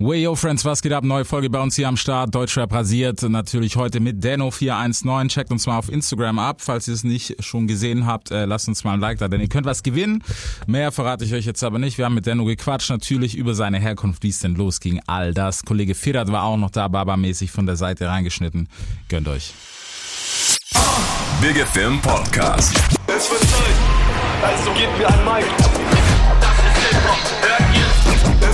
Way 0.00 0.22
yo 0.22 0.36
Friends, 0.36 0.64
was 0.64 0.80
geht 0.80 0.92
ab? 0.92 1.02
Neue 1.02 1.24
Folge 1.24 1.50
bei 1.50 1.58
uns 1.58 1.74
hier 1.74 1.88
am 1.88 1.96
Start. 1.96 2.32
Deutschrap 2.32 2.72
rasiert. 2.72 3.20
Natürlich 3.22 3.74
heute 3.74 3.98
mit 3.98 4.24
Dano419. 4.24 5.26
Checkt 5.26 5.50
uns 5.50 5.66
mal 5.66 5.76
auf 5.76 5.90
Instagram 5.90 6.38
ab. 6.38 6.60
Falls 6.60 6.86
ihr 6.86 6.94
es 6.94 7.02
nicht 7.02 7.42
schon 7.44 7.66
gesehen 7.66 8.06
habt, 8.06 8.30
äh, 8.30 8.44
lasst 8.44 8.68
uns 8.68 8.84
mal 8.84 8.92
ein 8.92 9.00
Like 9.00 9.18
da, 9.18 9.26
denn 9.26 9.40
ihr 9.40 9.48
könnt 9.48 9.66
was 9.66 9.82
gewinnen. 9.82 10.22
Mehr 10.68 10.92
verrate 10.92 11.24
ich 11.24 11.34
euch 11.34 11.46
jetzt 11.46 11.64
aber 11.64 11.80
nicht. 11.80 11.98
Wir 11.98 12.04
haben 12.04 12.14
mit 12.14 12.28
Dano 12.28 12.44
gequatscht, 12.44 12.90
natürlich 12.90 13.36
über 13.36 13.56
seine 13.56 13.80
Herkunft, 13.80 14.22
wie 14.22 14.28
es 14.28 14.38
denn 14.38 14.54
losging. 14.54 15.00
All 15.08 15.34
das. 15.34 15.64
Kollege 15.64 15.96
Firat 15.96 16.30
war 16.30 16.44
auch 16.44 16.56
noch 16.56 16.70
da, 16.70 16.86
Baba-mäßig 16.86 17.50
von 17.50 17.66
der 17.66 17.74
Seite 17.74 18.06
reingeschnitten. 18.06 18.68
Gönnt 19.08 19.26
euch. 19.26 19.52
Big 21.40 21.56
Film 21.72 22.00
Podcast. 22.02 22.72
Es 23.08 23.28
wird 23.32 23.40
Zeit, 23.40 24.44
also 24.44 24.70
gebt 24.74 24.96
mir 24.96 25.08
ein 25.08 25.24
Mic. 25.24 26.37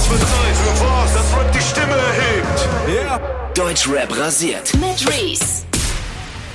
Es 0.05 0.11
wird 0.11 0.21
Zeit 0.21 0.55
für 0.55 0.84
was, 0.84 1.14
das 1.14 1.34
Rap 1.34 1.50
die 1.50 1.61
Stimme 1.61 1.96
erhebt. 1.96 2.68
Yeah. 2.87 3.18
Deutschrap 3.55 4.15
rasiert. 4.15 4.74
Mit 4.74 5.09
Reese. 5.09 5.65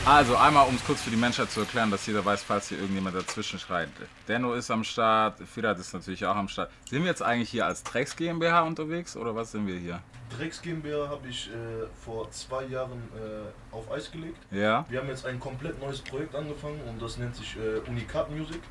Also 0.05 0.37
einmal, 0.37 0.67
um 0.67 0.75
es 0.75 0.85
kurz 0.85 1.01
für 1.01 1.09
die 1.09 1.17
Menschheit 1.17 1.49
zu 1.49 1.61
erklären, 1.61 1.89
dass 1.89 2.05
jeder 2.05 2.23
weiß, 2.23 2.43
falls 2.43 2.69
hier 2.69 2.77
irgendjemand 2.77 3.15
dazwischen 3.15 3.57
schreit. 3.57 3.89
Denno 4.27 4.53
ist 4.53 4.69
am 4.69 4.83
Start, 4.83 5.39
Firat 5.51 5.79
ist 5.79 5.95
natürlich 5.95 6.23
auch 6.27 6.35
am 6.35 6.47
Start. 6.47 6.69
Sind 6.87 7.01
wir 7.01 7.09
jetzt 7.09 7.23
eigentlich 7.23 7.49
hier 7.49 7.65
als 7.65 7.81
Drecks 7.81 8.15
GmbH 8.15 8.61
unterwegs 8.61 9.17
oder 9.17 9.35
was 9.35 9.51
sind 9.51 9.65
wir 9.65 9.79
hier? 9.79 9.99
Drecks 10.37 10.61
GmbH 10.61 11.09
habe 11.09 11.27
ich 11.27 11.47
äh, 11.47 11.87
vor 12.05 12.29
zwei 12.29 12.65
Jahren 12.65 13.01
äh, 13.15 13.75
auf 13.75 13.91
Eis 13.91 14.11
gelegt. 14.11 14.37
Ja? 14.51 14.85
Wir 14.89 14.99
haben 14.99 15.09
jetzt 15.09 15.25
ein 15.25 15.39
komplett 15.39 15.81
neues 15.81 16.01
Projekt 16.01 16.35
angefangen 16.35 16.79
und 16.87 17.01
das 17.01 17.17
nennt 17.17 17.35
sich 17.35 17.55
äh, 17.55 17.89
Unikat 17.89 18.29
Music, 18.29 18.61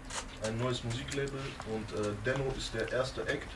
ein 0.47 0.57
neues 0.57 0.85
Musiklabel 0.85 1.41
und 1.75 2.01
äh, 2.01 2.13
Denno 2.25 2.55
ist 2.57 2.75
der 2.75 2.93
erste 2.93 3.23
Act 3.23 3.49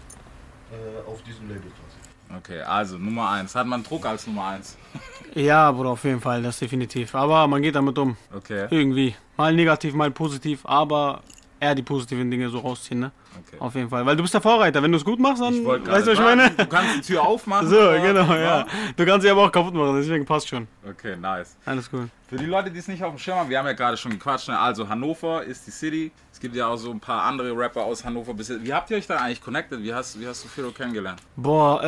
äh, 0.73 1.09
auf 1.09 1.23
diesem 1.23 1.49
Label 1.49 1.71
quasi. 1.71 2.39
Okay, 2.39 2.63
also 2.63 2.97
Nummer 2.97 3.31
eins. 3.31 3.55
Hat 3.55 3.67
man 3.67 3.83
Druck 3.83 4.07
als 4.07 4.27
Nummer 4.27 4.47
eins? 4.49 4.77
Ja, 5.35 5.73
Bruder, 5.73 5.89
auf 5.89 6.05
jeden 6.05 6.21
Fall, 6.21 6.43
das 6.43 6.59
definitiv. 6.59 7.15
Aber 7.15 7.47
man 7.49 7.63
geht 7.63 7.75
damit 7.75 7.97
um. 7.97 8.19
Okay. 8.37 8.67
Irgendwie. 8.69 9.15
Mal 9.39 9.55
negativ, 9.55 9.95
mal 9.95 10.11
positiv, 10.11 10.61
aber 10.67 11.23
eher 11.59 11.75
die 11.75 11.83
positiven 11.83 12.31
Dinge 12.31 12.51
so 12.51 12.59
rausziehen, 12.59 13.01
ne? 13.01 13.13
okay. 13.47 13.57
Auf 13.59 13.75
jeden 13.75 13.89
Fall. 13.89 14.05
Weil 14.05 14.17
du 14.17 14.23
bist 14.23 14.35
der 14.35 14.41
Vorreiter. 14.41 14.83
Wenn 14.83 14.93
du 14.93 14.99
es 14.99 15.05
gut 15.05 15.19
machst, 15.19 15.41
dann. 15.43 15.65
Weißt 15.65 15.87
du, 15.87 15.91
was 15.91 16.09
ich 16.09 16.19
meine? 16.19 16.51
Du 16.51 16.67
kannst 16.67 16.97
die 16.97 17.01
Tür 17.01 17.23
aufmachen. 17.23 17.69
So, 17.69 17.77
genau, 17.77 18.35
ja. 18.35 18.67
Du 18.97 19.07
kannst 19.07 19.25
sie 19.25 19.31
aber 19.31 19.45
auch 19.45 19.53
kaputt 19.53 19.75
machen, 19.75 19.97
deswegen 19.97 20.25
passt 20.27 20.49
schon. 20.49 20.67
Okay, 20.89 21.17
nice. 21.17 21.57
Alles 21.65 21.89
cool. 21.93 22.09
Für 22.29 22.37
die 22.37 22.47
Leute, 22.47 22.71
die 22.71 22.79
es 22.79 22.89
nicht 22.89 23.03
auf 23.03 23.15
dem 23.15 23.19
Schirm 23.19 23.39
haben, 23.39 23.51
wir 23.51 23.59
haben 23.59 23.67
ja 23.67 23.75
gerade 23.75 23.97
schon 23.97 24.13
gequatscht. 24.13 24.49
Ne? 24.49 24.59
Also 24.59 24.89
Hannover 24.89 25.45
ist 25.45 25.67
die 25.67 25.71
City. 25.71 26.13
Es 26.43 26.45
gibt 26.45 26.57
ja 26.57 26.67
auch 26.67 26.77
so 26.77 26.91
ein 26.91 26.99
paar 26.99 27.23
andere 27.23 27.57
Rapper 27.57 27.85
aus 27.85 28.05
Hannover. 28.05 28.35
Wie 28.37 28.73
habt 28.75 28.91
ihr 28.91 28.97
euch 28.97 29.07
da 29.07 29.19
eigentlich 29.19 29.41
connected? 29.41 29.81
Wie 29.81 29.95
hast, 29.95 30.19
wie 30.19 30.27
hast 30.27 30.43
du 30.43 30.49
Firo 30.49 30.73
kennengelernt? 30.73 31.21
Boah, 31.37 31.81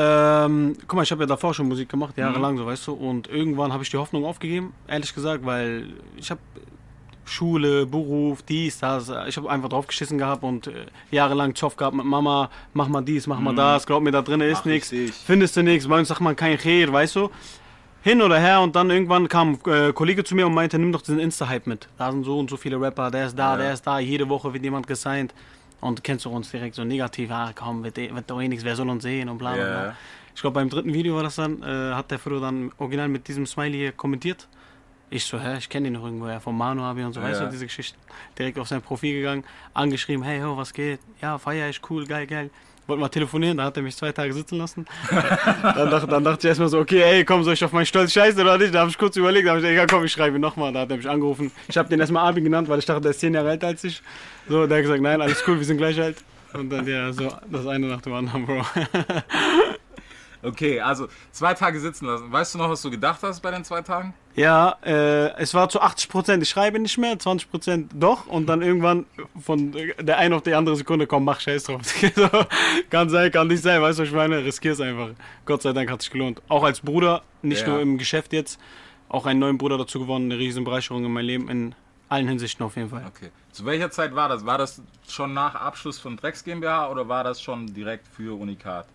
ähm, 0.46 0.76
guck 0.86 0.94
mal, 0.94 1.02
ich 1.02 1.10
habe 1.10 1.24
ja 1.24 1.26
davor 1.26 1.52
schon 1.52 1.66
Musik 1.66 1.88
gemacht, 1.88 2.16
jahrelang, 2.16 2.56
so 2.56 2.64
weißt 2.64 2.86
du, 2.86 2.92
und 2.92 3.26
irgendwann 3.26 3.72
habe 3.72 3.82
ich 3.82 3.90
die 3.90 3.96
Hoffnung 3.96 4.24
aufgegeben, 4.24 4.72
ehrlich 4.86 5.12
gesagt, 5.12 5.44
weil 5.44 5.88
ich 6.16 6.30
habe 6.30 6.40
Schule, 7.24 7.84
Beruf, 7.84 8.42
dies, 8.42 8.78
das, 8.78 9.10
ich 9.26 9.36
habe 9.36 9.50
einfach 9.50 9.70
drauf 9.70 9.88
geschissen 9.88 10.18
gehabt 10.18 10.44
und 10.44 10.68
äh, 10.68 10.86
jahrelang 11.10 11.56
Zoff 11.56 11.74
gehabt 11.74 11.96
mit 11.96 12.06
Mama, 12.06 12.48
mach 12.74 12.86
mal 12.86 13.02
dies, 13.02 13.26
mach 13.26 13.40
mal 13.40 13.56
das, 13.56 13.84
glaub 13.86 14.04
mir, 14.04 14.12
da 14.12 14.22
drin 14.22 14.40
ist 14.40 14.64
nichts, 14.66 14.94
findest 15.26 15.56
du 15.56 15.64
nichts, 15.64 15.88
bei 15.88 15.98
uns 15.98 16.06
sagt 16.06 16.20
man 16.20 16.36
kein 16.36 16.56
Kher, 16.58 16.92
weißt 16.92 17.16
du. 17.16 17.28
Hin 18.04 18.20
oder 18.20 18.38
her 18.38 18.60
und 18.60 18.76
dann 18.76 18.90
irgendwann 18.90 19.28
kam 19.28 19.58
ein 19.64 19.72
äh, 19.72 19.92
Kollege 19.94 20.24
zu 20.24 20.34
mir 20.34 20.46
und 20.46 20.52
meinte, 20.52 20.78
nimm 20.78 20.92
doch 20.92 21.00
diesen 21.00 21.18
Insta-Hype 21.18 21.66
mit. 21.66 21.88
Da 21.96 22.12
sind 22.12 22.24
so 22.24 22.38
und 22.38 22.50
so 22.50 22.58
viele 22.58 22.78
Rapper, 22.78 23.10
der 23.10 23.26
ist 23.28 23.38
da, 23.38 23.52
Ja. 23.52 23.56
der 23.56 23.72
ist 23.72 23.86
da, 23.86 23.98
jede 23.98 24.28
Woche 24.28 24.52
wird 24.52 24.62
jemand 24.62 24.86
gesigned. 24.86 25.32
Und 25.80 26.04
kennst 26.04 26.26
du 26.26 26.30
uns 26.30 26.50
direkt 26.50 26.74
so 26.74 26.84
negativ, 26.84 27.30
ah 27.30 27.52
komm, 27.54 27.82
wird, 27.82 27.96
eh- 27.96 28.14
wird 28.14 28.30
doch 28.30 28.40
eh 28.42 28.48
nichts, 28.48 28.62
wer 28.62 28.76
soll 28.76 28.90
uns 28.90 29.02
sehen 29.04 29.28
und 29.30 29.38
bla 29.38 29.54
bla 29.54 29.62
Ja. 29.66 29.70
bla. 29.84 29.96
Ich 30.34 30.40
glaube, 30.42 30.54
beim 30.54 30.68
dritten 30.68 30.92
Video 30.92 31.16
war 31.16 31.22
das 31.22 31.36
dann, 31.36 31.62
äh, 31.62 31.94
hat 31.94 32.10
der 32.10 32.18
Frodo 32.18 32.40
dann 32.40 32.72
original 32.78 33.08
mit 33.08 33.26
diesem 33.26 33.46
Smiley 33.46 33.78
hier 33.78 33.92
kommentiert. 33.92 34.48
Ich 35.08 35.24
so, 35.24 35.38
hä, 35.40 35.56
ich 35.58 35.68
kenne 35.70 35.84
den 35.86 35.94
noch 35.94 36.04
irgendwoher, 36.04 36.40
vom 36.40 36.58
Manu 36.58 36.82
habe 36.82 37.00
ich 37.00 37.06
und 37.06 37.12
so, 37.14 37.22
weißt 37.22 37.40
Ja. 37.40 37.46
du, 37.46 37.52
diese 37.52 37.64
Geschichte. 37.66 37.96
Direkt 38.38 38.58
auf 38.58 38.68
sein 38.68 38.82
Profil 38.82 39.14
gegangen, 39.14 39.44
angeschrieben, 39.72 40.24
hey, 40.24 40.40
ho, 40.42 40.56
was 40.58 40.74
geht? 40.74 41.00
Ja, 41.22 41.38
feier 41.38 41.68
ich, 41.70 41.80
cool, 41.88 42.04
geil, 42.06 42.26
geil. 42.26 42.50
Wollte 42.86 43.00
mal 43.00 43.08
telefonieren, 43.08 43.56
da 43.56 43.64
hat 43.64 43.76
er 43.76 43.82
mich 43.82 43.96
zwei 43.96 44.12
Tage 44.12 44.32
sitzen 44.32 44.58
lassen. 44.58 44.84
dann, 45.62 45.90
dachte, 45.90 46.06
dann 46.06 46.22
dachte 46.22 46.40
ich 46.40 46.48
erstmal 46.48 46.68
so, 46.68 46.78
okay, 46.78 47.02
ey, 47.02 47.24
komm, 47.24 47.42
soll 47.42 47.54
ich 47.54 47.64
auf 47.64 47.72
meinen 47.72 47.86
Stolz 47.86 48.12
scheißen 48.12 48.40
oder 48.40 48.58
nicht? 48.58 48.74
Da 48.74 48.80
habe 48.80 48.90
ich 48.90 48.98
kurz 48.98 49.16
überlegt, 49.16 49.46
da 49.46 49.52
habe 49.52 49.66
ich 49.66 49.74
ja, 49.74 49.86
komm, 49.86 50.04
ich 50.04 50.12
schreibe 50.12 50.36
ihn 50.36 50.42
nochmal. 50.42 50.72
Da 50.72 50.80
hat 50.80 50.90
er 50.90 50.98
mich 50.98 51.08
angerufen. 51.08 51.50
Ich 51.68 51.78
habe 51.78 51.88
den 51.88 52.00
erstmal 52.00 52.28
Abi 52.28 52.42
genannt, 52.42 52.68
weil 52.68 52.78
ich 52.78 52.86
dachte, 52.86 53.00
der 53.00 53.12
ist 53.12 53.20
zehn 53.20 53.32
Jahre 53.32 53.50
älter 53.50 53.68
als 53.68 53.82
ich. 53.84 54.02
So, 54.48 54.66
der 54.66 54.78
hat 54.78 54.82
gesagt, 54.82 55.02
nein, 55.02 55.22
alles 55.22 55.42
cool, 55.46 55.58
wir 55.58 55.64
sind 55.64 55.78
gleich 55.78 56.00
alt. 56.00 56.16
Und 56.52 56.70
dann, 56.70 56.86
ja, 56.86 57.12
so, 57.12 57.32
das 57.50 57.66
eine 57.66 57.86
nach 57.86 58.02
dem 58.02 58.12
anderen, 58.12 58.46
Bro. 58.46 58.62
Okay, 60.44 60.80
also 60.80 61.08
zwei 61.32 61.54
Tage 61.54 61.80
sitzen 61.80 62.06
lassen. 62.06 62.30
Weißt 62.30 62.54
du 62.54 62.58
noch, 62.58 62.68
was 62.68 62.82
du 62.82 62.90
gedacht 62.90 63.20
hast 63.22 63.40
bei 63.40 63.50
den 63.50 63.64
zwei 63.64 63.82
Tagen? 63.82 64.14
Ja, 64.36 64.76
äh, 64.84 65.30
es 65.40 65.54
war 65.54 65.68
zu 65.68 65.80
80 65.80 66.08
Prozent, 66.08 66.42
ich 66.42 66.48
schreibe 66.48 66.78
nicht 66.78 66.98
mehr, 66.98 67.18
20 67.18 67.50
Prozent 67.50 67.92
doch 67.94 68.26
und 68.26 68.46
dann 68.46 68.62
irgendwann 68.62 69.06
von 69.40 69.72
der 70.00 70.18
eine 70.18 70.34
auf 70.36 70.42
die 70.42 70.54
andere 70.54 70.76
Sekunde, 70.76 71.06
komm, 71.06 71.24
mach 71.24 71.40
Scheiß 71.40 71.64
drauf. 71.64 71.82
kann 72.90 73.08
sein, 73.10 73.30
kann 73.30 73.46
nicht 73.46 73.62
sein, 73.62 73.80
weißt 73.80 73.98
du, 73.98 74.02
was 74.02 74.08
ich 74.08 74.14
meine? 74.14 74.44
Riskier's 74.44 74.80
einfach. 74.80 75.10
Gott 75.46 75.62
sei 75.62 75.72
Dank 75.72 75.90
hat 75.90 76.02
sich 76.02 76.10
gelohnt. 76.10 76.42
Auch 76.48 76.64
als 76.64 76.80
Bruder, 76.80 77.22
nicht 77.42 77.62
Ja. 77.62 77.68
nur 77.68 77.80
im 77.80 77.96
Geschäft 77.96 78.32
jetzt, 78.32 78.58
auch 79.08 79.26
einen 79.26 79.38
neuen 79.40 79.56
Bruder 79.58 79.78
dazu 79.78 80.00
gewonnen, 80.00 80.30
eine 80.32 80.38
riesen 80.40 80.64
Bereicherung 80.64 81.04
in 81.04 81.12
mein 81.12 81.24
Leben, 81.24 81.48
in 81.48 81.74
allen 82.08 82.28
Hinsichten 82.28 82.64
auf 82.66 82.76
jeden 82.76 82.90
Fall. 82.90 83.04
Okay. 83.06 83.30
Zu 83.52 83.64
welcher 83.66 83.90
Zeit 83.90 84.14
war 84.16 84.28
das? 84.28 84.44
War 84.44 84.58
das 84.58 84.82
schon 85.08 85.32
nach 85.32 85.54
Abschluss 85.54 85.98
von 86.00 86.16
Drecks 86.16 86.42
GmbH 86.42 86.90
oder 86.90 87.08
war 87.08 87.22
das 87.22 87.40
schon 87.40 87.72
direkt 87.72 88.08
für 88.08 88.36
Unikat? 88.38 88.86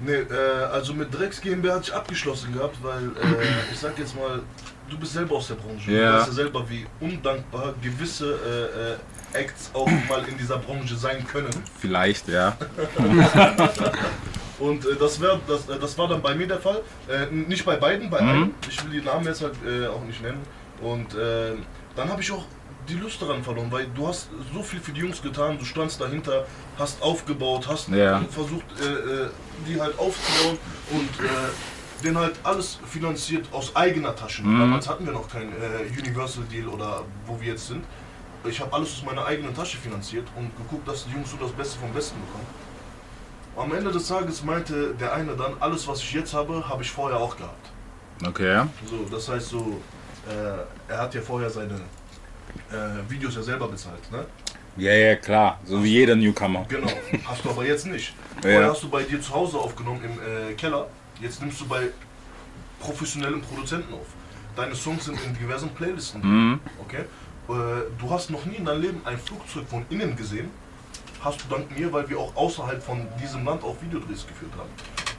Nee, 0.00 0.12
äh, 0.12 0.64
also 0.72 0.94
mit 0.94 1.16
Drecks 1.16 1.40
GmbH 1.40 1.74
hatte 1.74 1.90
ich 1.90 1.94
abgeschlossen 1.94 2.52
gehabt, 2.52 2.76
weil 2.82 3.04
äh, 3.04 3.44
ich 3.72 3.78
sag 3.78 3.98
jetzt 3.98 4.16
mal, 4.16 4.40
du 4.88 4.98
bist 4.98 5.12
selber 5.12 5.36
aus 5.36 5.48
der 5.48 5.54
Branche. 5.54 5.90
Ja. 5.90 6.12
Du 6.12 6.18
weißt 6.18 6.26
ja 6.28 6.32
selber, 6.32 6.68
wie 6.68 6.86
undankbar 7.00 7.74
gewisse 7.80 8.96
äh, 9.34 9.38
äh, 9.38 9.42
Acts 9.42 9.70
auch 9.72 9.86
mal 10.08 10.24
in 10.28 10.36
dieser 10.38 10.58
Branche 10.58 10.96
sein 10.96 11.26
können. 11.26 11.50
Vielleicht, 11.78 12.28
ja. 12.28 12.56
Und 14.58 14.86
äh, 14.86 14.94
das, 14.98 15.20
wär, 15.20 15.40
das, 15.46 15.68
äh, 15.68 15.78
das 15.78 15.98
war 15.98 16.08
dann 16.08 16.22
bei 16.22 16.34
mir 16.34 16.46
der 16.46 16.60
Fall. 16.60 16.82
Nicht 17.30 17.64
bei 17.64 17.76
beiden, 17.76 18.10
bei 18.10 18.18
einem. 18.18 18.54
Ich 18.68 18.82
will 18.84 19.00
die 19.00 19.04
Namen 19.04 19.26
jetzt 19.26 19.42
halt 19.42 19.54
auch 19.88 20.04
nicht 20.04 20.22
nennen. 20.22 20.42
Und 20.80 21.14
dann 21.14 22.08
habe 22.10 22.20
ich 22.20 22.30
auch 22.32 22.44
die 22.88 22.94
Lust 22.94 23.20
daran 23.22 23.42
verloren, 23.42 23.70
weil 23.70 23.86
du 23.94 24.06
hast 24.08 24.28
so 24.52 24.62
viel 24.62 24.80
für 24.80 24.92
die 24.92 25.00
Jungs 25.00 25.20
getan, 25.22 25.58
du 25.58 25.64
standst 25.64 26.00
dahinter, 26.00 26.46
hast 26.78 27.00
aufgebaut, 27.02 27.66
hast 27.68 27.88
Ja. 27.88 28.20
versucht, 28.30 28.64
äh, 28.80 28.84
äh, 29.24 29.30
die 29.66 29.80
halt 29.80 29.98
aufzubauen 29.98 30.58
und 30.90 31.24
äh, 31.24 32.04
den 32.04 32.18
halt 32.18 32.34
alles 32.42 32.78
finanziert 32.86 33.46
aus 33.52 33.74
eigener 33.74 34.14
Tasche. 34.14 34.42
Damals 34.42 34.88
hatten 34.88 35.06
wir 35.06 35.12
noch 35.12 35.28
kein 35.28 35.48
äh, 35.52 35.98
Universal 35.98 36.44
Deal 36.44 36.68
oder 36.68 37.02
wo 37.26 37.40
wir 37.40 37.52
jetzt 37.52 37.68
sind. 37.68 37.84
Ich 38.46 38.60
habe 38.60 38.70
alles 38.74 38.90
aus 38.92 39.04
meiner 39.04 39.24
eigenen 39.24 39.54
Tasche 39.54 39.78
finanziert 39.78 40.26
und 40.36 40.54
geguckt, 40.56 40.86
dass 40.86 41.06
die 41.06 41.12
Jungs 41.12 41.30
so 41.30 41.38
das 41.38 41.50
Beste 41.52 41.78
vom 41.78 41.90
Besten 41.92 42.16
bekommen. 42.20 42.46
Am 43.56 43.72
Ende 43.74 43.90
des 43.90 44.06
Tages 44.08 44.42
meinte 44.44 44.94
der 45.00 45.14
eine 45.14 45.34
dann, 45.34 45.54
alles 45.60 45.88
was 45.88 46.00
ich 46.00 46.12
jetzt 46.12 46.34
habe, 46.34 46.68
habe 46.68 46.82
ich 46.82 46.90
vorher 46.90 47.18
auch 47.18 47.36
gehabt. 47.36 47.70
Okay. 48.26 48.62
So, 48.84 49.06
das 49.10 49.28
heißt 49.28 49.48
so, 49.48 49.80
äh, 50.28 50.92
er 50.92 50.98
hat 51.00 51.14
ja 51.14 51.22
vorher 51.22 51.48
seine 51.48 51.80
äh, 52.70 53.10
Videos 53.10 53.34
ja 53.36 53.42
selber 53.42 53.68
bezahlt, 53.68 54.10
ne? 54.12 54.24
Ja, 54.76 54.92
ja, 54.92 55.14
klar. 55.16 55.60
So 55.64 55.82
wie 55.84 55.88
jeder 55.90 56.16
Newcomer. 56.16 56.64
Genau, 56.68 56.90
hast 57.26 57.44
du 57.44 57.50
aber 57.50 57.64
jetzt 57.66 57.86
nicht. 57.86 58.14
Ja. 58.36 58.50
Vorher 58.50 58.70
hast 58.70 58.82
du 58.82 58.88
bei 58.90 59.02
dir 59.04 59.20
zu 59.22 59.32
Hause 59.32 59.56
aufgenommen 59.58 60.00
im 60.04 60.50
äh, 60.50 60.54
Keller, 60.54 60.88
jetzt 61.20 61.40
nimmst 61.40 61.60
du 61.60 61.66
bei 61.66 61.88
professionellen 62.80 63.40
Produzenten 63.40 63.94
auf. 63.94 64.06
Deine 64.56 64.74
Songs 64.74 65.04
sind 65.06 65.18
in 65.24 65.34
diversen 65.38 65.70
Playlisten, 65.70 66.20
Mhm. 66.20 66.60
okay? 66.80 67.04
Äh, 67.48 67.52
du 67.98 68.10
hast 68.10 68.30
noch 68.30 68.44
nie 68.44 68.56
in 68.56 68.64
deinem 68.64 68.82
Leben 68.82 69.00
ein 69.04 69.18
Flugzeug 69.18 69.66
von 69.68 69.86
innen 69.88 70.14
gesehen, 70.16 70.50
hast 71.20 71.40
du 71.42 71.54
dank 71.54 71.76
mir, 71.78 71.90
weil 71.92 72.08
wir 72.10 72.18
auch 72.18 72.34
außerhalb 72.36 72.82
von 72.82 73.06
diesem 73.22 73.44
Land 73.44 73.62
auch 73.62 73.76
Videodrehs 73.80 74.26
geführt 74.26 74.52
haben. 74.58 74.68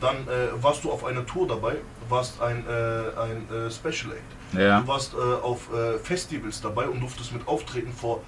Dann 0.05 0.27
äh, 0.27 0.63
warst 0.63 0.83
du 0.83 0.91
auf 0.91 1.03
einer 1.03 1.25
Tour 1.25 1.47
dabei, 1.47 1.77
warst 2.09 2.39
ein, 2.41 2.63
äh, 2.67 2.71
ein 2.71 3.49
äh, 3.49 3.71
Special 3.71 4.13
Act. 4.13 4.57
Ja. 4.59 4.81
Du 4.81 4.87
warst 4.87 5.13
äh, 5.13 5.17
auf 5.17 5.69
Festivals 6.03 6.61
dabei 6.61 6.87
und 6.87 7.01
durftest 7.01 7.33
mit 7.33 7.47
auftreten 7.47 7.91
vor 7.91 8.21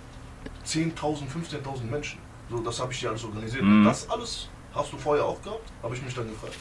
10.000, 0.65 0.95
15.000 0.95 1.83
Menschen. 1.89 2.19
So, 2.49 2.59
das 2.59 2.79
habe 2.79 2.91
ich 2.91 2.99
dir 2.99 3.09
alles 3.09 3.23
organisiert. 3.23 3.63
Mhm. 3.63 3.85
Das 3.85 4.09
alles 4.09 4.49
hast 4.73 4.91
du 4.91 4.97
vorher 4.97 5.25
auch 5.25 5.41
gehabt, 5.41 5.71
habe 5.83 5.95
ich 5.95 6.01
mich 6.01 6.15
dann 6.15 6.29
gefragt. 6.29 6.55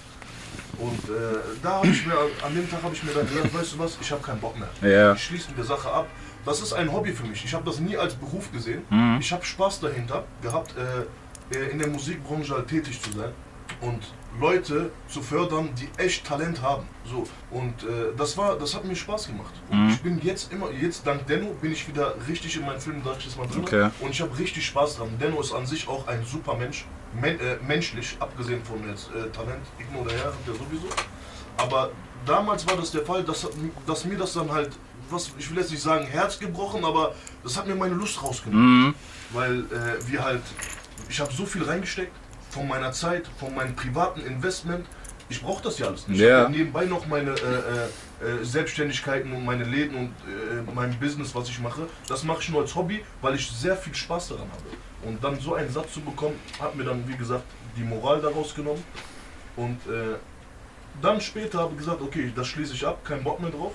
Und 0.78 1.04
äh, 1.04 1.38
da 1.62 1.76
habe 1.76 1.88
ich 1.88 2.06
mir, 2.06 2.14
an 2.44 2.54
dem 2.54 2.70
Tag 2.70 2.82
habe 2.82 2.94
ich 2.94 3.02
mir 3.02 3.12
dann 3.12 3.28
gedacht, 3.28 3.54
weißt 3.54 3.74
du 3.74 3.78
was, 3.78 3.98
ich 4.00 4.10
habe 4.10 4.22
keinen 4.22 4.40
Bock 4.40 4.54
mehr. 4.58 4.68
Ja. 4.88 5.12
Ich 5.14 5.24
schließe 5.24 5.48
mit 5.48 5.58
der 5.58 5.64
Sache 5.64 5.90
ab. 5.90 6.06
Das 6.44 6.60
ist 6.60 6.72
ein 6.72 6.92
Hobby 6.92 7.12
für 7.12 7.24
mich. 7.24 7.44
Ich 7.44 7.54
habe 7.54 7.64
das 7.64 7.80
nie 7.80 7.96
als 7.96 8.14
Beruf 8.14 8.52
gesehen. 8.52 8.82
Mhm. 8.90 9.18
Ich 9.20 9.32
habe 9.32 9.44
Spaß 9.44 9.80
dahinter 9.80 10.24
gehabt, 10.42 10.74
äh, 10.76 11.70
in 11.70 11.78
der 11.78 11.88
Musikbranche 11.88 12.54
halt 12.54 12.68
tätig 12.68 13.00
zu 13.00 13.10
sein 13.12 13.32
und 13.80 14.02
Leute 14.40 14.90
zu 15.08 15.22
fördern, 15.22 15.70
die 15.78 15.88
echt 16.02 16.26
Talent 16.26 16.60
haben. 16.62 16.86
So 17.04 17.26
und 17.50 17.82
äh, 17.82 18.14
das 18.16 18.36
war, 18.36 18.56
das 18.58 18.74
hat 18.74 18.84
mir 18.84 18.96
Spaß 18.96 19.28
gemacht. 19.28 19.54
Und 19.70 19.84
Mhm. 19.86 19.90
ich 19.90 20.00
bin 20.02 20.20
jetzt 20.22 20.52
immer, 20.52 20.70
jetzt 20.70 21.06
dank 21.06 21.26
Denno 21.26 21.52
bin 21.62 21.72
ich 21.72 21.86
wieder 21.88 22.14
richtig 22.28 22.56
in 22.56 22.66
meinem 22.66 22.80
Film, 22.80 23.00
sag 23.04 23.18
ich 23.18 23.24
jetzt 23.26 23.38
mal 23.38 23.46
drin. 23.46 23.62
Okay. 23.62 23.90
Und 24.00 24.10
ich 24.10 24.20
habe 24.20 24.36
richtig 24.38 24.66
Spaß 24.66 24.96
dran. 24.96 25.08
Denno 25.20 25.40
ist 25.40 25.52
an 25.52 25.64
sich 25.66 25.86
auch 25.88 26.06
ein 26.08 26.24
super 26.24 26.54
Mensch, 26.54 26.84
men 27.20 27.38
äh, 27.40 27.56
menschlich, 27.66 28.16
abgesehen 28.20 28.62
von 28.64 28.86
jetzt 28.88 29.08
äh, 29.10 29.30
Talent, 29.30 29.64
Igno 29.78 30.00
oder 30.02 30.12
her, 30.12 30.26
hat 30.26 30.34
er 30.46 30.54
sowieso. 30.54 30.88
Aber 31.58 31.90
damals 32.26 32.66
war 32.66 32.76
das 32.76 32.90
der 32.90 33.04
Fall, 33.06 33.22
dass, 33.24 33.46
dass 33.86 34.04
mir 34.04 34.18
das 34.18 34.34
dann 34.34 34.50
halt, 34.52 34.70
was 35.08 35.30
ich 35.38 35.48
will 35.50 35.58
jetzt 35.58 35.70
nicht 35.70 35.82
sagen 35.82 36.06
Herz 36.06 36.38
gebrochen, 36.38 36.84
aber 36.84 37.14
das 37.42 37.56
hat 37.56 37.66
mir 37.66 37.74
meine 37.74 37.94
Lust 37.94 38.22
rausgenommen. 38.22 38.94
Weil 39.30 39.60
äh, 39.60 40.06
wir 40.08 40.22
halt, 40.22 40.42
ich 41.08 41.18
habe 41.20 41.32
so 41.32 41.46
viel 41.46 41.62
reingesteckt 41.64 42.12
von 42.56 42.66
meiner 42.66 42.92
Zeit, 42.92 43.28
von 43.38 43.54
meinem 43.54 43.76
privaten 43.76 44.20
Investment. 44.20 44.86
Ich 45.28 45.42
brauche 45.42 45.62
das 45.62 45.78
ja 45.78 45.88
alles 45.88 46.08
nicht. 46.08 46.20
Ja. 46.20 46.44
Ich 46.44 46.56
nebenbei 46.56 46.86
noch 46.86 47.06
meine 47.06 47.32
äh, 47.32 47.34
äh, 47.34 48.40
äh, 48.40 48.44
Selbstständigkeiten 48.44 49.30
und 49.32 49.44
meine 49.44 49.64
Läden 49.64 49.96
und 49.96 50.08
äh, 50.08 50.74
mein 50.74 50.98
Business, 50.98 51.34
was 51.34 51.48
ich 51.48 51.60
mache. 51.60 51.82
Das 52.08 52.22
mache 52.24 52.40
ich 52.40 52.48
nur 52.48 52.62
als 52.62 52.74
Hobby, 52.74 53.04
weil 53.20 53.34
ich 53.34 53.50
sehr 53.50 53.76
viel 53.76 53.94
Spaß 53.94 54.28
daran 54.28 54.48
habe. 54.50 55.08
Und 55.08 55.22
dann 55.22 55.38
so 55.38 55.54
einen 55.54 55.70
Satz 55.70 55.92
zu 55.92 56.00
bekommen, 56.00 56.36
hat 56.58 56.74
mir 56.76 56.84
dann, 56.84 57.06
wie 57.06 57.16
gesagt, 57.16 57.44
die 57.76 57.82
Moral 57.82 58.22
daraus 58.22 58.54
genommen. 58.54 58.82
Und 59.56 59.78
äh, 59.86 60.16
dann 61.02 61.20
später 61.20 61.58
habe 61.58 61.72
ich 61.72 61.78
gesagt, 61.78 62.00
okay, 62.00 62.32
das 62.34 62.46
schließe 62.46 62.72
ich 62.72 62.86
ab, 62.86 63.04
kein 63.04 63.22
Bock 63.22 63.38
mehr 63.40 63.50
drauf. 63.50 63.74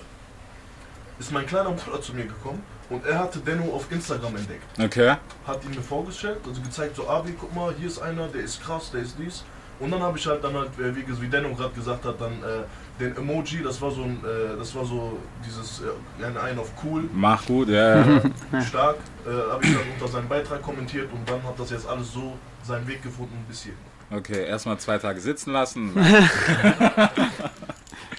Ist 1.20 1.30
mein 1.30 1.46
kleiner 1.46 1.70
Bruder 1.70 2.00
zu 2.00 2.14
mir 2.14 2.24
gekommen 2.24 2.64
und 2.92 3.06
er 3.06 3.18
hatte 3.18 3.38
Denno 3.38 3.74
auf 3.74 3.90
Instagram 3.90 4.36
entdeckt 4.36 4.64
Okay. 4.80 5.16
hat 5.46 5.64
ihn 5.64 5.70
mir 5.70 5.82
vorgestellt, 5.82 6.38
also 6.46 6.60
gezeigt, 6.60 6.96
so 6.96 7.08
Abi, 7.08 7.34
guck 7.38 7.54
mal, 7.54 7.74
hier 7.78 7.88
ist 7.88 8.00
einer, 8.00 8.28
der 8.28 8.42
ist 8.42 8.62
krass, 8.62 8.90
der 8.92 9.02
ist 9.02 9.16
dies. 9.18 9.44
Und 9.80 9.90
dann 9.90 10.00
habe 10.00 10.16
ich 10.16 10.26
halt 10.26 10.44
dann 10.44 10.54
halt, 10.54 10.68
äh, 10.78 10.94
wie, 10.94 11.04
wie 11.20 11.26
Denno 11.26 11.54
gerade 11.54 11.74
gesagt 11.74 12.04
hat, 12.04 12.20
dann 12.20 12.32
äh, 12.34 13.00
den 13.00 13.16
Emoji, 13.16 13.62
das 13.64 13.80
war 13.82 13.90
so 13.90 14.02
ein, 14.02 14.22
äh, 14.24 14.56
das 14.56 14.74
war 14.76 14.84
so 14.84 15.18
dieses, 15.44 15.80
äh, 15.80 16.24
ein 16.24 16.36
ein 16.36 16.58
auf 16.58 16.70
cool, 16.84 17.08
Mach 17.12 17.44
gut, 17.46 17.68
ja. 17.68 17.98
ja. 17.98 18.60
stark, 18.68 18.98
äh, 19.26 19.50
habe 19.50 19.64
ich 19.64 19.72
dann 19.72 19.82
unter 19.94 20.12
seinen 20.12 20.28
Beitrag 20.28 20.62
kommentiert 20.62 21.10
und 21.12 21.28
dann 21.28 21.42
hat 21.42 21.58
das 21.58 21.70
jetzt 21.70 21.88
alles 21.88 22.12
so 22.12 22.34
seinen 22.62 22.86
Weg 22.86 23.02
gefunden 23.02 23.44
bis 23.48 23.62
hier. 23.64 23.72
Okay, 24.10 24.44
erstmal 24.46 24.78
zwei 24.78 24.98
Tage 24.98 25.18
sitzen 25.20 25.52
lassen. 25.52 25.92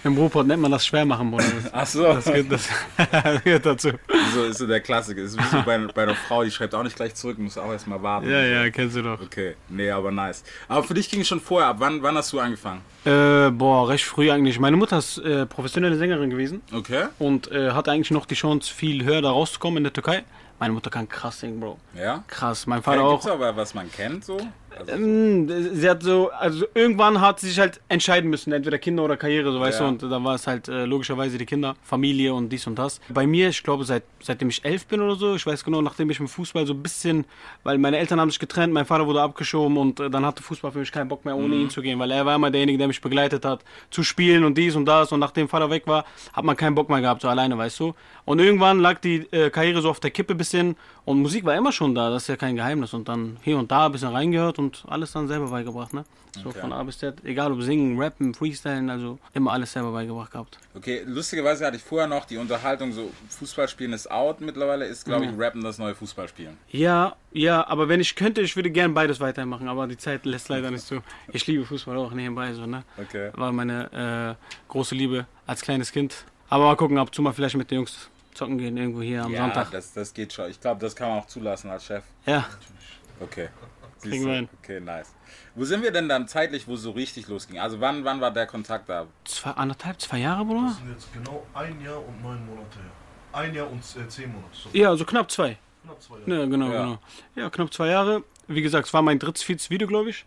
Im 0.03 0.17
Ruhrpott 0.17 0.45
nennt 0.47 0.61
man 0.61 0.71
das 0.71 0.85
schwer 0.85 1.05
machen, 1.05 1.31
Bruder. 1.31 1.45
Ach 1.71 1.85
so. 1.85 2.03
das, 2.03 2.25
gehört, 2.25 2.51
das 2.51 2.69
gehört 3.43 3.65
dazu. 3.65 3.89
So 4.33 4.43
ist 4.43 4.57
so 4.57 4.67
der 4.67 4.81
Klassiker. 4.81 5.21
Ist 5.21 5.37
wie 5.37 5.43
so 5.43 5.61
bei, 5.63 5.77
bei 5.77 6.03
einer 6.03 6.15
Frau, 6.15 6.43
die 6.43 6.51
schreibt 6.51 6.75
auch 6.75 6.83
nicht 6.83 6.95
gleich 6.95 7.15
zurück, 7.15 7.37
muss 7.39 7.57
auch 7.57 7.71
erstmal 7.71 8.01
warten. 8.03 8.29
Ja, 8.29 8.41
ja, 8.43 8.69
kennst 8.69 8.95
du 8.97 9.01
doch. 9.01 9.21
Okay, 9.21 9.55
nee, 9.69 9.89
aber 9.89 10.11
nice. 10.11 10.43
Aber 10.67 10.83
für 10.83 10.93
dich 10.93 11.09
ging 11.09 11.21
es 11.21 11.27
schon 11.27 11.39
vorher 11.39 11.69
ab. 11.69 11.77
Wann, 11.79 12.01
wann 12.03 12.15
hast 12.17 12.33
du 12.33 12.39
angefangen? 12.39 12.81
Äh, 13.05 13.49
boah, 13.51 13.87
recht 13.89 14.03
früh 14.05 14.29
eigentlich. 14.31 14.59
Meine 14.59 14.75
Mutter 14.77 14.97
ist 14.97 15.17
äh, 15.19 15.45
professionelle 15.45 15.95
Sängerin 15.97 16.29
gewesen 16.29 16.61
Okay. 16.73 17.05
und 17.19 17.51
äh, 17.51 17.71
hatte 17.71 17.91
eigentlich 17.91 18.11
noch 18.11 18.25
die 18.25 18.35
Chance, 18.35 18.73
viel 18.73 19.03
höher 19.05 19.21
da 19.21 19.31
rauszukommen 19.31 19.77
in 19.77 19.83
der 19.83 19.93
Türkei. 19.93 20.23
Meine 20.59 20.73
Mutter 20.73 20.89
kann 20.89 21.09
krass 21.09 21.39
singen, 21.41 21.59
Bro. 21.59 21.77
Ja. 21.99 22.23
Krass. 22.27 22.67
Mein 22.67 22.81
Vater 22.83 23.09
gibt's 23.09 23.27
auch. 23.27 23.33
aber 23.33 23.55
was 23.57 23.73
man 23.73 23.91
kennt 23.91 24.23
so? 24.23 24.37
Also, 24.77 24.91
Ähm, 24.91 25.49
Sie 25.75 25.89
hat 25.89 26.03
so, 26.03 26.29
also 26.31 26.65
irgendwann 26.73 27.19
hat 27.21 27.39
sie 27.39 27.47
sich 27.49 27.59
halt 27.59 27.79
entscheiden 27.89 28.29
müssen, 28.29 28.51
entweder 28.53 28.77
Kinder 28.77 29.03
oder 29.03 29.17
Karriere, 29.17 29.51
so 29.51 29.59
weißt 29.59 29.79
Ja. 29.79 29.85
du, 29.87 29.91
und 30.05 30.11
dann 30.11 30.23
war 30.23 30.35
es 30.35 30.47
halt 30.47 30.67
äh, 30.67 30.85
logischerweise 30.85 31.37
die 31.37 31.45
Kinder, 31.45 31.75
Familie 31.83 32.33
und 32.33 32.49
dies 32.49 32.65
und 32.67 32.77
das. 32.79 32.99
Bei 33.09 33.27
mir, 33.27 33.49
ich 33.49 33.63
glaube, 33.63 33.83
seit, 33.85 34.03
seitdem 34.21 34.49
ich 34.49 34.63
elf 34.65 34.85
bin 34.87 35.01
oder 35.01 35.15
so, 35.15 35.35
ich 35.35 35.45
weiß 35.45 35.63
genau, 35.63 35.81
nachdem 35.81 36.09
ich 36.09 36.19
im 36.19 36.27
Fußball 36.27 36.65
so 36.65 36.73
ein 36.73 36.81
bisschen, 36.83 37.25
weil 37.63 37.77
meine 37.77 37.97
Eltern 37.97 38.19
haben 38.19 38.29
sich 38.29 38.39
getrennt, 38.39 38.73
mein 38.73 38.85
Vater 38.85 39.05
wurde 39.07 39.21
abgeschoben 39.21 39.77
und 39.77 39.99
äh, 39.99 40.09
dann 40.09 40.25
hatte 40.25 40.43
Fußball 40.43 40.71
für 40.71 40.79
mich 40.79 40.91
keinen 40.91 41.07
Bock 41.07 41.25
mehr, 41.25 41.35
ohne 41.35 41.55
ihn 41.55 41.69
zu 41.69 41.81
gehen, 41.81 41.99
weil 41.99 42.11
er 42.11 42.25
war 42.25 42.35
immer 42.35 42.51
derjenige, 42.51 42.77
der 42.77 42.87
mich 42.87 43.01
begleitet 43.01 43.45
hat, 43.45 43.63
zu 43.91 44.03
spielen 44.03 44.43
und 44.43 44.57
dies 44.57 44.75
und 44.75 44.85
das 44.85 45.11
und 45.11 45.19
nachdem 45.19 45.47
Vater 45.49 45.69
weg 45.69 45.83
war, 45.87 46.05
hat 46.33 46.43
man 46.45 46.55
keinen 46.55 46.75
Bock 46.75 46.89
mehr 46.89 47.01
gehabt, 47.01 47.21
so 47.21 47.27
alleine, 47.27 47.57
weißt 47.57 47.79
du. 47.79 47.93
Und 48.25 48.39
irgendwann 48.39 48.79
lag 48.79 48.99
die 48.99 49.27
äh, 49.31 49.49
Karriere 49.49 49.81
so 49.81 49.89
auf 49.89 49.99
der 49.99 50.11
Kippe 50.11 50.35
bisschen 50.35 50.75
und 51.05 51.21
Musik 51.21 51.43
war 51.43 51.55
immer 51.55 51.71
schon 51.73 51.93
da, 51.93 52.09
das 52.09 52.23
ist 52.23 52.27
ja 52.29 52.37
kein 52.37 52.55
Geheimnis 52.55 52.93
und 52.93 53.09
dann 53.09 53.37
hier 53.43 53.57
und 53.57 53.69
da 53.71 53.87
ein 53.87 53.91
bisschen 53.91 54.09
reingehört 54.09 54.59
und 54.59 54.62
alles 54.87 55.11
dann 55.11 55.27
selber 55.27 55.47
beigebracht, 55.49 55.93
ne? 55.93 56.03
So 56.41 56.49
Okay. 56.49 56.61
von 56.61 56.73
A 56.73 56.81
bis 56.83 56.97
Z, 56.97 57.23
egal 57.23 57.51
ob 57.51 57.61
singen, 57.61 57.99
rappen, 58.01 58.33
freestylen, 58.33 58.89
also 58.89 59.19
immer 59.33 59.51
alles 59.51 59.71
selber 59.71 59.91
beigebracht 59.91 60.31
gehabt. 60.31 60.57
okay, 60.75 61.03
lustigerweise 61.05 61.65
hatte 61.65 61.77
ich 61.77 61.83
vorher 61.83 62.07
noch 62.07 62.25
die 62.25 62.37
Unterhaltung, 62.37 62.91
so 62.91 63.11
Fußballspielen 63.29 63.93
ist 63.93 64.09
out 64.09 64.41
mittlerweile, 64.41 64.85
ist 64.85 65.05
glaube 65.05 65.25
ich 65.25 65.31
Rappen 65.37 65.63
das 65.63 65.77
neue 65.77 65.93
Fußballspielen. 65.93 66.57
Ja, 66.69 67.15
ja, 67.31 67.67
aber 67.67 67.87
wenn 67.87 67.99
ich 67.99 68.15
könnte, 68.15 68.41
ich 68.41 68.55
würde 68.55 68.71
gern 68.71 68.93
beides 68.95 69.19
weitermachen, 69.19 69.67
aber 69.67 69.85
die 69.87 69.97
Zeit 69.97 70.25
lässt 70.25 70.49
leider 70.49 70.71
nicht 70.71 70.85
so. 70.85 71.01
Ich 71.31 71.45
liebe 71.45 71.65
Fußball 71.65 71.97
auch 71.97 72.11
nebenbei 72.13 72.53
so, 72.53 72.65
ne? 72.65 72.83
Okay. 72.97 73.29
War 73.35 73.51
meine 73.51 74.37
äh, 74.39 74.71
große 74.71 74.95
Liebe 74.95 75.27
als 75.45 75.61
kleines 75.61 75.91
Kind. 75.91 76.25
Aber 76.49 76.65
mal 76.65 76.75
gucken, 76.75 76.97
ab 76.97 77.07
und 77.07 77.13
zu 77.15 77.21
mal 77.21 77.33
vielleicht 77.33 77.55
mit 77.57 77.69
den 77.71 77.77
Jungs 77.77 78.09
zocken 78.33 78.57
gehen, 78.57 78.75
irgendwo 78.77 79.01
hier 79.03 79.23
am 79.23 79.31
Ja, 79.31 79.41
Sonntag. 79.43 79.69
das, 79.71 79.93
das 79.93 80.11
geht 80.13 80.33
schon. 80.33 80.49
Ich 80.49 80.59
glaube, 80.59 80.81
das 80.81 80.95
kann 80.95 81.09
man 81.09 81.19
auch 81.19 81.27
zulassen 81.27 81.69
als 81.69 81.85
Chef. 81.85 82.03
Ja, 82.25 82.45
Okay. 83.19 83.49
Kriegen 84.09 84.25
wir 84.25 84.33
hin. 84.35 84.49
Okay, 84.61 84.79
nice. 84.79 85.13
Wo 85.55 85.63
sind 85.65 85.81
wir 85.83 85.91
denn 85.91 86.07
dann 86.09 86.27
zeitlich, 86.27 86.67
wo 86.67 86.73
es 86.75 86.81
so 86.81 86.91
richtig 86.91 87.27
losging? 87.27 87.59
Also 87.59 87.79
wann, 87.79 88.03
wann 88.03 88.19
war 88.21 88.31
der 88.31 88.45
Kontakt 88.47 88.89
da? 88.89 89.05
zwei, 89.25 89.51
anderthalb, 89.51 89.99
zwei 90.01 90.19
Jahre, 90.19 90.45
Bruder? 90.45 90.67
Das 90.67 90.77
sind 90.77 90.89
jetzt 90.91 91.13
genau 91.13 91.45
ein 91.53 91.79
Jahr 91.81 91.97
und 91.97 92.21
neun 92.21 92.45
Monate 92.45 92.77
her. 92.79 92.91
Ein 93.41 93.53
Jahr 93.53 93.69
und 93.71 93.79
äh, 93.79 94.07
zehn 94.07 94.31
Monate. 94.31 94.49
So, 94.53 94.69
Ja, 94.73 94.89
also 94.89 95.05
knapp 95.05 95.29
zwei. 95.31 95.57
knapp 95.83 96.01
zwei 96.01 96.19
Jahre. 96.19 96.39
Ja, 96.41 96.45
genau, 96.45 96.71
Ja. 96.71 96.83
genau. 96.85 96.97
Ja, 97.35 97.49
knapp 97.49 97.73
zwei 97.73 97.87
Jahre. 97.87 98.23
Wie 98.47 98.61
gesagt, 98.61 98.87
es 98.87 98.93
war 98.93 99.01
mein 99.01 99.19
drittes, 99.19 99.41
viertes 99.41 99.69
Video, 99.69 99.87
glaube 99.87 100.09
ich. 100.09 100.25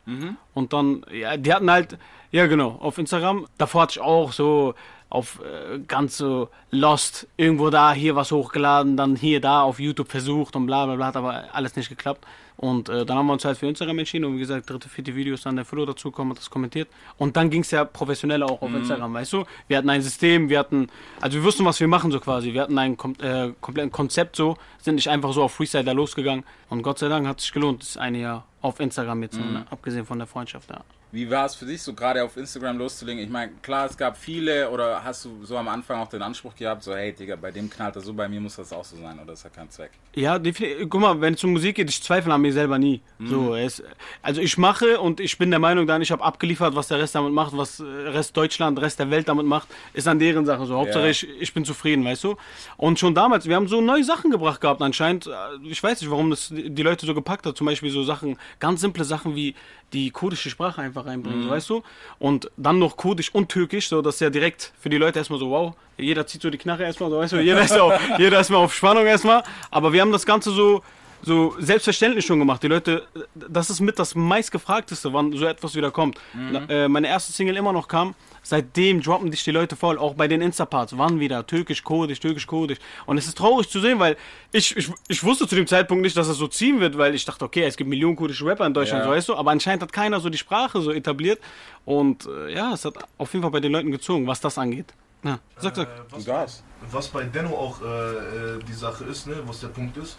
Und 0.55 0.73
dann, 0.73 1.05
ja, 1.13 1.37
die 1.37 1.53
hatten 1.53 1.71
halt, 1.71 1.99
ja 2.31 2.47
genau, 2.47 2.71
auf 2.81 2.97
Instagram. 2.99 3.47
Davor 3.59 3.83
hatte 3.83 3.93
ich 3.93 4.01
auch 4.01 4.33
so 4.33 4.75
auf 5.09 5.41
äh, 5.41 5.79
ganz 5.87 6.17
so 6.17 6.49
Lost, 6.71 7.29
irgendwo 7.37 7.71
da, 7.71 7.93
hier 7.93 8.17
was 8.17 8.33
hochgeladen, 8.33 8.97
dann 8.97 9.17
hier, 9.17 9.41
da 9.41 9.63
auf 9.63 9.79
YouTube 9.79 10.11
versucht 10.11 10.57
und 10.57 10.67
bla 10.67 10.87
bla 10.87 10.97
bla, 10.97 11.07
hat 11.07 11.17
aber 11.17 11.45
alles 11.53 11.77
nicht 11.77 11.89
geklappt. 11.89 12.27
Und 12.57 12.89
äh, 12.89 13.05
dann 13.05 13.19
haben 13.19 13.27
wir 13.27 13.35
uns 13.35 13.45
halt 13.45 13.59
für 13.59 13.67
Instagram 13.67 13.99
entschieden 13.99 14.25
und 14.25 14.37
wie 14.37 14.41
gesagt, 14.41 14.69
dritte, 14.69 14.89
vierte 14.89 15.15
Video 15.15 15.35
ist 15.35 15.45
dann 15.45 15.57
der 15.57 15.67
Flo 15.67 15.85
dazugekommen, 15.85 16.33
hat 16.33 16.39
das 16.39 16.49
kommentiert. 16.49 16.89
Und 17.19 17.37
dann 17.37 17.51
ging 17.51 17.61
es 17.61 17.71
ja 17.71 17.85
professionell 17.85 18.43
auch 18.43 18.63
auf 18.63 18.75
Instagram, 18.75 19.13
weißt 19.13 19.35
du? 19.35 19.45
Wir 19.69 19.77
hatten 19.77 19.91
ein 19.91 20.01
System, 20.01 20.49
wir 20.49 20.59
hatten, 20.59 20.89
also 21.21 21.37
wir 21.37 21.45
wussten, 21.45 21.67
was 21.67 21.79
wir 21.81 21.89
machen 21.89 22.11
so 22.11 22.19
quasi. 22.19 22.55
Wir 22.55 22.63
hatten 22.63 22.79
ein 22.79 22.97
kom 22.97 23.15
äh, 23.21 23.53
komplettes 23.61 23.93
Konzept 23.93 24.37
so, 24.37 24.57
sind 24.81 24.95
nicht 24.95 25.09
einfach 25.09 25.33
so 25.35 25.43
auf 25.43 25.53
Freestyle 25.53 25.85
da 25.85 25.93
losgegangen. 25.93 26.45
Und 26.71 26.83
Gott 26.83 26.99
sei 26.99 27.09
Dank 27.09 27.27
hat 27.27 27.39
es 27.39 27.45
sich 27.45 27.53
gelohnt, 27.53 27.83
das 27.83 27.99
eine 27.99 28.19
Jahr 28.19 28.47
auf 28.63 28.81
Instagram 28.81 29.23
jetzt, 29.23 29.39
ne? 29.39 29.67
abgesehen 29.71 30.07
von 30.07 30.19
der 30.19 30.27
Freundschaft, 30.27 30.71
ja. 30.71 30.81
Wie 31.17 31.31
war 31.31 31.47
es 31.47 31.55
für 31.55 31.65
dich, 31.65 31.81
so 31.81 31.95
gerade 31.95 32.23
auf 32.23 32.37
Instagram 32.37 32.77
loszulegen? 32.77 33.23
Ich 33.25 33.31
meine, 33.31 33.51
klar, 33.63 33.87
es 33.87 33.97
gab 33.97 34.19
viele, 34.19 34.69
oder 34.71 35.03
hast 35.03 35.25
du 35.25 35.45
so 35.47 35.57
am 35.57 35.67
Anfang 35.67 35.99
auch 35.99 36.09
den 36.09 36.21
Anspruch 36.21 36.55
gehabt, 36.55 36.83
so, 36.83 36.95
hey, 36.95 37.11
Digga, 37.15 37.37
bei 37.37 37.51
dem 37.51 37.71
knallt 37.71 37.97
das 37.97 38.05
so, 38.05 38.13
bei 38.13 38.29
mir 38.29 38.39
muss 38.39 38.57
das 38.57 38.71
auch 38.71 38.85
so 38.85 38.97
sein, 38.99 39.19
oder 39.19 39.33
ist 39.33 39.43
ja 39.43 39.49
kein 39.49 39.71
Zweck? 39.71 39.93
Ja, 40.15 40.39
definitiv. 40.39 40.91
Guck 40.91 41.01
mal, 41.01 41.19
wenn 41.23 41.33
es 41.33 41.43
um 41.43 41.53
Musik 41.53 41.77
geht, 41.77 41.89
ich 41.89 42.03
zweifle 42.03 42.35
an 42.35 42.43
mir 42.43 42.53
selber 42.53 42.79
nie. 42.79 43.01
So, 43.19 43.55
es, 43.55 43.83
also 44.21 44.43
ich 44.43 44.59
mache 44.59 45.01
und 45.01 45.19
ich 45.21 45.39
bin 45.39 45.49
der 45.51 45.59
Meinung 45.59 45.87
dann, 45.87 46.03
ich 46.03 46.11
habe 46.11 46.23
abgeliefert, 46.23 46.75
was 46.75 46.89
der 46.89 46.99
Rest 46.99 47.15
damit 47.15 47.33
macht, 47.33 47.57
was 47.57 47.81
äh, 47.81 47.85
Rest 47.85 48.37
Deutschland, 48.37 48.79
Rest 48.79 48.99
der 48.99 49.11
Welt 49.11 49.27
damit 49.27 49.47
macht, 49.47 49.69
ist 49.95 50.07
an 50.09 50.19
deren 50.19 50.45
Sache. 50.45 50.67
So, 50.67 50.77
Hauptsache 50.77 51.05
Ja. 51.05 51.11
ich, 51.11 51.27
ich 51.41 51.55
bin 51.55 51.65
zufrieden, 51.65 52.05
weißt 52.05 52.25
du? 52.25 52.37
Und 52.77 52.99
schon 52.99 53.15
damals, 53.15 53.47
wir 53.49 53.57
haben 53.57 53.69
so 53.69 53.81
neue 53.81 54.05
Sachen 54.05 54.31
gebracht 54.31 54.61
gehabt 54.61 54.83
anscheinend. 54.83 55.27
Äh, 55.29 55.31
Ich 55.71 55.83
weiß 55.83 55.99
nicht, 56.03 56.11
warum 56.11 56.29
das 56.29 56.49
die 56.55 56.83
Leute 56.83 57.07
so 57.07 57.15
gepackt 57.15 57.47
hat. 57.47 57.57
Zum 57.57 57.67
Beispiel 57.67 57.91
so 57.91 58.03
Sachen, 58.05 58.39
ganz 58.61 58.83
simple 58.83 59.05
Sachen 59.05 59.35
wie 59.35 59.55
die 59.93 60.11
kurdische 60.11 60.51
Sprache 60.51 60.83
einfach 60.83 61.06
reinbringen, 61.07 61.45
so, 61.45 61.51
weißt 61.51 61.71
du? 61.71 61.83
Und 62.19 62.51
dann 62.57 62.79
noch 62.79 62.97
kurdisch 62.97 63.35
und 63.35 63.49
türkisch, 63.49 63.89
so 63.89 64.03
das 64.03 64.17
ist 64.17 64.21
ja 64.21 64.31
direkt 64.31 64.73
für 64.79 64.89
die 64.89 64.99
Leute 64.99 65.19
erstmal 65.19 65.39
so, 65.39 65.51
wow, 65.51 65.75
jeder 65.97 66.27
zieht 66.27 66.43
so 66.43 66.51
die 66.51 66.59
Knarre 66.59 66.85
erstmal, 66.85 67.11
so, 67.11 67.19
weißt 67.19 67.33
du, 67.35 67.41
jeder 67.41 67.63
ist, 67.63 67.79
auf, 67.79 67.95
jeder 68.19 68.41
ist 68.41 68.51
mal 68.51 68.59
auf 68.59 68.75
Spannung 68.75 69.07
erstmal. 69.07 69.43
Aber 69.71 69.93
wir 69.93 70.01
haben 70.01 70.13
das 70.13 70.27
Ganze 70.27 70.51
so, 70.51 70.83
so 71.27 71.55
selbstverständlich 71.59 72.25
schon 72.25 72.39
gemacht. 72.39 72.63
Die 72.63 72.69
Leute, 72.69 73.03
das 73.35 73.69
ist 73.69 73.81
mit 73.81 73.99
das 73.99 74.15
meistgefragteste, 74.15 75.13
wann 75.13 75.33
so 75.33 75.45
etwas 75.45 75.75
wieder 75.75 75.91
kommt. 75.91 76.19
Na, 76.35 76.65
äh, 76.69 76.89
meine 76.89 77.09
erste 77.09 77.33
Single 77.33 77.57
immer 77.57 77.73
noch 77.73 77.89
kam, 77.89 78.15
seitdem 78.45 79.03
droppen 79.03 79.31
dich 79.33 79.43
die 79.43 79.51
Leute 79.51 79.75
voll, 79.75 79.99
auch 79.99 80.15
bei 80.15 80.29
den 80.29 80.41
Insta-Parts, 80.41 80.97
wann 80.97 81.19
wieder, 81.19 81.45
türkisch, 81.45 81.83
kurdisch, 81.83 82.21
türkisch, 82.21 82.47
kurdisch. 82.47 82.79
Und 83.07 83.19
es 83.19 83.27
ist 83.27 83.37
traurig 83.37 83.69
zu 83.69 83.81
sehen, 83.81 83.99
weil 83.99 84.17
ich, 84.53 84.77
ich, 84.77 84.89
ich 85.09 85.25
wusste 85.25 85.49
zu 85.49 85.57
dem 85.57 85.67
Zeitpunkt 85.67 86.03
nicht, 86.03 86.17
dass 86.17 86.29
es 86.29 86.37
so 86.39 86.47
ziehen 86.47 86.79
wird, 86.79 86.97
weil 86.97 87.15
ich 87.15 87.25
dachte, 87.25 87.45
okay, 87.45 87.65
es 87.65 87.77
gibt 87.77 87.91
Millionen 87.91 88.15
kurdische 88.15 88.47
Rapper 88.47 88.65
in 88.65 88.73
Deutschland, 88.73 89.03
Ja. 89.05 89.11
so 89.11 89.17
weißt 89.17 89.29
du, 89.31 89.35
aber 89.35 89.51
anscheinend 89.51 89.83
hat 89.83 89.93
keiner 89.93 90.21
so 90.21 90.31
die 90.31 90.39
Sprache 90.39 90.81
so 90.81 90.93
etabliert. 90.93 91.41
Und 91.85 92.27
äh, 92.27 92.55
ja, 92.55 92.73
es 92.73 92.85
hat 92.85 92.95
auf 93.19 93.33
jeden 93.33 93.43
Fall 93.43 93.51
bei 93.51 93.61
den 93.61 93.73
Leuten 93.73 93.91
gezogen, 93.91 94.27
was 94.29 94.41
das 94.41 94.57
angeht. 94.59 94.95
Ja, 95.25 95.41
sag, 95.59 95.75
sag. 95.75 95.89
Äh, 95.89 96.25
was, 96.29 96.63
was 96.93 97.09
bei 97.09 97.25
Denno 97.25 97.51
auch 97.57 97.83
äh, 97.83 97.85
äh, 97.85 98.59
die 98.69 98.73
Sache 98.73 99.03
ist, 99.05 99.27
ne, 99.27 99.35
was 99.45 99.59
der 99.61 99.69
Punkt 99.69 99.97
ist, 99.97 100.19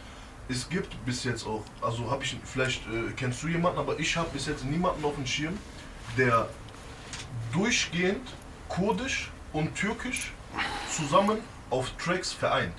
es 0.50 0.68
gibt 0.70 1.04
bis 1.06 1.24
jetzt 1.24 1.46
auch, 1.46 1.64
also 1.82 2.10
habe 2.10 2.24
ich, 2.24 2.38
vielleicht 2.46 2.82
äh, 2.88 3.12
kennst 3.16 3.44
du 3.44 3.48
jemanden, 3.48 3.80
aber 3.80 4.00
ich 4.00 4.16
habe 4.16 4.30
bis 4.32 4.46
jetzt 4.48 4.64
niemanden 4.66 5.04
auf 5.04 5.16
dem 5.16 5.26
Schirm, 5.26 5.58
der 6.18 6.48
durchgehend 7.54 8.28
Kurdisch 8.70 9.32
und 9.54 9.74
Türkisch 9.76 10.32
zusammen 10.92 11.38
auf 11.70 11.92
Tracks 11.98 12.32
vereint. 12.34 12.74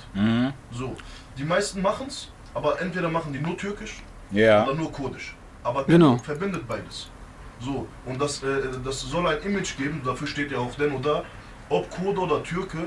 So, 0.71 0.97
die 1.37 1.45
meisten 1.45 1.83
machen 1.83 2.07
es, 2.09 2.29
aber 2.55 2.81
entweder 2.81 3.09
machen 3.09 3.33
die 3.33 3.39
nur 3.39 3.57
Türkisch 3.57 4.03
Ja. 4.31 4.65
oder 4.65 4.75
nur 4.75 4.91
Kurdisch. 4.93 5.35
Aber 5.63 5.85
Genau. 5.85 6.17
Verbindet 6.19 6.67
beides. 6.67 7.09
So, 7.61 7.87
und 8.07 8.21
das, 8.21 8.43
äh, 8.43 8.63
das 8.85 9.01
soll 9.01 9.27
ein 9.27 9.43
Image 9.43 9.77
geben, 9.77 10.01
dafür 10.05 10.27
steht 10.27 10.53
ja 10.53 10.59
auch 10.59 10.75
Denno 10.77 10.99
da, 11.01 11.25
ob 11.69 11.91
Kurde 11.91 12.21
oder 12.21 12.43
Türke, 12.43 12.87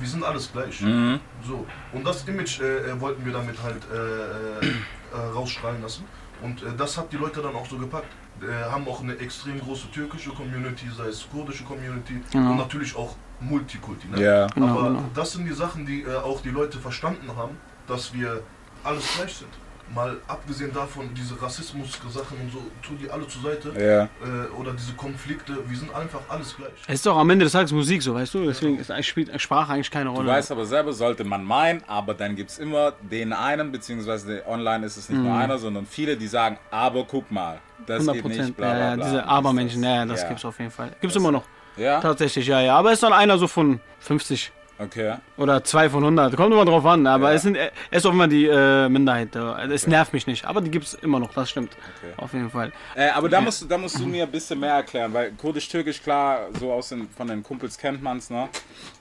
wir 0.00 0.08
sind 0.08 0.24
alles 0.24 0.50
gleich. 0.52 0.80
Mhm. 0.80 1.20
So, 1.46 1.66
und 1.92 2.04
das 2.06 2.26
Image 2.28 2.60
äh, 2.60 2.90
äh, 2.90 3.00
wollten 3.00 3.24
wir 3.24 3.32
damit 3.32 3.56
halt 3.62 3.82
äh, 3.92 3.96
äh, 3.96 4.68
äh, 4.68 5.32
rausstrahlen 5.34 5.82
lassen. 5.82 6.04
Und 6.42 6.62
äh, 6.62 6.66
das 6.76 6.96
hat 6.98 7.12
die 7.12 7.16
Leute 7.16 7.40
dann 7.42 7.54
auch 7.54 7.66
so 7.66 7.76
gepackt. 7.78 8.08
Äh, 8.40 8.70
haben 8.70 8.86
auch 8.88 9.02
eine 9.02 9.16
extrem 9.18 9.60
große 9.60 9.90
türkische 9.92 10.30
Community, 10.30 10.86
sei 10.96 11.06
es 11.06 11.28
kurdische 11.30 11.64
Community 11.64 12.20
Genau. 12.32 12.52
und 12.52 12.56
natürlich 12.56 12.96
auch 12.96 13.14
Multikulti. 13.40 14.08
Ne? 14.08 14.22
Ja. 14.22 14.46
Genau, 14.48 14.78
Aber 14.78 14.88
genau. 14.88 15.04
das 15.14 15.32
sind 15.32 15.46
die 15.46 15.52
Sachen, 15.52 15.86
die 15.86 16.02
äh, 16.02 16.16
auch 16.16 16.40
die 16.42 16.50
Leute 16.50 16.78
verstanden 16.78 17.28
haben, 17.36 17.56
dass 17.86 18.12
wir 18.14 18.42
alles 18.84 19.04
gleich 19.16 19.34
sind. 19.36 19.50
Mal 19.94 20.16
abgesehen 20.26 20.72
davon, 20.72 21.10
diese 21.14 21.40
Rassismus-Sachen 21.40 22.38
und 22.40 22.50
so, 22.52 22.62
tu 22.82 22.94
die 22.94 23.10
alle 23.10 23.26
zur 23.28 23.42
Seite. 23.42 23.68
Ja. 23.78 24.04
Äh, 24.04 24.48
oder 24.58 24.72
diese 24.72 24.92
Konflikte, 24.94 25.58
wir 25.66 25.76
sind 25.76 25.94
einfach 25.94 26.20
alles 26.28 26.56
gleich. 26.56 26.70
Es 26.86 26.94
ist 26.94 27.06
doch 27.06 27.16
am 27.16 27.28
Ende 27.30 27.44
des 27.44 27.52
Tages 27.52 27.72
Musik, 27.72 28.02
so 28.02 28.14
weißt 28.14 28.34
du? 28.34 28.44
Deswegen 28.46 28.78
ist, 28.78 28.92
spielt 29.04 29.40
Sprache 29.40 29.72
eigentlich 29.72 29.90
keine 29.90 30.06
Du 30.10 30.16
Rolle. 30.16 30.28
weißt 30.30 30.50
aber 30.52 30.64
selber, 30.64 30.92
sollte 30.92 31.24
man 31.24 31.44
meinen, 31.44 31.82
aber 31.86 32.14
dann 32.14 32.36
gibt 32.36 32.50
es 32.50 32.58
immer 32.58 32.92
den 33.02 33.32
einen, 33.32 33.70
beziehungsweise 33.72 34.42
online 34.46 34.86
ist 34.86 34.96
es 34.96 35.08
nicht 35.08 35.20
nur 35.20 35.34
einer, 35.34 35.58
sondern 35.58 35.86
viele, 35.86 36.16
die 36.16 36.26
sagen, 36.26 36.58
aber 36.70 37.04
guck 37.04 37.30
mal, 37.30 37.58
das 37.86 38.00
100 38.08 38.14
geht 38.16 38.24
nicht, 38.24 38.36
Prozent. 38.38 38.56
bla 38.56 38.66
Ja, 38.68 38.72
bla 38.74 38.84
ja, 38.90 38.94
bla. 38.96 39.04
diese 39.04 39.16
Dies, 39.18 39.28
Abermenschen, 39.28 39.82
das. 39.82 39.90
ja, 39.90 40.06
das 40.06 40.22
Ja. 40.22 40.28
gibt's 40.28 40.44
auf 40.44 40.58
jeden 40.58 40.70
Fall. 40.70 40.96
Gibt's 41.00 41.16
immer 41.16 41.32
noch. 41.32 41.44
Ja? 41.76 42.00
Tatsächlich, 42.00 42.46
ja, 42.46 42.60
ja. 42.60 42.76
Aber 42.78 42.88
es 42.90 42.94
ist 42.94 43.02
dann 43.02 43.12
einer 43.12 43.38
so 43.38 43.46
von 43.48 43.80
50 44.00 44.52
Okay. 44.84 45.14
oder 45.36 45.62
zwei 45.64 45.88
von 45.90 46.02
100. 46.02 46.36
Kommt 46.36 46.52
immer 46.52 46.64
drauf 46.64 46.84
an, 46.86 47.06
aber 47.06 47.30
Ja. 47.30 47.34
es, 47.36 47.42
sind, 47.42 47.56
es 47.56 47.70
ist 47.90 48.04
immer 48.04 48.28
die 48.28 48.46
äh, 48.46 48.88
Minderheit. 48.88 49.34
äh, 49.36 49.72
Es 49.72 49.86
nervt 49.86 50.12
mich 50.12 50.26
nicht, 50.26 50.44
aber 50.44 50.60
die 50.60 50.70
gibt's 50.70 50.94
immer 50.94 51.18
noch, 51.20 51.32
das 51.34 51.50
stimmt. 51.50 51.72
Okay. 51.98 52.12
Auf 52.16 52.32
jeden 52.32 52.50
Fall. 52.50 52.72
Äh, 52.94 53.10
aber 53.10 53.28
da 53.28 53.40
musst, 53.40 53.62
du, 53.62 53.66
da 53.66 53.78
musst 53.78 53.98
du 53.98 54.06
mir 54.06 54.24
ein 54.24 54.30
bisschen 54.30 54.58
mehr 54.60 54.74
erklären, 54.74 55.12
weil 55.12 55.32
Kurdisch-Türkisch, 55.32 56.02
klar, 56.02 56.48
so 56.58 56.72
aus 56.72 56.88
den, 56.90 57.08
von 57.10 57.26
den 57.28 57.42
Kumpels 57.42 57.78
kennt 57.78 58.02
man's, 58.02 58.30
ne? 58.30 58.48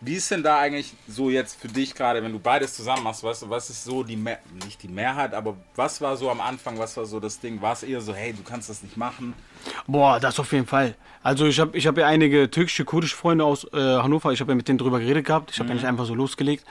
Wie 0.01 0.15
ist 0.15 0.29
denn 0.31 0.43
da 0.43 0.59
eigentlich 0.59 0.93
so 1.07 1.29
jetzt 1.29 1.59
für 1.59 1.67
dich 1.67 1.93
gerade, 1.95 2.21
wenn 2.23 2.31
du 2.31 2.39
beides 2.39 2.75
zusammen 2.75 3.03
machst, 3.03 3.23
weißt 3.23 3.43
du, 3.43 3.49
was 3.49 3.69
ist 3.69 3.83
so 3.83 4.03
die, 4.03 4.15
Mehr 4.17 4.39
nicht 4.65 4.81
die 4.83 4.87
Mehrheit, 4.87 5.33
aber 5.33 5.55
was 5.75 5.99
war 6.01 6.15
so 6.17 6.29
am 6.29 6.41
Anfang, 6.41 6.77
was 6.77 6.95
war 6.97 7.05
so 7.05 7.19
das 7.19 7.39
Ding? 7.39 7.61
War 7.61 7.73
es 7.73 7.83
eher 7.83 8.01
so, 8.01 8.13
hey, 8.13 8.33
du 8.33 8.43
kannst 8.43 8.69
das 8.69 8.83
nicht 8.83 8.97
machen? 8.97 9.33
Boah, 9.87 10.19
das 10.19 10.39
auf 10.39 10.51
jeden 10.53 10.65
Fall. 10.65 10.95
Also 11.23 11.45
ich 11.45 11.59
habe 11.59 11.77
ich 11.77 11.85
hab 11.87 11.97
ja 11.97 12.07
einige 12.07 12.49
türkische, 12.49 12.83
kurdische 12.83 13.15
Freunde 13.15 13.45
aus 13.45 13.65
äh, 13.73 13.77
Hannover. 13.77 14.31
Ich 14.31 14.41
habe 14.41 14.51
ja 14.51 14.55
mit 14.55 14.67
denen 14.67 14.77
drüber 14.77 14.99
geredet 14.99 15.25
gehabt. 15.25 15.51
Ich 15.51 15.59
habe 15.59 15.69
ja 15.69 15.75
nicht 15.75 15.85
einfach 15.85 16.05
so 16.05 16.15
losgelegt. 16.15 16.65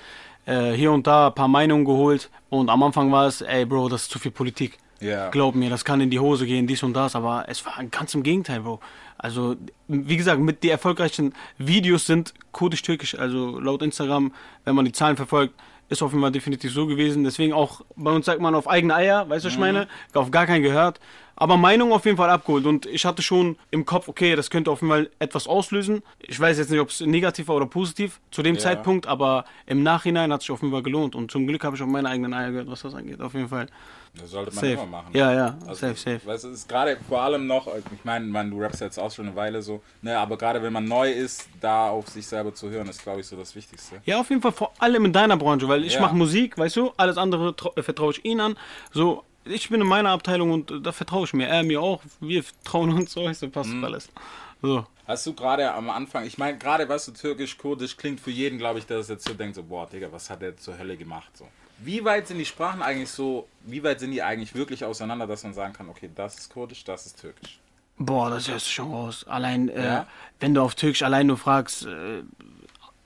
Äh, 0.46 0.72
hier 0.72 0.90
und 0.90 1.06
da 1.06 1.28
ein 1.28 1.34
paar 1.34 1.48
Meinungen 1.48 1.84
geholt. 1.84 2.30
Und 2.48 2.68
am 2.68 2.82
Anfang 2.82 3.12
war 3.12 3.26
es, 3.26 3.42
ey 3.42 3.64
Bro, 3.64 3.88
das 3.88 4.02
ist 4.02 4.10
zu 4.10 4.18
viel 4.18 4.32
Politik. 4.32 4.78
Ja. 5.00 5.30
Glaub 5.30 5.54
mir, 5.54 5.70
das 5.70 5.84
kann 5.84 6.00
in 6.00 6.10
die 6.10 6.18
Hose 6.18 6.46
gehen, 6.46 6.66
dies 6.66 6.82
und 6.82 6.94
das. 6.94 7.14
Aber 7.16 7.44
es 7.48 7.64
war 7.64 7.82
ganz 7.90 8.14
im 8.14 8.22
Gegenteil, 8.22 8.60
Bro. 8.60 8.80
Also, 9.16 9.56
wie 9.86 10.16
gesagt, 10.16 10.40
mit 10.40 10.62
die 10.62 10.70
erfolgreichsten 10.70 11.34
Videos 11.58 12.06
sind 12.06 12.34
kurdisch-türkisch. 12.52 13.14
Also 13.18 13.60
laut 13.60 13.82
Instagram, 13.82 14.32
wenn 14.64 14.74
man 14.74 14.84
die 14.84 14.92
Zahlen 14.92 15.16
verfolgt, 15.16 15.54
ist 15.90 16.02
Fall 16.20 16.30
definitiv 16.30 16.72
so 16.72 16.86
gewesen. 16.86 17.24
Deswegen 17.24 17.52
auch 17.52 17.82
bei 17.96 18.10
uns 18.12 18.26
sagt 18.26 18.40
man 18.40 18.54
auf 18.54 18.68
eigene 18.68 18.94
Eier, 18.94 19.28
weißt 19.28 19.44
du, 19.44 19.48
was 19.48 19.54
ich 19.54 19.60
meine? 19.60 19.88
Auf 20.14 20.30
gar 20.30 20.46
keinen 20.46 20.62
gehört. 20.62 21.00
Aber 21.36 21.56
Meinung 21.56 21.92
auf 21.92 22.04
jeden 22.04 22.16
Fall 22.16 22.30
abgeholt. 22.30 22.66
Und 22.66 22.86
ich 22.86 23.04
hatte 23.04 23.22
schon 23.22 23.56
im 23.70 23.86
Kopf, 23.86 24.08
okay, 24.08 24.36
das 24.36 24.50
könnte 24.50 24.70
auf 24.70 24.82
jeden 24.82 24.90
Fall 24.90 25.10
etwas 25.18 25.48
auslösen. 25.48 26.02
Ich 26.20 26.38
weiß 26.38 26.58
jetzt 26.58 26.70
nicht, 26.70 26.80
ob 26.80 26.90
es 26.90 27.00
negativ 27.00 27.48
war 27.48 27.56
oder 27.56 27.66
positiv 27.66 28.20
zu 28.30 28.42
dem 28.42 28.54
Ja. 28.56 28.60
Zeitpunkt, 28.60 29.06
aber 29.06 29.44
im 29.66 29.82
Nachhinein 29.82 30.32
hat 30.32 30.40
es 30.40 30.46
sich 30.46 30.52
auf 30.52 30.60
jeden 30.60 30.72
Fall 30.72 30.82
gelohnt. 30.82 31.14
Und 31.14 31.30
zum 31.30 31.46
Glück 31.46 31.64
habe 31.64 31.76
ich 31.76 31.82
auf 31.82 31.88
meine 31.88 32.08
eigenen 32.08 32.34
Eier 32.34 32.50
gehört, 32.50 32.70
was 32.70 32.82
das 32.82 32.94
angeht. 32.94 33.20
Auf 33.20 33.34
jeden 33.34 33.48
Fall. 33.48 33.66
Das 34.14 34.30
sollte 34.30 34.50
man 34.54 34.64
Safe. 34.64 34.72
immer 34.72 34.86
machen. 34.86 35.10
Ja, 35.14 35.32
ja, 35.32 35.58
Also, 35.66 35.86
safe, 35.86 35.94
safe. 35.94 36.20
Weißt 36.26 36.44
du, 36.44 36.48
es 36.48 36.58
ist 36.60 36.68
gerade 36.68 36.98
vor 37.08 37.20
allem 37.22 37.46
noch, 37.46 37.68
ich 37.68 38.04
meine, 38.04 38.26
man, 38.26 38.50
du 38.50 38.60
rappst 38.60 38.80
jetzt 38.80 38.98
auch 38.98 39.10
schon 39.10 39.26
eine 39.28 39.36
Weile 39.36 39.62
so, 39.62 39.82
ne, 40.02 40.18
aber 40.18 40.36
gerade 40.36 40.62
wenn 40.62 40.72
man 40.72 40.84
neu 40.84 41.10
ist, 41.12 41.48
da 41.60 41.88
auf 41.90 42.08
sich 42.08 42.26
selber 42.26 42.52
zu 42.54 42.68
hören, 42.70 42.88
ist, 42.88 43.02
glaube 43.02 43.20
ich, 43.20 43.26
so 43.26 43.36
das 43.36 43.54
Wichtigste. 43.54 44.02
Ja, 44.04 44.20
auf 44.20 44.28
jeden 44.30 44.42
Fall 44.42 44.52
vor 44.52 44.72
allem 44.78 45.04
in 45.04 45.12
deiner 45.12 45.36
Branche, 45.36 45.68
weil 45.68 45.84
ich 45.84 45.94
Ja. 45.94 46.00
mache 46.00 46.16
Musik, 46.16 46.58
weißt 46.58 46.76
du, 46.76 46.92
alles 46.96 47.16
andere 47.18 47.54
äh, 47.76 47.82
vertraue 47.82 48.10
ich 48.12 48.24
ihnen 48.24 48.40
an. 48.40 48.58
So, 48.90 49.22
ich 49.44 49.68
bin 49.70 49.80
in 49.80 49.86
meiner 49.86 50.10
Abteilung 50.10 50.50
und 50.50 50.70
äh, 50.70 50.80
da 50.80 50.90
vertraue 50.92 51.24
ich 51.24 51.32
mir. 51.32 51.46
Er 51.46 51.62
mir 51.62 51.80
auch. 51.80 52.02
Wir 52.18 52.42
vertrauen 52.42 52.92
uns 52.92 53.12
so, 53.12 53.28
ich 53.28 53.38
so 53.38 53.48
passt 53.48 53.70
Mhm. 53.72 53.84
alles. 53.84 54.08
So. 54.60 54.86
Hast 55.06 55.26
du 55.26 55.32
gerade 55.34 55.72
am 55.72 55.88
Anfang, 55.88 56.24
ich 56.26 56.36
meine, 56.36 56.58
gerade, 56.58 56.88
weißt 56.88 57.08
du, 57.08 57.12
türkisch, 57.12 57.56
kurdisch 57.56 57.96
klingt 57.96 58.20
für 58.20 58.30
jeden, 58.30 58.58
glaube 58.58 58.78
ich, 58.80 58.86
der 58.86 58.98
das 58.98 59.08
jetzt 59.08 59.26
so 59.26 59.34
denkt, 59.34 59.54
so, 59.56 59.62
boah, 59.62 59.88
Digga, 59.88 60.08
was 60.12 60.28
hat 60.30 60.42
der 60.42 60.56
zur 60.56 60.78
Hölle 60.78 60.96
gemacht, 60.96 61.36
so. 61.36 61.48
Wie 61.82 62.04
weit 62.04 62.26
sind 62.28 62.38
die 62.38 62.44
Sprachen 62.44 62.82
eigentlich 62.82 63.10
so, 63.10 63.48
wie 63.64 63.82
weit 63.82 64.00
sind 64.00 64.10
die 64.10 64.22
eigentlich 64.22 64.54
wirklich 64.54 64.84
auseinander, 64.84 65.26
dass 65.26 65.42
man 65.44 65.54
sagen 65.54 65.72
kann, 65.72 65.88
okay, 65.88 66.10
das 66.14 66.36
ist 66.38 66.52
kurdisch, 66.52 66.84
das 66.84 67.06
ist 67.06 67.20
türkisch? 67.20 67.58
Boah, 67.96 68.30
das 68.30 68.48
hörst 68.48 68.66
du 68.66 68.70
schon 68.70 68.90
raus. 68.92 69.24
Allein, 69.28 69.68
äh, 69.68 69.84
Ja? 69.84 70.06
wenn 70.40 70.54
du 70.54 70.62
auf 70.62 70.74
Türkisch 70.74 71.02
allein 71.02 71.26
nur 71.26 71.36
fragst, 71.38 71.86
äh, 71.86 72.22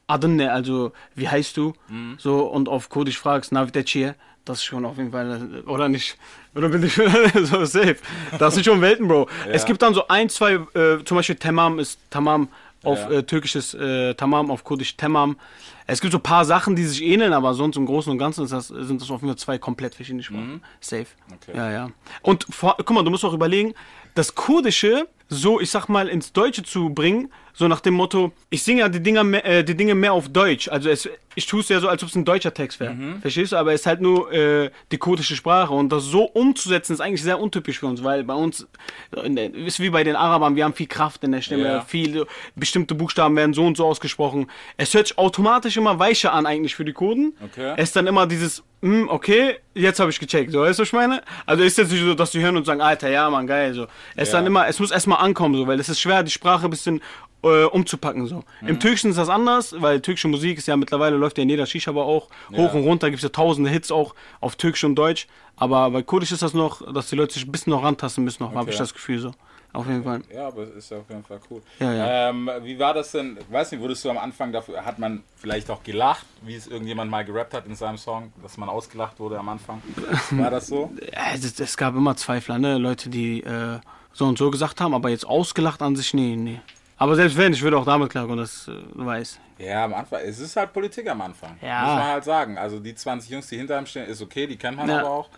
Adınne, 0.07 0.53
also 0.53 0.93
wie 1.15 1.29
heißt 1.29 1.57
du? 1.57 1.73
Mhm. 1.89 2.17
So, 2.19 2.47
und 2.47 2.69
auf 2.69 2.89
Kurdisch 2.91 3.19
fragst, 3.19 3.53
Navdeciye, 3.53 4.15
das 4.45 4.59
ist 4.59 4.65
schon 4.65 4.85
auf 4.85 4.97
jeden 4.99 5.13
Fall, 5.13 5.63
äh, 5.65 5.69
oder 5.69 5.89
nicht? 5.89 6.17
Oder 6.55 6.69
bin 6.69 6.83
ich 6.85 6.95
so 7.45 7.65
safe? 7.65 7.97
Das 8.39 8.55
sind 8.55 8.65
schon 8.65 8.81
Welten, 8.81 9.09
Bro. 9.09 9.29
Es 9.49 9.65
gibt 9.67 9.83
dann 9.83 9.95
so 9.95 10.07
ein, 10.09 10.29
zwei, 10.29 10.55
äh, 10.75 11.03
zum 11.05 11.17
Beispiel 11.17 11.37
Tamam 11.37 11.79
ist 11.79 11.99
Tamam 12.11 12.49
auf 12.85 12.99
Ja. 13.11 13.19
äh, 13.19 13.23
türkisches 13.23 13.73
äh, 13.75 14.15
Tamam, 14.15 14.51
auf 14.51 14.63
Kurdisch 14.63 14.97
Tamam. 14.97 15.39
Es 15.87 16.01
gibt 16.01 16.13
so 16.13 16.19
ein 16.19 16.23
paar 16.23 16.45
Sachen, 16.45 16.77
die 16.77 16.85
sich 16.85 17.03
ähneln, 17.03 17.33
aber 17.33 17.53
sonst 17.55 17.77
im 17.77 17.85
Großen 17.85 18.11
und 18.11 18.19
Ganzen 18.19 18.45
ist 18.45 18.53
das, 18.53 18.69
sind 18.69 19.01
das 19.01 19.11
auf 19.11 19.21
jeden 19.21 19.29
Fall 19.29 19.37
zwei 19.37 19.59
komplett 19.59 19.95
verschiedene 19.95 20.23
Sprachen. 20.23 20.63
Safe. 20.81 21.07
Mhm. 21.29 21.35
Okay. 21.35 21.57
Ja, 21.57 21.71
ja. 21.71 21.91
Und 22.23 22.47
vor, 22.49 22.77
guck 22.79 22.91
mal, 22.91 23.05
du 23.05 23.11
musst 23.11 23.25
auch 23.25 23.35
überlegen, 23.35 23.75
das 24.15 24.35
Kurdische 24.35 25.09
so, 25.29 25.59
ich 25.59 25.71
sag 25.71 25.89
mal, 25.89 26.09
ins 26.09 26.33
Deutsche 26.35 26.63
zu 26.63 26.91
bringen, 26.91 27.33
so 27.55 27.67
nach 27.67 27.81
dem 27.81 27.95
Motto, 27.95 28.33
ich 28.51 28.63
singe 28.63 28.81
ja 28.81 28.89
die, 28.91 29.01
Dinger 29.03 29.25
mehr, 29.25 29.45
äh, 29.45 29.65
die 29.65 29.75
Dinge 29.75 29.95
mehr 29.95 30.13
auf 30.13 30.29
Deutsch. 30.29 30.69
Also 30.69 30.91
es, 30.91 31.09
ich 31.35 31.47
tue 31.47 31.61
es 31.61 31.69
ja 31.71 31.81
so, 31.81 31.89
als 31.89 32.03
ob 32.03 32.11
es 32.11 32.15
ein 32.15 32.25
deutscher 32.27 32.53
Text 32.53 32.79
wäre. 32.79 32.93
Mhm. 32.93 33.21
Verstehst 33.23 33.53
du? 33.53 33.57
Aber 33.57 33.73
es 33.73 33.81
ist 33.81 33.87
halt 33.87 34.01
nur 34.03 34.31
äh, 34.33 34.71
die 34.93 34.99
kurdische 34.99 35.35
Sprache. 35.35 35.73
Und 35.73 35.89
das 35.91 36.05
so 36.05 36.25
umzusetzen, 36.25 36.93
ist 36.93 37.01
eigentlich 37.01 37.23
sehr 37.23 37.41
untypisch 37.41 37.79
für 37.79 37.87
uns, 37.87 38.05
weil 38.05 38.23
bei 38.23 38.35
uns, 38.35 38.67
der- 39.13 39.55
ist 39.55 39.81
wie 39.81 39.89
bei 39.91 40.05
den 40.05 40.15
Arabern, 40.15 40.57
wir 40.57 40.65
haben 40.65 40.75
viel 40.75 40.89
Kraft 40.89 41.25
in 41.25 41.33
der 41.33 41.41
Stimme, 41.41 41.65
Ja. 41.65 41.81
viel, 41.81 42.27
bestimmte 42.55 42.95
Buchstaben 42.95 43.35
werden 43.35 43.55
so 43.55 43.65
und 43.67 43.77
so 43.79 43.87
ausgesprochen. 43.87 44.49
Es 44.77 44.93
hört 44.93 45.09
sich 45.09 45.19
automatisch 45.19 45.77
immer 45.79 45.99
weicher 45.99 46.33
an 46.35 46.45
eigentlich 46.47 46.75
für 46.75 46.85
die 46.85 46.93
Kurden. 46.93 47.35
Okay. 47.43 47.73
Es 47.79 47.85
ist 47.91 47.97
dann 47.97 48.07
immer 48.07 48.27
dieses, 48.27 48.63
hm, 48.85 49.09
okay, 49.09 49.57
jetzt 49.73 49.99
habe 49.99 50.11
ich 50.11 50.21
gecheckt, 50.21 50.53
so, 50.53 50.61
weißt 50.61 50.79
du, 50.79 50.83
was 50.83 50.89
ich 50.89 50.93
meine? 50.93 51.23
Also 51.47 51.65
ist 51.65 51.79
jetzt 51.79 51.91
nicht 51.91 52.05
so, 52.05 52.13
dass 52.15 52.33
die 52.33 52.41
hören 52.43 52.55
und 52.59 52.67
sagen, 52.67 52.83
Alter, 52.83 53.09
ja, 53.09 53.31
Mann, 53.31 53.47
geil, 53.47 53.73
so. 53.73 53.87
Es 54.15 54.29
Ja. 54.29 54.35
dann 54.39 54.47
immer, 54.47 54.69
es 54.69 54.79
muss 54.79 54.91
erstmal 54.91 55.21
ankommen, 55.21 55.55
so, 55.55 55.67
weil 55.67 55.81
es 55.81 55.89
ist 55.89 56.01
schwer, 56.01 56.23
die 56.23 56.31
Sprache 56.31 56.65
ein 56.67 56.71
bisschen 56.71 57.01
äh, 57.43 57.65
umzupacken, 57.65 58.27
so. 58.27 58.45
Mhm. 58.61 58.69
Im 58.69 58.81
Türkischen 58.81 59.09
ist 59.09 59.17
das 59.17 59.31
anders, 59.31 59.75
weil 59.81 60.01
türkische 60.03 60.29
Musik 60.29 60.59
ist 60.59 60.69
ja 60.69 60.77
mittlerweile, 60.77 61.17
läuft 61.17 61.39
ja 61.39 61.43
in 61.45 61.49
jeder 61.49 61.65
Shisha 61.65 61.93
aber 61.93 62.05
auch, 62.05 62.29
hoch 62.55 62.75
und 62.75 62.83
runter, 62.83 63.09
gibt 63.09 63.19
es 63.19 63.23
ja 63.23 63.31
tausende 63.31 63.71
Hits 63.71 63.91
auch 63.91 64.15
auf 64.41 64.57
Türkisch 64.57 64.85
und 64.85 64.97
Deutsch, 64.97 65.29
aber 65.57 65.91
bei 65.91 66.03
Kurdisch 66.03 66.33
ist 66.33 66.43
das 66.43 66.53
noch, 66.53 66.83
dass 66.93 67.09
die 67.09 67.17
Leute 67.17 67.33
sich 67.33 67.47
ein 67.47 67.53
bisschen 67.53 67.71
noch 67.71 67.85
rantasten 67.85 68.23
müssen, 68.23 68.43
noch, 68.43 68.51
habe 68.55 68.69
ich 68.69 68.77
Okay. 68.77 68.83
das 68.83 68.93
Gefühl, 68.93 69.19
so. 69.19 69.31
Auf 69.75 69.87
jeden 69.89 70.05
Fall. 70.05 70.23
Ja, 70.33 70.47
aber 70.47 70.63
es 70.63 70.71
ist 70.77 70.93
auf 70.93 71.09
jeden 71.09 71.25
Fall 71.25 71.41
cool. 71.51 71.61
Ja, 71.81 71.93
ja. 71.93 72.31
Ähm, 72.31 72.49
wie 72.63 72.79
war 72.79 72.95
das 72.95 73.11
denn? 73.11 73.37
Weiß 73.51 73.73
nicht, 73.73 73.81
wurdest 73.81 74.05
du 74.05 74.11
am 74.11 74.19
Anfang 74.19 74.53
dafür, 74.53 74.85
hat 74.85 74.99
man 75.01 75.23
vielleicht 75.37 75.69
auch 75.69 75.83
gelacht, 75.83 76.25
wie 76.43 76.55
es 76.55 76.67
irgendjemand 76.69 77.11
mal 77.11 77.25
gerappt 77.25 77.55
hat 77.55 77.67
in 77.67 77.75
seinem 77.75 77.99
Song, 77.99 78.33
dass 78.43 78.57
man 78.57 78.69
ausgelacht 78.69 79.19
wurde 79.19 79.39
am 79.39 79.49
Anfang? 79.49 79.83
War 80.31 80.51
das 80.51 80.69
so? 80.69 80.91
Es, 81.35 81.77
gab 81.77 81.95
immer 81.97 82.17
Zweifler, 82.17 82.59
ne? 82.59 82.79
Leute, 82.79 83.11
die 83.11 83.43
äh, 83.43 83.81
so 84.13 84.27
und 84.27 84.39
so 84.39 84.51
gesagt 84.51 84.81
haben, 84.81 84.95
aber 84.95 85.09
jetzt 85.11 85.27
ausgelacht 85.27 85.83
an 85.83 85.97
sich, 85.97 86.15
nee, 86.15 86.37
nee. 86.37 86.61
Aber 86.97 87.17
selbst 87.17 87.37
wenn, 87.37 87.53
ich 87.53 87.61
würde 87.63 87.77
auch 87.77 87.85
damit 87.85 88.11
klarkommen, 88.11 88.39
das 88.39 88.69
äh, 88.69 88.73
du 88.95 89.05
weißt. 89.05 89.41
Ja, 89.59 89.85
am 89.85 89.95
Anfang. 89.95 90.21
Es 90.25 90.39
ist 90.39 90.57
halt 90.57 90.73
Politik 90.73 91.09
am 91.11 91.21
Anfang. 91.21 91.57
Ja. 91.61 91.81
Muss 91.83 91.95
man 91.95 92.05
halt 92.05 92.25
sagen. 92.25 92.59
Also 92.59 92.79
die 92.81 92.95
20 92.95 93.31
Jungs, 93.31 93.47
die 93.49 93.57
hinter 93.57 93.79
ihm 93.79 93.87
stehen, 93.87 94.07
ist 94.07 94.23
okay, 94.23 94.47
die 94.47 94.57
kennt 94.57 94.77
man 94.77 94.89
Ja. 94.89 95.01
aber 95.01 95.11
auch. 95.11 95.29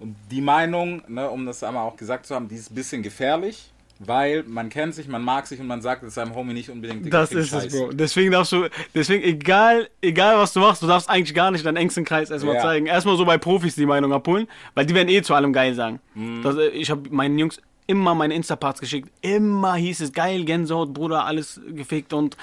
Und 0.00 0.16
die 0.30 0.40
Meinung, 0.40 1.02
ne, 1.08 1.28
um 1.30 1.46
das 1.46 1.62
einmal 1.62 1.84
auch 1.86 1.96
gesagt 1.96 2.26
zu 2.26 2.34
haben, 2.34 2.48
die 2.48 2.56
ist 2.56 2.70
ein 2.70 2.74
bisschen 2.74 3.02
gefährlich, 3.02 3.72
weil 4.00 4.42
man 4.46 4.68
kennt 4.70 4.94
sich, 4.94 5.06
man 5.08 5.22
mag 5.22 5.46
sich 5.46 5.60
und 5.60 5.66
man 5.66 5.80
sagt 5.80 6.02
es 6.02 6.14
seinem 6.14 6.34
Homie 6.34 6.52
nicht 6.52 6.68
unbedingt. 6.70 7.12
Das 7.12 7.32
ist 7.32 7.52
es, 7.52 7.62
Scheiß. 7.64 7.72
Bro. 7.72 7.92
Deswegen 7.92 8.32
darfst 8.32 8.52
du, 8.52 8.68
deswegen, 8.94 9.22
egal, 9.24 9.88
egal 10.02 10.36
was 10.38 10.52
du 10.52 10.60
machst, 10.60 10.82
du 10.82 10.86
darfst 10.86 11.08
eigentlich 11.08 11.34
gar 11.34 11.50
nicht 11.50 11.64
deinen 11.64 11.76
engsten 11.76 12.04
Kreis 12.04 12.30
erstmal 12.30 12.56
Ja. 12.56 12.60
zeigen. 12.62 12.86
Erstmal 12.86 13.16
so 13.16 13.24
bei 13.24 13.38
Profis 13.38 13.74
die 13.76 13.86
Meinung 13.86 14.12
abholen, 14.12 14.48
weil 14.74 14.86
die 14.86 14.94
werden 14.94 15.08
eh 15.08 15.22
zu 15.22 15.34
allem 15.34 15.52
geil 15.52 15.74
sagen. 15.74 16.00
Mhm. 16.14 16.42
Das, 16.42 16.56
äh, 16.56 16.68
ich 16.68 16.90
habe 16.90 17.08
meinen 17.10 17.38
Jungs 17.38 17.60
immer 17.86 18.14
meine 18.14 18.34
Insta-Parts 18.34 18.80
geschickt. 18.80 19.10
Immer 19.20 19.74
hieß 19.74 20.00
es 20.00 20.12
geil, 20.12 20.44
Gänsehaut, 20.44 20.92
Bruder, 20.94 21.24
alles 21.26 21.60
gefickt 21.68 22.12
und 22.12 22.36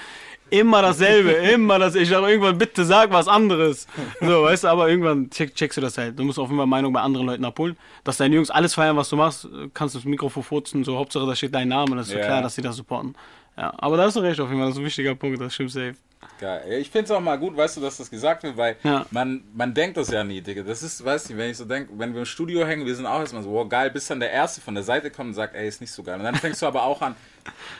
immer 0.50 0.82
dasselbe, 0.82 1.30
immer 1.52 1.78
das. 1.78 1.94
Ich 1.94 2.08
sage 2.08 2.28
irgendwann, 2.28 2.58
bitte 2.58 2.84
sag 2.84 3.10
was 3.12 3.26
anderes. 3.28 3.86
So, 4.20 4.42
weißt 4.44 4.64
du, 4.64 4.68
aber 4.68 4.88
irgendwann 4.88 5.30
check, 5.30 5.54
checkst 5.54 5.76
du 5.78 5.80
das 5.80 5.98
halt. 5.98 6.18
Du 6.18 6.24
musst 6.24 6.38
auf 6.38 6.48
jeden 6.48 6.58
Fall 6.58 6.66
Meinung 6.66 6.92
bei 6.92 7.00
anderen 7.00 7.26
Leuten 7.26 7.44
abholen. 7.44 7.76
Dass 8.04 8.18
deine 8.18 8.34
Jungs 8.36 8.50
alles 8.50 8.74
feiern, 8.74 8.96
was 8.96 9.08
du 9.08 9.16
machst, 9.16 9.48
kannst 9.74 9.94
du 9.94 9.98
das 9.98 10.04
Mikrofon 10.04 10.42
furzen, 10.42 10.84
so 10.84 10.96
Hauptsache 10.96 11.26
da 11.26 11.34
steht 11.34 11.54
dein 11.54 11.68
Name, 11.68 11.96
das 11.96 12.06
ist 12.06 12.12
so 12.12 12.18
Ja. 12.18 12.26
klar, 12.26 12.42
dass 12.42 12.54
sie 12.54 12.62
das 12.62 12.76
supporten. 12.76 13.14
Ja, 13.56 13.72
aber 13.78 13.96
da 13.96 14.04
hast 14.04 14.16
du 14.16 14.20
recht 14.20 14.40
auf 14.40 14.48
jeden 14.48 14.60
Fall, 14.60 14.68
das 14.68 14.76
ist 14.76 14.82
ein 14.82 14.86
wichtiger 14.86 15.14
Punkt, 15.14 15.40
das 15.40 15.54
stimmt 15.54 15.70
safe. 15.72 15.94
Geil. 16.38 16.80
Ich 16.80 16.90
finde 16.90 17.04
es 17.04 17.10
auch 17.12 17.20
mal 17.20 17.38
gut, 17.38 17.56
weißt 17.56 17.76
du, 17.76 17.80
dass 17.80 17.96
das 17.98 18.10
gesagt 18.10 18.42
wird, 18.42 18.56
weil 18.56 18.76
Ja. 18.82 19.06
man, 19.10 19.44
man 19.54 19.74
denkt 19.74 19.96
das 19.96 20.10
ja 20.10 20.24
nie, 20.24 20.40
Digga. 20.40 20.62
Das 20.62 20.82
ist, 20.82 21.04
weißt 21.04 21.30
du, 21.30 21.36
wenn 21.36 21.50
ich 21.50 21.56
so 21.56 21.64
denke, 21.64 21.92
wenn 21.96 22.12
wir 22.14 22.20
im 22.20 22.26
Studio 22.26 22.66
hängen, 22.66 22.84
wir 22.86 22.94
sind 22.96 23.06
auch 23.06 23.20
erstmal 23.20 23.42
so, 23.42 23.50
wow, 23.52 23.68
geil, 23.68 23.90
bis 23.90 24.06
dann 24.08 24.18
der 24.20 24.30
Erste 24.32 24.60
von 24.60 24.74
der 24.74 24.82
Seite 24.82 25.10
kommt 25.10 25.28
und 25.28 25.34
sagt, 25.34 25.54
ey, 25.54 25.68
ist 25.68 25.80
nicht 25.80 25.92
so 25.92 26.02
geil. 26.02 26.18
Und 26.18 26.24
dann 26.24 26.34
fängst 26.34 26.60
du 26.62 26.66
aber 26.66 26.82
auch 26.84 27.00
an, 27.00 27.14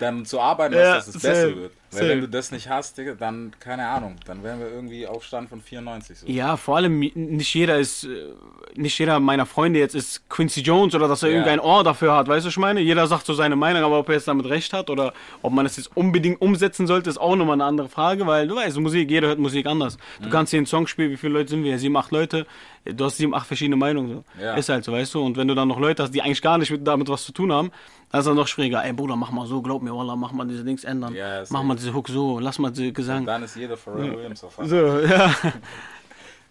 dann 0.00 0.25
zu 0.25 0.40
arbeiten, 0.40 0.75
Ja, 0.75 0.95
dass 0.95 1.07
das 1.07 1.14
safe, 1.14 1.28
besser 1.28 1.57
wird. 1.57 1.73
Weil 1.95 2.09
wenn 2.09 2.21
du 2.23 2.28
das 2.28 2.50
nicht 2.52 2.71
hast, 2.71 2.97
Digga, 2.97 3.12
dann, 3.12 3.52
keine 3.61 3.87
Ahnung, 3.87 4.16
dann 4.25 4.42
wären 4.42 4.59
wir 4.61 4.69
irgendwie 4.71 5.07
auf 5.07 5.25
Stand 5.25 5.50
von 5.50 5.61
94 5.61 6.21
so. 6.21 6.26
Ja, 6.26 6.57
vor 6.57 6.76
allem 6.76 6.99
nicht 6.99 7.52
jeder 7.54 7.78
ist, 7.78 8.04
äh, 8.04 8.31
nicht 8.75 8.99
jeder 8.99 9.21
meiner 9.21 9.45
Freunde 9.45 9.78
jetzt 9.78 9.95
ist 9.95 10.26
Quincy 10.31 10.62
Jones 10.62 10.95
oder 10.95 11.07
dass 11.07 11.23
er 11.23 11.28
Ja. 11.28 11.35
irgendein 11.35 11.61
Ohr 11.61 11.85
dafür 11.85 12.14
hat, 12.16 12.28
weißt 12.28 12.45
du, 12.45 12.49
was 12.49 12.54
ich 12.54 12.59
meine? 12.59 12.81
Jeder 12.81 13.07
sagt 13.07 13.26
so 13.26 13.35
seine 13.35 13.57
Meinung, 13.57 13.83
aber 13.85 13.99
ob 13.99 14.09
er 14.09 14.14
jetzt 14.14 14.26
damit 14.26 14.47
recht 14.47 14.73
hat 14.73 14.88
oder 14.88 15.12
ob 15.42 15.52
man 15.52 15.66
es 15.66 15.76
jetzt 15.76 15.95
unbedingt 15.95 16.40
umsetzen 16.40 16.87
sollte, 16.87 17.11
ist 17.11 17.19
auch 17.19 17.37
nochmal 17.37 17.54
eine 17.57 17.64
andere 17.64 17.90
Frage, 17.90 18.26
weil 18.26 18.49
du 18.49 18.57
weißt, 18.57 18.78
Musik, 18.81 19.11
jeder 19.11 19.28
hört 19.28 19.38
Musik 19.38 19.66
anders. 19.66 19.99
Mhm. 20.19 20.25
Du 20.25 20.31
kannst 20.31 20.50
hier 20.50 20.59
einen 20.61 20.66
Song 20.66 20.87
spielen, 20.87 21.11
wie 21.11 21.19
viele 21.19 21.35
Leute 21.35 21.50
sind 21.50 21.62
wir? 21.62 21.78
Sieben, 21.78 21.97
acht 21.99 22.11
Leute, 22.11 22.47
du 22.85 23.05
hast 23.05 23.17
sieben, 23.17 23.35
acht 23.35 23.47
verschiedene 23.47 23.77
Meinungen. 23.77 24.25
So. 24.39 24.43
Ja. 24.43 24.55
Ist 24.55 24.69
halt 24.69 24.85
so, 24.85 24.93
weißt 24.93 25.15
du? 25.15 25.23
Und 25.23 25.37
wenn 25.37 25.49
du 25.49 25.55
dann 25.55 25.69
noch 25.69 25.79
Leute 25.79 26.03
hast, 26.03 26.12
die 26.12 26.23
eigentlich 26.23 26.43
gar 26.43 26.59
nicht 26.59 26.71
mit, 26.71 26.87
damit 26.87 27.09
was 27.09 27.25
zu 27.25 27.33
tun 27.33 27.53
haben, 27.53 27.71
dann 28.11 28.21
ist 28.21 28.27
es 28.27 28.35
noch 28.35 28.49
schwieriger. 28.49 28.85
Ey 28.85 28.93
Bruder, 28.93 29.17
mach 29.17 29.31
mal 29.31 29.47
so, 29.47 29.62
glaub 29.62 29.83
mir, 29.83 29.95
Wallah, 29.95 30.17
mach 30.17 30.33
mal 30.33 30.47
diese 30.47 30.65
Dings 30.65 30.85
ändern. 30.85 31.15
Ja, 31.15 31.45
mach 31.51 31.62
mal 31.62 31.77
diese 31.77 31.95
Hook 31.95 32.09
so, 32.09 32.39
lass 32.39 32.59
mal 32.59 32.71
diese 32.71 32.93
Gesang. 32.93 33.25
Dann 33.25 33.43
ist 33.43 33.57
jeder 33.57 33.77
Pharrell 33.77 34.17
Williams 34.17 34.45
auf 34.45 34.59
einmal. 34.59 34.69
So, 34.69 35.01
ja. 35.01 35.35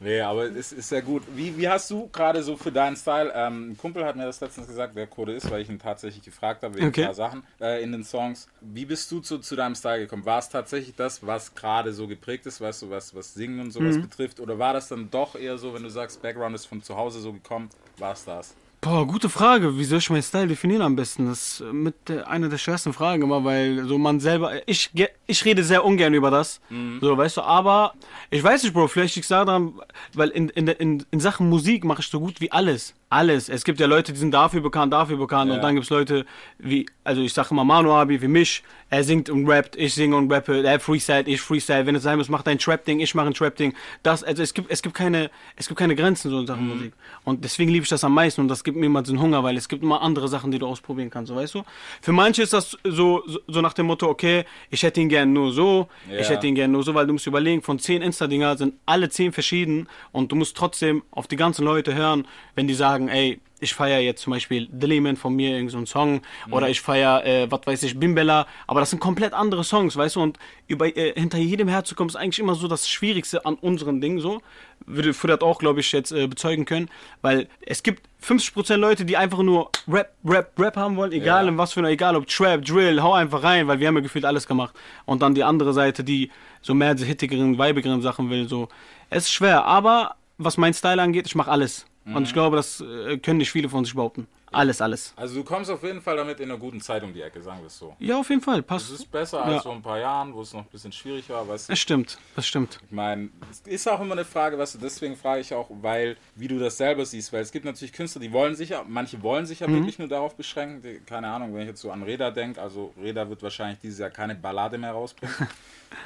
Nee, 0.04 0.20
aber 0.22 0.46
es 0.46 0.72
ist 0.72 0.90
sehr 0.90 1.04
gut. 1.04 1.22
Wie, 1.28 1.56
wie 1.58 1.70
hast 1.70 1.92
du 1.92 2.10
gerade 2.10 2.42
so 2.42 2.58
für 2.58 2.72
deinen 2.72 2.96
Style, 2.96 3.32
ähm, 3.36 3.72
ein 3.74 3.78
Kumpel 3.78 4.04
hat 4.04 4.16
mir 4.16 4.26
das 4.26 4.42
letztens 4.42 4.66
gesagt, 4.66 4.96
wer 4.96 5.06
Code 5.06 5.32
ist, 5.34 5.52
weil 5.52 5.62
ich 5.62 5.70
ihn 5.70 5.78
tatsächlich 5.78 6.24
gefragt 6.24 6.64
habe 6.64 6.74
wegen 6.74 6.88
Okay. 6.88 7.02
ein 7.04 7.06
paar 7.06 7.14
Sachen 7.14 7.46
äh, 7.60 7.84
in 7.84 7.92
den 7.92 8.04
Songs. 8.04 8.50
Wie 8.62 8.86
bist 8.86 9.12
du 9.12 9.20
zu, 9.20 9.38
zu 9.38 9.56
deinem 9.56 9.76
Style 9.76 10.00
gekommen? 10.00 10.26
War 10.26 10.40
es 10.40 10.50
tatsächlich 10.50 10.96
das, 10.96 11.24
was 11.28 11.54
gerade 11.54 11.94
so 11.94 12.08
geprägt 12.08 12.48
ist, 12.48 12.60
weißt 12.62 12.82
du, 12.82 12.90
was, 12.90 13.14
was 13.14 13.36
Singen 13.36 13.60
und 13.60 13.70
sowas 13.70 14.00
Mhm. 14.00 14.02
betrifft? 14.02 14.40
Oder 14.40 14.58
war 14.58 14.74
das 14.74 14.88
dann 14.88 15.12
doch 15.12 15.36
eher 15.36 15.60
so, 15.60 15.76
wenn 15.76 15.84
du 15.84 15.90
sagst, 15.90 16.20
Background 16.24 16.56
ist 16.56 16.66
von 16.66 16.82
zu 16.82 16.98
Hause 16.98 17.20
so 17.20 17.32
gekommen, 17.34 17.70
war 17.98 18.14
es 18.14 18.24
das? 18.24 18.58
Boah, 18.84 19.06
gute 19.06 19.30
Frage. 19.30 19.78
Wie 19.78 19.84
soll 19.84 20.00
ich 20.00 20.10
meinen 20.10 20.24
Style 20.24 20.48
definieren 20.48 20.82
am 20.82 20.96
besten? 20.96 21.28
Das 21.28 21.62
ist 21.62 21.72
mit 21.72 22.10
der, 22.10 22.28
eine 22.28 22.50
der 22.50 22.58
schwersten 22.58 22.94
Fragen 22.94 23.22
immer, 23.22 23.44
weil 23.44 23.86
so 23.86 24.00
man 24.00 24.20
selber, 24.20 24.68
ich, 24.68 24.90
ich 25.28 25.46
rede 25.46 25.64
sehr 25.64 25.86
ungern 25.86 26.16
über 26.16 26.32
das, 26.32 26.60
so, 27.00 27.16
weißt 27.16 27.38
du, 27.38 27.42
aber 27.42 27.94
ich 28.32 28.44
weiß 28.44 28.64
nicht, 28.64 28.74
Bro, 28.74 28.88
vielleicht 28.88 29.16
liegt 29.16 29.26
es 29.26 29.30
daran, 29.30 29.80
weil 30.16 30.30
in, 30.30 30.50
in, 30.50 30.68
in, 30.68 31.06
in 31.12 31.20
Sachen 31.20 31.48
Musik 31.48 31.84
mache 31.84 32.02
ich 32.02 32.08
so 32.08 32.20
gut 32.20 32.42
wie 32.42 32.52
alles. 32.52 32.96
Alles. 33.12 33.50
Es 33.50 33.66
gibt 33.66 33.80
ja 33.82 33.88
Leute, 33.88 34.14
die 34.14 34.18
sind 34.20 34.32
dafür 34.32 34.62
bekannt, 34.62 34.94
dafür 34.94 35.18
bekannt 35.18 35.50
Ja. 35.50 35.58
und 35.58 35.62
dann 35.62 35.76
gibt 35.76 35.84
es 35.84 35.90
Leute 35.90 36.26
wie, 36.60 36.86
also 37.04 37.22
ich 37.22 37.34
sage 37.34 37.50
immer 37.52 37.66
Manu 37.66 37.92
Abi, 37.92 38.22
wie 38.22 38.30
mich, 38.30 38.64
er 38.90 39.04
singt 39.04 39.30
und 39.30 39.48
rappt, 39.50 39.76
ich 39.76 39.94
singe 39.94 40.16
und 40.16 40.32
rappe, 40.32 40.64
er 40.64 40.80
freestyle, 40.80 41.24
ich 41.28 41.42
freestyle, 41.42 41.86
wenn 41.86 41.96
es 41.96 42.04
sein 42.04 42.18
muss, 42.18 42.30
macht 42.30 42.48
ein 42.48 42.58
Trap-Ding, 42.58 43.00
ich 43.02 43.14
mache 43.14 43.28
ein 43.28 43.34
Trap-Ding. 43.34 43.74
Das, 44.04 44.24
also 44.24 44.42
es 44.42 44.54
gibt, 44.54 44.72
es 44.72 44.82
gibt 44.82 44.96
keine, 44.96 45.30
es 45.58 45.68
gibt 45.68 45.78
keine 45.80 45.96
Grenzen 45.96 46.30
so 46.32 46.40
in 46.40 46.48
Sachen 46.48 46.68
Musik. 46.68 46.94
Und 47.26 47.44
deswegen 47.44 47.70
liebe 47.72 47.84
ich 47.84 47.90
das 47.90 48.04
am 48.06 48.14
meisten 48.14 48.40
und 48.42 48.48
das 48.48 48.64
gibt 48.64 48.78
mir 48.78 48.86
immer 48.86 49.04
so 49.06 49.12
einen 49.12 49.22
Hunger, 49.22 49.44
weil 49.44 49.58
es 49.58 49.68
gibt 49.68 49.84
immer 49.84 50.02
andere 50.02 50.28
Sachen, 50.30 50.50
die 50.52 50.60
du 50.60 50.68
ausprobieren 50.68 51.10
kannst, 51.10 51.30
so 51.30 51.36
weißt 51.36 51.56
du. 51.56 51.64
Für 52.02 52.14
manche 52.14 52.42
ist 52.44 52.54
das 52.54 52.78
so, 52.86 53.24
so, 53.28 53.40
so 53.48 53.62
nach 53.62 53.74
dem 53.74 53.88
Motto, 53.88 54.08
okay, 54.08 54.46
ich 54.70 54.84
hätte 54.84 55.02
ihn 55.02 55.10
gern 55.10 55.34
nur 55.34 55.52
so, 55.52 55.90
ich 56.10 56.28
Ja. 56.28 56.36
hätte 56.36 56.48
ihn 56.48 56.56
gern 56.56 56.72
nur 56.72 56.84
so, 56.84 56.94
weil 56.94 57.08
du 57.08 57.14
musst 57.14 57.28
überlegen, 57.28 57.62
von 57.62 57.78
zehn 57.80 58.02
Insta-Dinger 58.02 58.58
sind 58.58 58.76
alle 58.86 59.10
zehn 59.10 59.34
verschieden 59.34 59.88
und 60.14 60.32
du 60.32 60.36
musst 60.38 60.56
trotzdem 60.56 61.04
auf 61.12 61.28
die 61.28 61.36
ganzen 61.36 61.66
Leute 61.66 61.94
hören, 61.94 62.26
wenn 62.56 62.68
die 62.68 62.74
sagen, 62.74 63.01
ey, 63.10 63.40
ich 63.64 63.76
feiere 63.76 64.00
jetzt 64.00 64.24
zum 64.24 64.32
Beispiel 64.32 64.68
Dillyman 64.72 65.16
von 65.16 65.36
mir, 65.36 65.52
irgendein 65.52 65.86
so 65.86 65.86
Song, 65.86 66.22
oder 66.50 66.68
ich 66.70 66.82
feiere, 66.82 67.24
äh, 67.24 67.52
was 67.52 67.62
weiß 67.66 67.84
ich, 67.84 68.00
Bimbella, 68.00 68.48
aber 68.66 68.80
das 68.80 68.90
sind 68.90 69.00
komplett 69.00 69.34
andere 69.34 69.64
Songs, 69.64 69.96
weißt 69.96 70.16
du, 70.16 70.22
und 70.22 70.40
über, 70.68 70.88
äh, 70.98 71.14
hinter 71.16 71.38
jedem 71.38 71.68
herzukommen 71.68 72.10
ist 72.10 72.16
eigentlich 72.16 72.40
immer 72.40 72.56
so 72.56 72.68
das 72.68 72.90
Schwierigste 72.90 73.46
an 73.46 73.54
unseren 73.56 74.02
Dingen, 74.02 74.20
so, 74.20 74.42
würde 74.88 75.14
Fudat 75.14 75.44
auch, 75.44 75.60
glaube 75.60 75.80
ich, 75.82 75.92
jetzt 75.92 76.12
äh, 76.12 76.26
bezeugen 76.26 76.66
können, 76.66 76.90
weil 77.22 77.48
es 77.62 77.84
gibt 77.84 78.02
50% 78.26 78.78
Leute, 78.78 79.06
die 79.06 79.16
einfach 79.16 79.44
nur 79.44 79.70
Rap, 79.88 80.12
Rap, 80.26 80.52
Rap 80.58 80.76
haben 80.76 80.96
wollen, 80.96 81.12
egal 81.12 81.44
Ja. 81.46 81.50
in 81.52 81.58
was 81.60 81.74
für 81.74 81.82
einer, 81.82 81.90
egal 81.90 82.16
ob 82.16 82.26
Trap, 82.28 82.66
Drill, 82.66 83.02
hau 83.04 83.14
einfach 83.14 83.44
rein, 83.44 83.68
weil 83.68 83.80
wir 83.80 83.88
haben 83.88 83.96
ja 83.96 84.02
gefühlt 84.02 84.26
alles 84.26 84.48
gemacht. 84.48 84.74
Und 85.06 85.22
dann 85.22 85.36
die 85.36 85.44
andere 85.44 85.74
Seite, 85.74 86.04
die 86.04 86.32
so 86.64 86.74
mehr 86.74 86.96
diese 86.96 87.06
hittigeren, 87.06 87.60
weibigeren 87.60 88.02
Sachen 88.02 88.32
will, 88.32 88.48
so. 88.48 88.70
Es 89.12 89.26
ist 89.26 89.32
schwer, 89.34 89.66
aber 89.66 90.16
was 90.40 90.58
mein 90.58 90.74
Style 90.74 91.00
angeht, 91.02 91.28
ich 91.28 91.36
mache 91.36 91.52
alles. 91.52 91.86
Und 92.14 92.24
ich 92.24 92.34
glaube, 92.34 92.56
das 92.56 92.82
äh, 92.82 93.18
können 93.18 93.38
nicht 93.38 93.52
viele 93.52 93.70
von 93.70 93.84
sich 93.86 93.94
behaupten. 93.96 94.28
Alles, 94.54 94.82
alles. 94.82 95.14
Also 95.16 95.36
du 95.36 95.44
kommst 95.46 95.72
auf 95.72 95.82
jeden 95.84 96.02
Fall 96.02 96.18
damit 96.18 96.42
in 96.42 96.50
einer 96.52 96.60
guten 96.60 96.82
Zeit 96.82 97.04
um 97.04 97.14
die 97.14 97.22
Ecke, 97.22 97.42
sagen 97.42 97.60
wir 97.62 97.68
es 97.68 97.78
so. 97.80 97.96
Ja, 98.00 98.20
auf 98.20 98.30
jeden 98.30 98.42
Fall, 98.42 98.58
Das 98.58 98.68
passt. 98.68 98.92
ist 98.92 99.10
besser 99.10 99.42
als 99.46 99.54
Ja. 99.56 99.62
vor 99.62 99.72
ein 99.74 99.82
paar 99.82 99.98
Jahren, 100.00 100.34
wo 100.34 100.42
es 100.42 100.52
noch 100.52 100.60
ein 100.62 100.68
bisschen 100.70 100.92
schwierig 100.92 101.30
war, 101.30 101.48
weißt 101.48 101.70
du. 101.70 101.72
Das 101.72 101.80
stimmt, 101.80 102.18
das 102.36 102.46
stimmt. 102.46 102.78
Ich 102.86 102.92
meine, 102.92 103.30
es 103.50 103.62
ist 103.62 103.88
auch 103.90 104.02
immer 104.02 104.12
eine 104.12 104.26
Frage, 104.26 104.58
weißt 104.58 104.76
du, 104.76 104.80
deswegen 104.80 105.16
frage 105.16 105.40
ich 105.40 105.54
auch, 105.54 105.68
weil, 105.70 106.18
wie 106.36 106.50
du 106.50 106.60
das 106.60 106.76
selber 106.78 107.06
siehst, 107.06 107.32
weil 107.32 107.42
es 107.44 107.52
gibt 107.54 107.64
natürlich 107.64 107.94
Künstler, 107.94 108.20
die 108.20 108.34
wollen 108.34 108.56
sich 108.56 108.70
ja, 108.70 108.84
manche 108.86 109.24
wollen 109.24 109.46
sich 109.46 109.62
ja 109.62 109.68
Mhm. 109.70 109.76
wirklich 109.76 110.00
nur 110.00 110.10
darauf 110.10 110.36
beschränken, 110.36 110.82
die, 110.82 111.00
keine 111.00 111.30
Ahnung, 111.30 111.54
wenn 111.54 111.62
ich 111.62 111.68
jetzt 111.70 111.80
so 111.82 111.90
an 111.90 112.04
Reda 112.04 112.30
denke, 112.32 112.62
also 112.62 112.94
Reda 113.02 113.30
wird 113.30 113.42
wahrscheinlich 113.44 113.80
dieses 113.80 114.00
Jahr 114.00 114.10
keine 114.10 114.36
Ballade 114.36 114.78
mehr 114.78 114.92
rausbringen, 114.92 115.34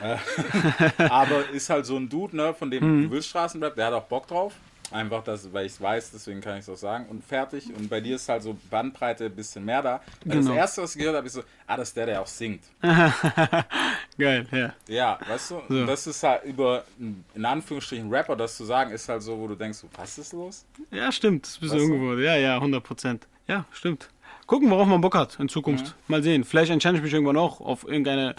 Äh, 0.01 0.17
aber 1.09 1.47
ist 1.49 1.69
halt 1.69 1.85
so 1.85 1.95
ein 1.95 2.09
Dude, 2.09 2.35
ne, 2.35 2.53
von 2.53 2.69
dem 2.69 2.83
Mhm. 2.83 3.03
du 3.05 3.11
willst 3.11 3.29
Straßenrap, 3.29 3.75
der 3.75 3.85
hat 3.87 3.93
auch 3.93 4.03
Bock 4.03 4.27
drauf, 4.27 4.53
einfach, 4.91 5.23
das, 5.23 5.51
weil 5.51 5.65
ich 5.65 5.73
es 5.73 5.81
weiß, 5.81 6.11
deswegen 6.11 6.41
kann 6.41 6.53
ich 6.57 6.61
es 6.61 6.69
auch 6.69 6.77
sagen 6.77 7.07
und 7.09 7.23
fertig 7.23 7.67
und 7.75 7.89
bei 7.89 8.01
dir 8.01 8.15
ist 8.15 8.29
halt 8.29 8.43
so 8.43 8.55
Bandbreite 8.69 9.25
ein 9.25 9.35
bisschen 9.35 9.65
mehr 9.65 9.81
da. 9.81 10.01
Weil 10.23 10.37
Genau. 10.37 10.49
Das 10.49 10.57
erste, 10.57 10.81
was 10.83 10.95
ich 10.95 10.99
gehört 10.99 11.17
habe, 11.17 11.27
ist 11.27 11.33
so, 11.33 11.43
ah, 11.67 11.77
das 11.77 11.89
ist 11.89 11.97
der, 11.97 12.05
der 12.05 12.21
auch 12.21 12.27
singt. 12.27 12.63
Geil, 14.17 14.47
ja. 14.51 14.73
Ja, 14.87 15.19
weißt 15.27 15.51
du, 15.51 15.55
und 15.67 15.87
das 15.87 16.07
ist 16.07 16.23
halt 16.23 16.43
über, 16.45 16.83
in 16.99 17.45
Anführungsstrichen, 17.45 18.09
Rapper, 18.09 18.35
das 18.35 18.55
zu 18.57 18.65
sagen, 18.65 18.91
ist 18.91 19.09
halt 19.09 19.21
so, 19.21 19.37
wo 19.37 19.47
du 19.47 19.55
denkst, 19.55 19.79
so, 19.79 19.87
was 19.97 20.17
ist 20.17 20.33
los? 20.33 20.65
Ja, 20.91 21.11
stimmt. 21.11 21.45
Das 21.45 21.51
ist 21.51 21.57
ein 21.57 21.61
bisschen 21.61 21.91
ungewollt. 21.91 22.23
Ja, 22.23 22.35
ja, 22.35 22.55
100 22.55 22.83
Prozent. 22.83 23.27
Ja, 23.47 23.65
stimmt. 23.71 24.09
Gucken, 24.47 24.69
worauf 24.69 24.87
man 24.87 25.01
Bock 25.01 25.15
hat 25.15 25.39
in 25.39 25.49
Zukunft. 25.49 25.95
Mal 26.07 26.21
sehen. 26.21 26.43
Vielleicht 26.43 26.71
entscheide 26.71 26.97
ich 26.97 27.03
mich 27.03 27.13
irgendwann 27.13 27.37
auch 27.37 27.61
auf 27.61 27.83
irgendeine 27.83 28.35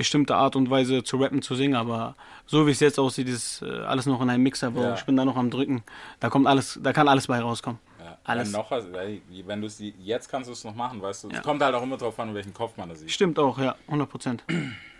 bestimmte 0.00 0.34
Art 0.34 0.56
und 0.56 0.70
Weise 0.70 1.04
zu 1.04 1.18
rappen, 1.18 1.42
zu 1.42 1.54
singen, 1.54 1.74
aber 1.74 2.14
so 2.46 2.66
wie 2.66 2.70
es 2.70 2.80
jetzt 2.80 2.98
aussieht, 2.98 3.28
ist 3.28 3.60
äh, 3.60 3.66
alles 3.82 4.06
noch 4.06 4.20
in 4.22 4.30
einem 4.30 4.42
Mixer, 4.42 4.74
wo 4.74 4.80
Ja. 4.80 4.94
ich 4.94 5.04
bin 5.04 5.14
da 5.14 5.24
noch 5.26 5.36
am 5.36 5.50
drücken. 5.50 5.82
Da 6.20 6.30
kommt 6.30 6.46
alles, 6.46 6.80
da 6.82 6.92
kann 6.94 7.06
alles 7.06 7.26
bei 7.26 7.38
rauskommen. 7.38 7.78
Ja, 8.02 8.16
Alles. 8.24 8.50
Wenn, 8.52 8.60
noch, 8.60 8.70
was- 8.70 8.86
ey, 8.86 9.20
wenn 9.46 9.60
du 9.60 9.66
es 9.66 9.78
jetzt 10.02 10.30
kannst 10.30 10.48
du 10.48 10.52
es 10.54 10.64
noch 10.64 10.74
machen, 10.74 11.02
weißt 11.02 11.24
du. 11.24 11.28
Es 11.28 11.34
Ja. 11.36 11.40
kommt 11.42 11.62
halt 11.62 11.74
auch 11.74 11.82
immer 11.82 11.98
drauf 11.98 12.18
an, 12.18 12.34
welchen 12.34 12.54
Kopf 12.54 12.76
man 12.78 12.88
da 12.88 12.94
sieht. 12.94 13.10
Stimmt 13.10 13.38
auch, 13.38 13.58
ja, 13.58 13.74
100 13.88 14.08
Prozent. 14.08 14.42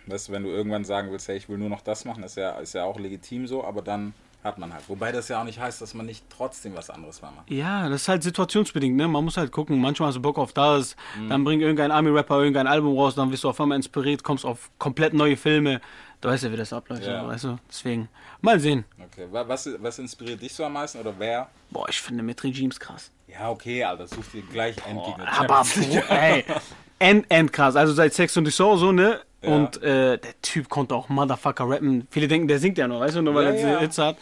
Weißt 0.05 0.29
du, 0.29 0.33
wenn 0.33 0.43
du 0.43 0.49
irgendwann 0.49 0.83
sagen 0.85 1.09
willst, 1.11 1.27
hey, 1.27 1.37
ich 1.37 1.49
will 1.49 1.57
nur 1.57 1.69
noch 1.69 1.81
das 1.81 2.05
machen, 2.05 2.21
ist 2.23 2.37
ja, 2.37 2.51
ist 2.59 2.73
ja 2.73 2.83
auch 2.83 2.99
legitim 2.99 3.47
so, 3.47 3.63
aber 3.63 3.81
dann 3.81 4.13
hat 4.43 4.57
man 4.57 4.73
halt. 4.73 4.83
Wobei 4.87 5.11
das 5.11 5.27
ja 5.27 5.39
auch 5.39 5.43
nicht 5.43 5.59
heißt, 5.59 5.81
dass 5.81 5.93
man 5.93 6.05
nicht 6.05 6.23
trotzdem 6.29 6.75
was 6.75 6.89
anderes 6.89 7.21
mal 7.21 7.31
macht. 7.31 7.49
Ja, 7.49 7.87
das 7.89 8.01
ist 8.03 8.07
halt 8.07 8.23
situationsbedingt, 8.23 8.95
ne? 8.95 9.07
Man 9.07 9.23
muss 9.23 9.37
halt 9.37 9.51
gucken. 9.51 9.79
Manchmal 9.79 10.07
hast 10.07 10.15
du 10.15 10.21
Bock 10.21 10.37
auf 10.37 10.53
das, 10.53 10.95
dann 11.29 11.43
bringt 11.43 11.61
irgendein 11.61 11.91
Army-Rapper 11.91 12.39
irgendein 12.39 12.67
Album 12.67 12.97
raus, 12.97 13.15
dann 13.15 13.31
wirst 13.31 13.43
du 13.43 13.49
auf 13.49 13.61
einmal 13.61 13.75
inspiriert, 13.75 14.23
kommst 14.23 14.45
auf 14.45 14.69
komplett 14.79 15.13
neue 15.13 15.37
Filme. 15.37 15.81
Du 16.21 16.29
weißt 16.29 16.43
ja, 16.43 16.51
wie 16.51 16.57
das 16.57 16.71
abläuft, 16.73 17.03
Ja. 17.05 17.25
weißt 17.27 17.45
du? 17.45 17.57
Deswegen, 17.67 18.07
mal 18.41 18.59
sehen. 18.59 18.85
Okay, 19.11 19.27
wa- 19.31 19.47
was, 19.47 19.67
was 19.79 19.97
inspiriert 19.99 20.41
dich 20.41 20.53
so 20.53 20.63
am 20.65 20.73
meisten 20.73 20.99
oder 20.99 21.13
wer? 21.17 21.49
Boah, 21.71 21.89
ich 21.89 21.99
finde 22.01 22.21
mit 22.23 22.43
Regimes 22.43 22.79
krass. 22.79 23.09
Ja, 23.27 23.49
okay, 23.49 23.83
Alter, 23.83 24.07
such 24.07 24.25
dir 24.33 24.41
gleich 24.43 24.75
Endgegner. 24.85 25.25
Aber, 25.39 25.63
Champions. 25.65 26.05
Bro, 26.07 26.13
ey, 26.15 26.45
end, 26.99 27.25
end 27.29 27.51
krass. 27.53 27.75
Also 27.75 27.93
seit 27.93 28.13
Sex 28.13 28.37
und 28.37 28.45
the 28.45 28.51
Soul 28.51 28.77
so, 28.77 28.91
ne? 28.91 29.19
Ja. 29.41 29.55
Und 29.55 29.81
äh, 29.81 30.17
der 30.17 30.41
Typ 30.41 30.69
konnte 30.69 30.93
auch 30.95 31.09
Motherfucker 31.09 31.67
rappen. 31.67 32.07
Viele 32.11 32.27
denken, 32.27 32.47
der 32.47 32.59
singt 32.59 32.77
ja 32.77 32.87
nur, 32.87 32.99
weißt 32.99 33.15
du, 33.17 33.21
nur 33.21 33.33
weil 33.33 33.43
Ja, 33.45 33.49
er 33.49 33.55
diese 33.55 33.69
ja. 33.69 33.79
Hits 33.79 33.97
hat. 33.97 34.17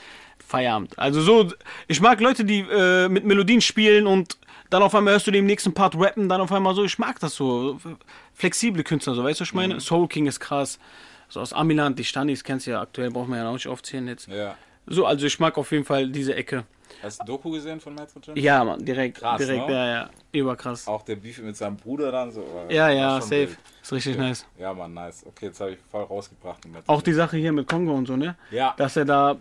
Feierabend. 0.45 0.97
Also 0.97 1.21
so, 1.21 1.51
ich 1.87 2.01
mag 2.01 2.19
Leute, 2.21 2.45
die 2.45 2.61
äh, 2.61 3.07
mit 3.09 3.25
Melodien 3.25 3.61
spielen 3.61 4.07
und 4.07 4.37
dann 4.69 4.81
auf 4.81 4.95
einmal 4.95 5.13
hörst 5.13 5.27
du 5.27 5.31
den 5.31 5.45
nächsten 5.45 5.73
Part 5.73 5.95
rappen, 5.99 6.29
dann 6.29 6.41
auf 6.41 6.51
einmal 6.51 6.73
so, 6.73 6.83
ich 6.83 6.97
mag 6.97 7.19
das 7.19 7.35
so. 7.35 7.79
Flexible 8.33 8.83
Künstler, 8.83 9.13
so, 9.15 9.23
weißt 9.23 9.39
du, 9.39 9.41
was 9.41 9.49
ich 9.49 9.53
meine? 9.53 9.75
Mhm. 9.75 9.79
Soul 9.79 10.07
King 10.07 10.27
ist 10.27 10.39
krass. 10.39 10.79
So 11.27 11.39
aus 11.41 11.53
Amiland, 11.53 11.99
die 11.99 12.03
Stanis 12.03 12.43
kennst 12.43 12.65
du 12.65 12.71
ja 12.71 12.81
aktuell, 12.81 13.11
braucht 13.11 13.27
man 13.27 13.39
ja 13.39 13.47
auch 13.47 13.53
nicht 13.53 13.67
aufzählen 13.67 14.07
jetzt. 14.07 14.27
Ja. 14.27 14.55
So, 14.87 15.05
also 15.05 15.25
ich 15.27 15.39
mag 15.39 15.57
auf 15.57 15.71
jeden 15.71 15.85
Fall 15.85 16.07
diese 16.09 16.35
Ecke. 16.35 16.63
Hast 17.03 17.21
du 17.21 17.25
Doku 17.25 17.51
gesehen 17.51 17.79
von 17.79 17.93
Metro 17.95 18.19
Jim? 18.21 18.35
Ja, 18.35 18.63
Mann, 18.63 18.83
direkt, 18.83 19.19
Krass, 19.19 19.37
direkt, 19.37 19.67
ne? 19.67 19.73
ja, 19.73 19.87
ja, 19.87 20.09
überkrass. 20.31 20.87
Auch 20.87 21.01
der 21.03 21.15
Beef 21.15 21.39
mit 21.41 21.55
seinem 21.55 21.77
Bruder 21.77 22.11
dann 22.11 22.31
so. 22.31 22.43
Ja, 22.69 22.89
ja, 22.89 23.21
safe. 23.21 23.31
wild. 23.49 23.57
Ist 23.81 23.93
richtig 23.93 24.17
nice. 24.17 24.45
Ja, 24.57 24.73
Mann, 24.73 24.93
nice. 24.93 25.25
Okay, 25.25 25.45
jetzt 25.47 25.59
habe 25.61 25.71
ich 25.71 25.77
voll 25.91 26.03
rausgebracht. 26.03 26.59
Auch 26.87 27.01
die 27.01 27.13
Sache 27.13 27.37
hier 27.37 27.51
mit 27.51 27.67
Kongo 27.67 27.93
und 27.93 28.05
so, 28.07 28.15
ne? 28.15 28.35
Ja. 28.51 28.73
Dass 28.77 28.95
er 28.97 29.05
da. 29.05 29.37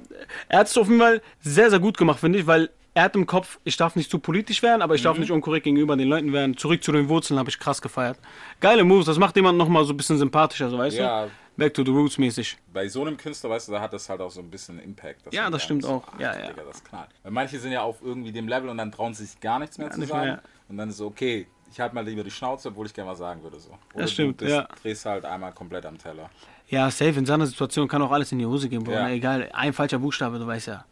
Er 0.48 0.60
hat 0.60 0.66
es 0.68 0.76
auf 0.78 0.86
jeden 0.88 1.00
Fall 1.00 1.20
sehr, 1.40 1.70
sehr 1.70 1.80
gut 1.80 1.96
gemacht, 1.98 2.20
finde 2.20 2.38
ich, 2.38 2.46
weil 2.46 2.70
er 2.94 3.04
hat 3.04 3.14
im 3.14 3.26
Kopf, 3.26 3.58
ich 3.64 3.76
darf 3.76 3.94
nicht 3.96 4.10
zu 4.10 4.18
politisch 4.18 4.62
werden, 4.62 4.82
aber 4.82 4.94
ich 4.94 5.02
Mhm. 5.02 5.04
darf 5.04 5.18
nicht 5.18 5.30
unkorrekt 5.30 5.64
gegenüber 5.64 5.96
den 5.96 6.08
Leuten 6.08 6.32
werden. 6.32 6.56
Zurück 6.56 6.82
zu 6.82 6.90
den 6.92 7.08
Wurzeln 7.08 7.38
habe 7.38 7.48
ich 7.50 7.58
krass 7.58 7.80
gefeiert. 7.80 8.18
Geile 8.60 8.82
Moves, 8.82 9.06
das 9.06 9.18
macht 9.18 9.36
jemand 9.36 9.56
nochmal 9.58 9.84
so 9.84 9.92
ein 9.92 9.96
bisschen 9.96 10.18
sympathischer, 10.18 10.68
so 10.68 10.78
weißt 10.78 10.96
Ja. 10.98 11.26
du? 11.26 11.30
Back 11.58 11.74
to 11.74 11.84
the 11.84 11.90
Roots 11.90 12.16
mäßig. 12.18 12.56
bei 12.72 12.88
so 12.88 13.02
einem 13.02 13.16
Künstler, 13.16 13.50
weißt 13.50 13.68
du, 13.68 13.72
da 13.72 13.80
hat 13.80 13.92
das 13.92 14.08
halt 14.08 14.20
auch 14.22 14.30
so 14.30 14.40
ein 14.40 14.48
bisschen 14.48 14.78
Impact. 14.78 15.26
dass 15.26 15.34
Ja, 15.34 15.50
das 15.50 15.62
stimmt 15.64 15.82
so, 15.82 15.88
auch. 15.90 16.04
ach, 16.14 16.18
Ja, 16.20 16.38
ja. 16.38 16.46
Digga, 16.46 16.62
das 16.62 16.82
knallt. 16.84 17.10
Weil 17.22 17.32
manche 17.32 17.58
sind 17.58 17.72
ja 17.72 17.82
auf 17.82 17.96
irgendwie 18.00 18.32
dem 18.32 18.48
Level 18.48 18.68
und 18.70 18.78
dann 18.78 18.90
trauen 18.92 19.12
sie 19.12 19.26
sich 19.26 19.38
gar 19.40 19.58
nichts 19.58 19.76
mehr 19.76 19.90
zu 19.90 19.98
nicht 20.00 20.08
sagen. 20.08 20.26
mehr. 20.26 20.42
Und 20.68 20.76
dann 20.78 20.88
ist 20.88 20.96
so, 20.98 21.06
okay, 21.06 21.46
ich 21.70 21.80
halte 21.80 21.94
mal 21.94 22.04
lieber 22.04 22.22
die 22.24 22.30
Schnauze, 22.30 22.68
obwohl 22.68 22.86
ich 22.86 22.94
gerne 22.94 23.10
was 23.10 23.18
sagen 23.18 23.42
würde. 23.42 23.58
So. 23.58 23.76
Oder 23.92 24.06
stimmt, 24.06 24.40
du 24.40 24.44
bist, 24.46 24.56
ja. 24.56 24.68
drehst 24.82 25.04
halt 25.04 25.24
einmal 25.24 25.52
komplett 25.52 25.84
am 25.84 25.98
Teller. 25.98 26.30
Ja, 26.68 26.90
safe. 26.90 27.18
In 27.18 27.26
seiner 27.26 27.46
Situation 27.46 27.88
kann 27.88 28.00
auch 28.02 28.12
alles 28.12 28.30
in 28.32 28.38
die 28.38 28.46
Hose 28.46 28.68
gehen, 28.68 28.84
Bro. 28.84 28.92
Ja. 28.92 29.02
Na, 29.02 29.10
Egal, 29.12 29.50
ein 29.52 29.72
falscher 29.72 29.98
Buchstabe, 29.98 30.38
du 30.38 30.46
weißt 30.46 30.68
ja. 30.68 30.84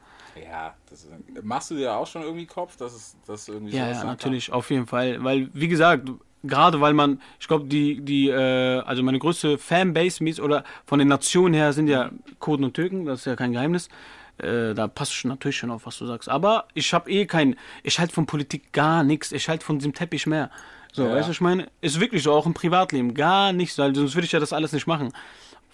Ja, 0.43 0.75
das 0.91 1.05
ist, 1.05 1.13
machst 1.45 1.71
du 1.71 1.77
dir 1.77 1.95
auch 1.97 2.07
schon 2.07 2.23
irgendwie 2.23 2.45
Kopf, 2.45 2.77
dass 2.77 2.93
es 2.93 3.17
das 3.27 3.49
irgendwie 3.49 3.75
Ja, 3.75 3.89
ja, 3.91 4.05
natürlich, 4.05 4.53
auf 4.53 4.69
jeden 4.71 4.87
Fall. 4.87 5.23
Weil, 5.25 5.49
wie 5.55 5.69
gesagt, 5.69 6.11
Gerade 6.47 6.81
weil 6.81 6.93
man, 6.95 7.21
ich 7.41 7.49
glaube, 7.49 7.67
die, 7.67 8.01
die, 8.01 8.29
äh, 8.29 8.81
also 8.81 9.03
meine 9.03 9.19
größte 9.19 9.59
Fanbase 9.59 10.23
oder 10.43 10.65
von 10.85 10.99
den 10.99 11.09
Nationen 11.09 11.55
her 11.55 11.73
sind 11.73 11.89
ja 11.89 12.11
Kurden 12.39 12.65
und 12.65 12.75
Türken, 12.75 13.07
das 13.07 13.21
ist 13.21 13.25
ja 13.27 13.37
kein 13.37 13.53
Geheimnis. 13.53 13.89
Äh, 14.39 14.75
da 14.75 14.87
passt 14.87 15.15
schon 15.15 15.31
natürlich 15.31 15.57
schon 15.57 15.71
auf, 15.71 15.87
was 15.87 15.97
du 15.99 16.07
sagst. 16.07 16.29
Aber 16.29 16.67
ich 16.75 16.93
habe 16.93 17.11
eh 17.11 17.27
kein, 17.27 17.57
ich 17.83 17.99
halte 17.99 18.13
von 18.13 18.27
Politik 18.27 18.73
gar 18.73 19.03
nichts. 19.03 19.33
Ich 19.33 19.49
halte 19.49 19.65
von 19.65 19.79
diesem 19.79 19.95
Teppich 19.95 20.27
mehr. 20.27 20.51
So, 20.93 21.05
Ja. 21.07 21.13
weißt 21.15 21.29
du, 21.29 21.33
ich 21.33 21.41
meine? 21.41 21.69
Ist 21.81 22.01
wirklich 22.01 22.23
so, 22.23 22.33
auch 22.33 22.47
im 22.47 22.55
Privatleben, 22.55 23.15
gar 23.15 23.53
nichts, 23.53 23.79
weil 23.79 23.95
sonst 23.95 24.15
würde 24.15 24.27
ich 24.27 24.33
ja 24.33 24.41
das 24.41 24.53
alles 24.53 24.73
nicht 24.73 24.87
machen. 24.87 25.13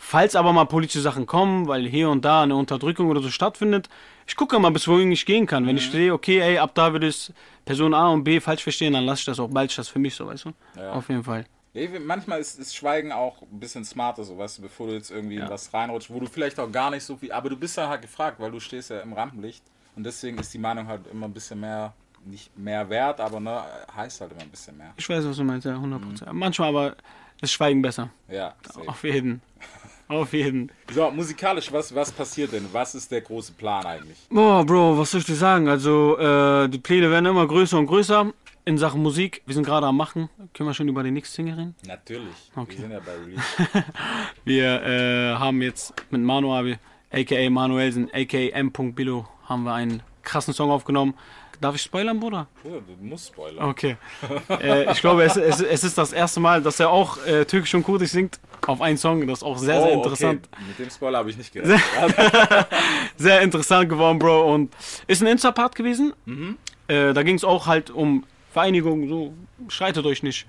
Falls 0.04 0.34
aber 0.34 0.52
mal 0.52 0.64
politische 0.64 1.00
Sachen 1.00 1.26
kommen, 1.26 1.68
weil 1.68 1.86
hier 1.86 2.10
und 2.10 2.24
da 2.24 2.42
eine 2.42 2.56
Unterdrückung 2.56 3.08
oder 3.08 3.22
so 3.22 3.30
stattfindet, 3.30 3.88
ich 4.26 4.34
gucke 4.34 4.58
mal, 4.58 4.70
bis 4.70 4.88
wohin 4.88 5.12
ich 5.12 5.24
gehen 5.24 5.46
kann. 5.46 5.64
Wenn 5.64 5.76
ich 5.76 5.90
sehe, 5.90 6.12
okay, 6.12 6.40
ey, 6.40 6.58
ab 6.58 6.72
da 6.74 6.92
würde 6.92 7.06
es 7.06 7.32
Person 7.64 7.94
A 7.94 8.08
und 8.08 8.24
B 8.24 8.40
falsch 8.40 8.64
verstehen, 8.64 8.94
dann 8.94 9.04
lasse 9.04 9.20
ich 9.20 9.26
das 9.26 9.38
auch, 9.38 9.48
bald 9.48 9.78
das 9.78 9.88
für 9.88 10.00
mich 10.00 10.16
so, 10.16 10.26
weißt 10.26 10.46
du? 10.46 10.52
Ja. 10.76 10.92
Auf 10.92 11.08
jeden 11.08 11.22
Fall. 11.22 11.46
Ja, 11.72 11.88
Manchmal 12.00 12.40
ist, 12.40 12.58
ist 12.58 12.74
Schweigen 12.74 13.12
auch 13.12 13.42
ein 13.42 13.60
bisschen 13.60 13.84
smarter, 13.84 14.24
so 14.24 14.36
weißt 14.36 14.58
du, 14.58 14.62
bevor 14.62 14.88
du 14.88 14.94
jetzt 14.94 15.12
irgendwie 15.12 15.36
in 15.36 15.48
was 15.48 15.72
reinrutschst, 15.72 16.12
wo 16.12 16.18
du 16.18 16.26
vielleicht 16.26 16.58
auch 16.58 16.70
gar 16.70 16.90
nicht 16.90 17.04
so 17.04 17.16
viel. 17.16 17.30
Aber 17.30 17.48
du 17.48 17.56
bist 17.56 17.76
ja 17.76 17.88
halt 17.88 18.02
gefragt, 18.02 18.40
weil 18.40 18.50
du 18.50 18.58
stehst 18.58 18.90
ja 18.90 19.00
im 19.00 19.12
Rampenlicht. 19.12 19.62
Und 19.94 20.04
deswegen 20.04 20.36
ist 20.36 20.52
die 20.52 20.58
Meinung 20.58 20.88
halt 20.88 21.02
immer 21.12 21.26
ein 21.26 21.32
bisschen 21.32 21.60
mehr, 21.60 21.94
nicht 22.24 22.54
mehr 22.58 22.90
wert, 22.90 23.20
aber 23.20 23.38
ne, 23.38 23.62
heißt 23.96 24.20
halt 24.20 24.32
immer 24.32 24.42
ein 24.42 24.50
bisschen 24.50 24.76
mehr. 24.76 24.92
Ich 24.96 25.08
weiß, 25.08 25.24
was 25.24 25.36
du 25.36 25.44
meinst, 25.44 25.64
ja, 25.64 25.76
100%. 25.76 26.32
Manchmal 26.32 26.68
aber 26.70 26.96
ist 27.40 27.52
Schweigen 27.52 27.82
besser. 27.82 28.10
Ja. 28.28 28.54
safe. 28.72 28.88
Auf 28.88 29.04
jeden. 29.04 29.40
Auf 30.12 30.32
jeden. 30.34 30.70
So, 30.92 31.10
musikalisch, 31.10 31.72
was, 31.72 31.94
was 31.94 32.12
passiert 32.12 32.52
denn? 32.52 32.66
Was 32.72 32.94
ist 32.94 33.10
der 33.10 33.22
große 33.22 33.52
Plan 33.52 33.86
eigentlich? 33.86 34.18
Boah, 34.28 34.64
Bro, 34.64 34.98
was 34.98 35.10
soll 35.10 35.20
ich 35.20 35.26
dir 35.26 35.34
sagen? 35.34 35.68
Also, 35.68 36.18
äh, 36.18 36.68
die 36.68 36.78
Pläne 36.78 37.10
werden 37.10 37.26
immer 37.26 37.46
größer 37.46 37.78
und 37.78 37.86
größer 37.86 38.32
in 38.64 38.78
Sachen 38.78 39.02
Musik. 39.02 39.42
Wir 39.46 39.54
sind 39.54 39.64
gerade 39.64 39.86
am 39.86 39.96
Machen. 39.96 40.28
Können 40.52 40.68
wir 40.68 40.74
schon 40.74 40.88
über 40.88 41.02
die 41.02 41.10
nächste 41.10 41.36
Single 41.36 41.54
reden? 41.54 41.74
Natürlich. 41.86 42.50
Okay. 42.54 42.72
Wir 42.72 42.78
sind 42.78 42.90
ja 42.92 43.00
bei 43.00 43.12
Release. 43.12 43.84
Wir 44.44 44.82
äh, 44.82 45.34
haben 45.38 45.62
jetzt 45.62 45.94
mit 46.10 46.20
Manu 46.20 46.54
Abi, 46.54 46.76
a.k.a. 47.10 47.50
Manuelsen, 47.50 48.10
a.k.a. 48.12 48.50
m.billo, 48.50 49.26
haben 49.48 49.64
wir 49.64 49.74
einen 49.74 50.02
krassen 50.22 50.54
Song 50.54 50.70
aufgenommen. 50.70 51.14
Darf 51.62 51.76
ich 51.76 51.82
spoilern, 51.82 52.18
Bruder? 52.18 52.48
Bruder, 52.60 52.80
du 52.80 53.04
musst 53.04 53.28
spoilern. 53.28 53.68
Okay. 53.70 53.96
äh, 54.50 54.90
ich 54.90 55.00
glaube, 55.00 55.22
es, 55.22 55.36
es, 55.36 55.60
es 55.60 55.84
ist 55.84 55.96
das 55.96 56.12
erste 56.12 56.40
Mal, 56.40 56.60
dass 56.60 56.80
er 56.80 56.90
auch 56.90 57.24
äh, 57.24 57.44
türkisch 57.44 57.72
und 57.74 57.84
kurdisch 57.84 58.10
singt 58.10 58.40
auf 58.66 58.80
einen 58.80 58.98
Song. 58.98 59.24
Das 59.28 59.38
ist 59.38 59.42
auch 59.44 59.56
sehr, 59.56 59.80
sehr 59.80 59.92
Oh, 59.92 60.02
interessant. 60.02 60.48
Okay. 60.52 60.62
Mit 60.66 60.78
dem 60.80 60.90
Spoiler 60.90 61.18
habe 61.18 61.30
ich 61.30 61.36
nicht 61.36 61.52
gerechnet. 61.52 61.80
Sehr 63.16 63.40
interessant 63.42 63.88
geworden, 63.88 64.18
Bro. 64.18 64.52
Und 64.52 64.74
ist 65.06 65.22
ein 65.22 65.28
Insta-Part 65.28 65.76
gewesen. 65.76 66.12
Mhm. 66.24 66.58
Äh, 66.88 67.12
da 67.12 67.22
ging 67.22 67.36
es 67.36 67.44
auch 67.44 67.66
halt 67.66 67.90
um 67.90 68.24
Vereinigung, 68.52 69.08
so, 69.08 69.32
streitet 69.68 70.04
euch 70.04 70.22
nicht. 70.24 70.46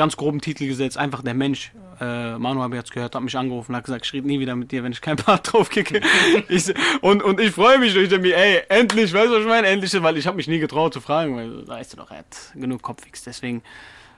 Ganz 0.00 0.16
groben 0.16 0.40
Titel 0.40 0.66
gesetzt, 0.66 0.96
einfach 0.96 1.22
der 1.22 1.34
Mensch. 1.34 1.72
Äh, 2.00 2.38
Manu 2.38 2.62
habe 2.62 2.74
ich 2.74 2.80
jetzt 2.80 2.90
gehört, 2.90 3.14
hat 3.14 3.22
mich 3.22 3.36
angerufen, 3.36 3.76
hat 3.76 3.84
gesagt, 3.84 4.06
ich 4.06 4.14
rede 4.14 4.26
nie 4.26 4.40
wieder 4.40 4.56
mit 4.56 4.72
dir, 4.72 4.82
wenn 4.82 4.92
ich 4.92 5.02
kein 5.02 5.16
Part 5.16 5.52
drauf 5.52 5.68
kicke. 5.68 6.00
ich, 6.48 6.72
und, 7.02 7.22
und 7.22 7.38
ich 7.38 7.50
freue 7.50 7.78
mich 7.78 7.92
durch 7.92 8.10
mir, 8.18 8.34
ey, 8.34 8.62
endlich, 8.70 9.12
weißt 9.12 9.26
du, 9.26 9.32
was 9.32 9.40
ich 9.42 9.46
meine? 9.46 9.66
Endlich, 9.66 9.92
weil 10.02 10.16
ich 10.16 10.26
habe 10.26 10.38
mich 10.38 10.48
nie 10.48 10.58
getraut 10.58 10.94
zu 10.94 11.02
fragen, 11.02 11.36
weil, 11.36 11.68
weißt 11.68 11.92
du 11.92 11.98
doch, 11.98 12.10
er 12.10 12.20
hat 12.20 12.52
genug 12.54 12.80
Kopfix. 12.80 13.24
Deswegen 13.24 13.62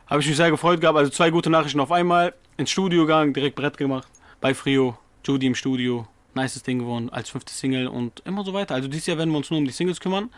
habe 0.07 0.21
ich 0.21 0.29
mich 0.29 0.37
sehr 0.37 0.53
gefreut 0.53 0.81
gehabt. 0.81 0.97
Also 0.97 1.11
zwei 1.11 1.31
gute 1.31 1.51
Nachrichten 1.51 1.81
auf 1.81 1.91
einmal. 1.91 2.33
Ins 2.59 2.71
Studio 2.71 3.03
gegangen, 3.03 3.35
direkt 3.35 3.57
Brett 3.57 3.77
gemacht. 3.77 4.07
Bei 4.41 4.55
Frio, 4.55 4.97
Judy 5.25 5.49
im 5.49 5.57
Studio. 5.57 6.07
Nices 6.35 6.63
Ding 6.63 6.79
geworden 6.79 7.11
als 7.11 7.31
fünfte 7.31 7.53
Single 7.53 7.89
und 7.89 8.23
immer 8.25 8.45
so 8.45 8.55
weiter. 8.55 8.77
Also 8.77 8.87
dieses 8.87 9.07
Jahr 9.07 9.19
werden 9.19 9.31
wir 9.31 9.37
uns 9.39 9.51
nur 9.51 9.59
um 9.59 9.65
die 9.65 9.73
Singles 9.73 9.99
kümmern. 9.99 10.31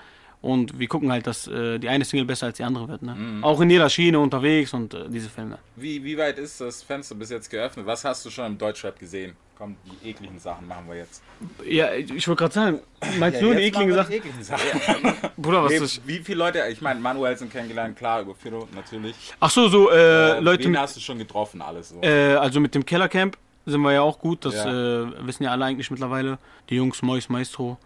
Und 0.44 0.78
wir 0.78 0.88
gucken 0.88 1.10
halt, 1.10 1.26
dass 1.26 1.46
äh, 1.48 1.78
die 1.78 1.88
eine 1.88 2.04
Single 2.04 2.26
besser 2.26 2.46
als 2.46 2.58
die 2.58 2.64
andere 2.64 2.86
wird. 2.86 3.00
Ne? 3.02 3.38
Auch 3.40 3.62
in 3.62 3.70
jeder 3.70 3.88
Schiene 3.88 4.18
unterwegs 4.20 4.74
und 4.74 4.92
äh, 4.92 5.08
diese 5.08 5.30
Filme. 5.30 5.58
Wie, 5.74 6.04
wie 6.04 6.18
weit 6.18 6.38
ist 6.38 6.60
das 6.60 6.82
Fenster 6.82 7.14
bis 7.14 7.30
jetzt 7.30 7.48
geöffnet? 7.48 7.86
Was 7.86 8.04
hast 8.04 8.26
du 8.26 8.30
schon 8.30 8.44
im 8.44 8.58
Deutschrap 8.58 8.98
gesehen? 8.98 9.34
Komm, 9.56 9.76
die 9.86 10.10
ekligen 10.10 10.38
Sachen 10.38 10.66
machen 10.66 10.84
wir 10.88 10.96
jetzt. 10.96 11.22
Ja, 11.64 11.94
ich 11.94 12.26
wollte 12.28 12.40
gerade 12.40 12.52
sagen, 12.54 12.80
meinst 13.18 13.40
du 13.40 13.46
nur 13.46 13.54
die 13.54 13.62
ekligen 13.62 13.94
Sachen? 13.94 14.10
die 14.10 14.16
ekligen 14.16 14.42
Sachen. 14.42 15.14
Bruder, 15.38 15.62
was 15.64 15.70
Nee, 15.72 15.78
ist 15.78 16.06
wie 16.06 16.18
viele 16.18 16.38
Leute, 16.40 16.60
ich 16.70 16.80
meine, 16.82 17.00
Manuelsen 17.00 17.48
kennengelernt, 17.48 17.96
klar, 17.96 18.20
über 18.22 18.34
Firo 18.34 18.68
natürlich. 18.74 19.14
Ach 19.40 19.48
so, 19.50 19.68
so, 19.68 19.90
äh, 19.92 20.36
Äh, 20.36 20.40
Leute, 20.40 20.64
Wen 20.64 20.78
hast 20.78 20.96
du 20.96 21.00
schon 21.00 21.18
getroffen, 21.18 21.62
alles 21.62 21.90
so? 21.90 22.00
äh, 22.02 22.34
also 22.34 22.58
mit 22.60 22.74
dem 22.74 22.84
Kellercamp 22.84 23.38
sind 23.66 23.80
wir 23.82 23.92
ja 23.92 24.02
auch 24.02 24.18
gut. 24.18 24.44
Das 24.44 24.54
Ja. 24.54 25.02
äh, 25.02 25.26
wissen 25.26 25.44
ja 25.44 25.50
alle 25.50 25.64
eigentlich 25.64 25.90
mittlerweile. 25.90 26.38
Die 26.70 26.76
Jungs, 26.76 27.02
Mois, 27.02 27.28
Maestro. 27.28 27.78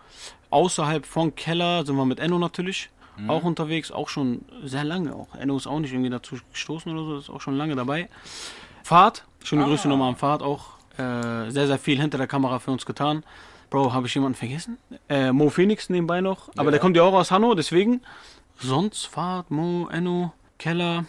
Außerhalb 0.50 1.04
von 1.06 1.34
Keller 1.34 1.84
sind 1.84 1.96
wir 1.96 2.04
mit 2.04 2.20
Enno 2.20 2.38
natürlich 2.38 2.90
auch 3.26 3.42
unterwegs. 3.42 3.90
Auch 3.90 4.08
schon 4.08 4.44
sehr 4.64 4.84
lange 4.84 5.12
auch. 5.14 5.34
Enno 5.34 5.56
ist 5.56 5.66
auch 5.66 5.80
nicht 5.80 5.92
irgendwie 5.92 6.10
dazu 6.10 6.36
gestoßen 6.52 6.90
oder 6.92 7.04
so. 7.04 7.18
Ist 7.18 7.30
auch 7.30 7.40
schon 7.40 7.56
lange 7.56 7.74
dabei. 7.74 8.08
Fahrt. 8.84 9.24
Schöne 9.42 9.64
Grüße 9.64 9.88
nochmal 9.88 10.08
am 10.10 10.16
Fahrt 10.16 10.42
auch. 10.42 10.66
Äh, 10.96 11.50
sehr, 11.50 11.66
sehr 11.66 11.78
viel 11.78 12.00
hinter 12.00 12.18
der 12.18 12.26
Kamera 12.26 12.58
für 12.60 12.70
uns 12.70 12.86
getan. 12.86 13.24
Bro, 13.70 13.92
habe 13.92 14.06
ich 14.06 14.14
jemanden 14.14 14.36
vergessen? 14.36 14.78
Äh, 15.08 15.30
Mo 15.32 15.50
Phoenix 15.50 15.90
nebenbei 15.90 16.20
noch. 16.20 16.48
Aber 16.56 16.66
Ja. 16.66 16.70
der 16.72 16.80
kommt 16.80 16.96
ja 16.96 17.02
auch 17.02 17.12
aus 17.12 17.30
Hanno, 17.30 17.54
deswegen. 17.54 18.00
Sonst 18.60 19.06
Fahrt, 19.06 19.50
Mo, 19.50 19.88
Enno, 19.92 20.32
Keller. 20.58 21.04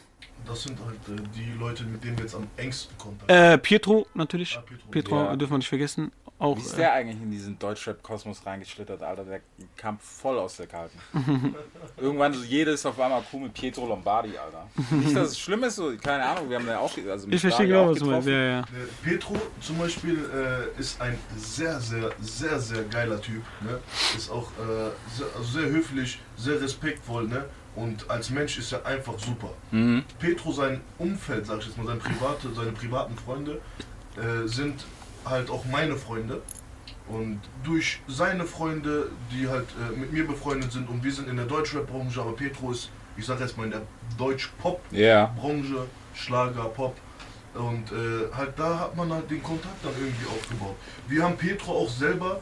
Das 0.46 0.64
sind 0.64 0.78
halt 0.84 1.20
äh, 1.20 1.22
die 1.36 1.52
Leute, 1.60 1.84
mit 1.84 2.04
denen 2.04 2.18
wir 2.18 2.26
jetzt 2.26 2.36
am 2.36 2.48
engsten 2.58 2.98
Kontakt 2.98 3.30
Äh, 3.32 3.58
Pietro 3.58 4.08
natürlich. 4.16 4.58
Ah, 4.58 4.62
Pietro. 4.62 4.88
Pietro 4.90 5.16
Ja. 5.16 5.36
dürfen 5.36 5.54
wir 5.54 5.58
nicht 5.60 5.70
vergessen. 5.70 6.12
Auch, 6.40 6.56
Wie 6.56 6.62
ist 6.62 6.74
äh, 6.76 6.78
der 6.78 6.94
eigentlich 6.94 7.22
in 7.22 7.30
diesen 7.32 7.60
Deutschrap-Kosmos 7.60 8.46
reingeschlittert, 8.46 9.04
Alter? 9.04 9.26
Der 9.26 9.42
kam 9.76 10.00
voll 10.00 10.40
aus 10.40 10.56
der 10.56 10.68
Kalten. 10.68 10.98
Irgendwann 11.98 12.34
so 12.34 12.44
jedes 12.46 12.86
auf 12.86 12.98
einmal 12.98 13.22
cool 13.34 13.42
mit 13.42 13.54
Pietro 13.54 13.86
Lombardi, 13.86 14.38
Alter. 14.38 14.66
Nicht, 14.92 15.14
dass 15.16 15.32
es 15.32 15.40
schlimm 15.40 15.64
ist, 15.66 15.76
so, 15.76 15.92
keine 16.02 16.24
Ahnung, 16.24 16.50
wir 16.50 16.58
haben 16.58 16.68
ja 16.68 16.80
auch, 16.80 16.92
also 17.10 17.26
mit 17.28 17.36
ich 17.36 17.42
verstehe 17.42 17.68
genau, 17.68 17.90
was 17.90 18.00
du 18.00 18.06
meinst. 18.06 18.26
getroffen. 18.26 18.32
Ja, 18.32 18.52
ja. 18.52 18.60
Äh, 18.62 18.64
Petro 19.04 19.36
zum 19.60 19.78
Beispiel 19.80 20.18
äh, 20.34 20.80
ist 20.80 21.02
ein 21.02 21.20
sehr, 21.36 21.78
sehr, 21.82 22.10
sehr, 22.22 22.58
sehr 22.58 22.84
geiler 22.84 23.22
Typ. 23.22 23.44
Ne? 23.60 23.78
Ist 24.16 24.32
auch 24.32 24.50
äh, 24.54 24.92
sehr, 25.14 25.28
also 25.36 25.60
sehr 25.60 25.70
höflich, 25.70 26.20
sehr 26.38 26.62
respektvoll. 26.62 27.28
Ne? 27.28 27.44
Und 27.82 28.10
als 28.10 28.30
Mensch 28.30 28.58
ist 28.58 28.72
er 28.74 28.86
einfach 28.86 29.18
super. 29.18 29.52
Mhm. 29.72 30.04
Petro, 30.20 30.52
sein 30.52 30.82
Umfeld, 30.98 31.46
sag 31.46 31.60
ich 31.60 31.68
jetzt 31.68 31.78
mal, 31.78 31.88
seine, 31.88 32.00
private, 32.00 32.54
seine 32.54 32.72
privaten 32.72 33.16
Freunde, 33.18 33.62
äh, 34.18 34.46
sind 34.48 34.84
halt 35.26 35.50
auch 35.50 35.64
meine 35.66 35.96
Freunde. 35.96 36.42
Und 37.08 37.40
durch 37.64 38.02
seine 38.08 38.44
Freunde, 38.44 39.10
die 39.32 39.48
halt 39.48 39.68
äh, 39.82 39.98
mit 39.98 40.12
mir 40.12 40.28
befreundet 40.28 40.72
sind, 40.74 40.90
und 40.90 41.04
wir 41.04 41.12
sind 41.12 41.30
in 41.30 41.38
der 41.38 41.46
Deutschrap-Branche, 41.46 42.20
aber 42.22 42.34
Petro 42.34 42.72
ist, 42.72 42.90
ich 43.18 43.26
sag 43.26 43.40
jetzt 43.40 43.58
mal, 43.58 43.64
in 43.64 43.72
der 43.72 43.82
Deutsch-Pop- 44.18 44.82
Ja. 44.92 45.34
Branche, 45.40 45.86
Schlager, 46.14 46.66
Pop. 46.66 46.96
Und 47.54 47.92
äh, 47.92 48.32
halt 48.36 48.54
da 48.58 48.78
hat 48.80 48.96
man 48.96 49.12
halt 49.12 49.32
den 49.32 49.42
Kontakt 49.42 49.84
dann 49.84 49.94
irgendwie 50.00 50.28
aufgebaut. 50.28 50.76
Wir 51.08 51.24
haben 51.24 51.36
Petro 51.38 51.72
auch 51.72 51.90
selber 51.90 52.42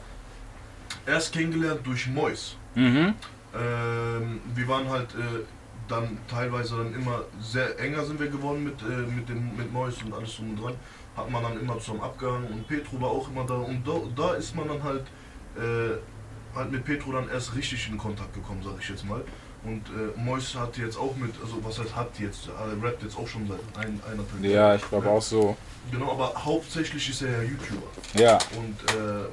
erst 1.06 1.32
kennengelernt 1.32 1.80
durch 1.84 2.06
Mois. 2.08 2.56
Mhm. 2.74 3.14
Ähm, 3.54 4.40
wir 4.54 4.68
waren 4.68 4.88
halt 4.88 5.14
äh, 5.14 5.44
dann 5.88 6.18
teilweise 6.28 6.76
dann 6.76 6.94
immer 6.94 7.22
sehr 7.40 7.78
enger 7.80 8.04
sind 8.04 8.20
wir 8.20 8.28
geworden 8.28 8.64
mit, 8.64 8.80
äh, 8.82 9.06
mit 9.10 9.28
dem 9.28 9.56
mit 9.56 9.72
Mois 9.72 9.94
und 10.04 10.12
alles 10.12 10.36
drum 10.36 10.50
und 10.50 10.62
dran. 10.62 10.74
Hat 11.16 11.30
man 11.30 11.42
dann 11.42 11.60
immer 11.60 11.78
zum 11.78 12.00
Abgang 12.00 12.44
und 12.46 12.68
Petro 12.68 13.00
war 13.00 13.08
auch 13.10 13.28
immer 13.28 13.44
da 13.44 13.54
und 13.54 13.86
da, 13.86 13.92
da 14.14 14.34
ist 14.34 14.54
man 14.54 14.68
dann 14.68 14.82
halt 14.82 15.04
äh, 15.56 15.96
halt 16.54 16.70
mit 16.70 16.84
Petro 16.84 17.12
dann 17.12 17.28
erst 17.30 17.54
richtig 17.56 17.88
in 17.88 17.98
Kontakt 17.98 18.34
gekommen, 18.34 18.60
sag 18.62 18.74
ich 18.80 18.88
jetzt 18.88 19.04
mal. 19.04 19.22
Und 19.64 19.88
äh, 19.88 20.16
Mois 20.16 20.54
hat 20.54 20.76
jetzt 20.78 20.96
auch 20.96 21.16
mit, 21.16 21.34
also 21.42 21.56
was 21.62 21.80
heißt 21.80 21.96
hat 21.96 22.10
jetzt, 22.20 22.48
äh, 22.48 22.84
rappt 22.86 23.02
jetzt 23.02 23.16
auch 23.18 23.26
schon 23.26 23.48
seit 23.48 23.58
ein, 23.84 24.00
eineinhalb 24.06 24.28
Ja, 24.42 24.50
Jahren. 24.50 24.76
ich 24.76 24.88
glaube 24.88 25.08
auch 25.10 25.22
so. 25.22 25.56
Genau, 25.90 26.12
aber 26.12 26.32
hauptsächlich 26.36 27.08
ist 27.10 27.22
er 27.22 27.42
ja 27.42 27.42
YouTuber. 27.42 27.86
Ja. 28.14 28.38
Und 28.56 28.76
äh, 28.94 29.26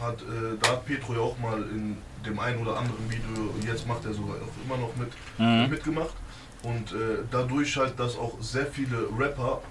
hat, 0.00 0.20
äh, 0.22 0.56
da 0.60 0.70
hat 0.70 0.86
Petro 0.86 1.14
ja 1.14 1.20
auch 1.20 1.38
mal 1.38 1.58
in 1.62 1.96
dem 2.24 2.38
einen 2.38 2.60
oder 2.62 2.76
anderen 2.78 3.10
Video, 3.10 3.54
jetzt 3.66 3.86
macht 3.86 4.04
er 4.04 4.12
sogar 4.12 4.36
auch 4.36 4.64
immer 4.64 4.76
noch 4.76 4.94
mit, 4.96 5.08
Mhm. 5.38 5.70
mitgemacht. 5.70 6.14
Und 6.62 6.92
äh, 6.92 7.24
dadurch 7.30 7.74
halt, 7.76 7.98
dass 7.98 8.18
auch 8.18 8.34
sehr 8.40 8.66
viele 8.66 9.08
Rapper, 9.18 9.62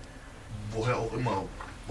woher 0.71 0.97
auch 0.97 1.13
immer, 1.13 1.43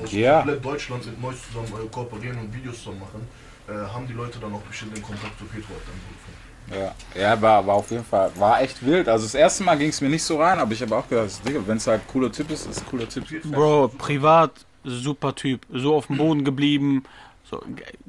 aus 0.03 0.13
Ja. 0.13 0.39
komplett 0.41 0.65
Deutschland 0.65 1.07
mit 1.07 1.21
Mois 1.21 1.37
zusammen 1.47 1.85
äh, 1.85 1.89
kooperieren 1.89 2.39
und 2.39 2.53
Videos 2.55 2.79
zusammen 2.79 3.01
machen, 3.01 3.29
äh, 3.69 3.73
haben 3.93 4.07
die 4.09 4.15
Leute 4.15 4.39
dann 4.41 4.53
auch 4.55 4.61
bestimmt 4.63 4.97
den 4.97 5.03
Kontakt 5.03 5.39
zu 5.39 5.45
Petro 5.45 5.69
halt 5.75 5.83
dann 5.87 6.01
gefunden. 6.09 6.95
Ja, 7.15 7.21
ja 7.21 7.41
war, 7.41 7.67
war 7.67 7.77
auf 7.77 7.91
jeden 7.91 8.05
Fall, 8.05 8.31
war 8.37 8.61
echt 8.61 8.85
wild. 8.85 9.09
Also 9.09 9.25
das 9.25 9.35
erste 9.35 9.63
Mal 9.65 9.79
ging 9.79 9.89
es 9.89 10.01
mir 10.01 10.09
nicht 10.09 10.23
so 10.25 10.41
rein, 10.41 10.59
aber 10.59 10.73
ich 10.73 10.83
habe 10.83 10.97
auch 10.97 11.09
gedacht, 11.09 11.31
wenn 11.45 11.77
es 11.77 11.87
halt 11.87 12.03
ein 12.03 12.09
cooler 12.09 12.31
Typ 12.33 12.51
ist, 12.51 12.67
ist 12.67 12.81
ein 12.81 12.87
cooler 12.87 13.09
Typ. 13.09 13.25
Bro, 13.45 13.89
privat 13.97 14.51
super 14.85 15.35
Typ. 15.35 15.65
So 15.73 15.95
auf 15.97 16.09
dem 16.09 16.19
Boden 16.19 16.45
geblieben. 16.45 17.05
So, 17.51 17.63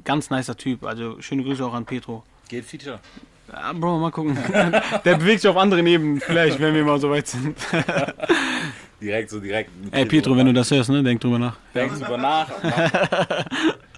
ganz 0.04 0.28
nicer 0.30 0.56
Typ. 0.56 0.84
Also 0.84 1.20
schöne 1.20 1.42
Grüße 1.42 1.64
auch 1.64 1.72
an 1.72 1.84
Petro. 1.86 2.22
Geht 2.48 2.64
Feature. 2.64 3.00
Ja, 3.50 3.72
Bro, 3.72 3.98
mal 3.98 4.10
gucken. 4.10 4.36
Der 5.04 5.16
bewegt 5.16 5.40
sich 5.40 5.48
auf 5.50 5.56
anderen 5.56 5.86
Ebenen, 5.86 6.20
vielleicht, 6.20 6.60
wenn 6.60 6.74
wir 6.74 6.84
mal 6.84 7.00
so 7.00 7.10
weit 7.10 7.26
sind. 7.26 7.56
Direkt, 9.00 9.30
so 9.30 9.40
direkt. 9.40 9.70
Ey, 9.92 10.04
Petro, 10.04 10.36
wenn 10.36 10.44
du 10.44 10.52
das 10.52 10.70
hörst, 10.70 10.90
ne, 10.90 11.02
denk 11.02 11.18
drüber 11.22 11.38
nach. 11.38 11.56
Denk 11.74 11.98
drüber 11.98 12.18
nach. 12.18 12.50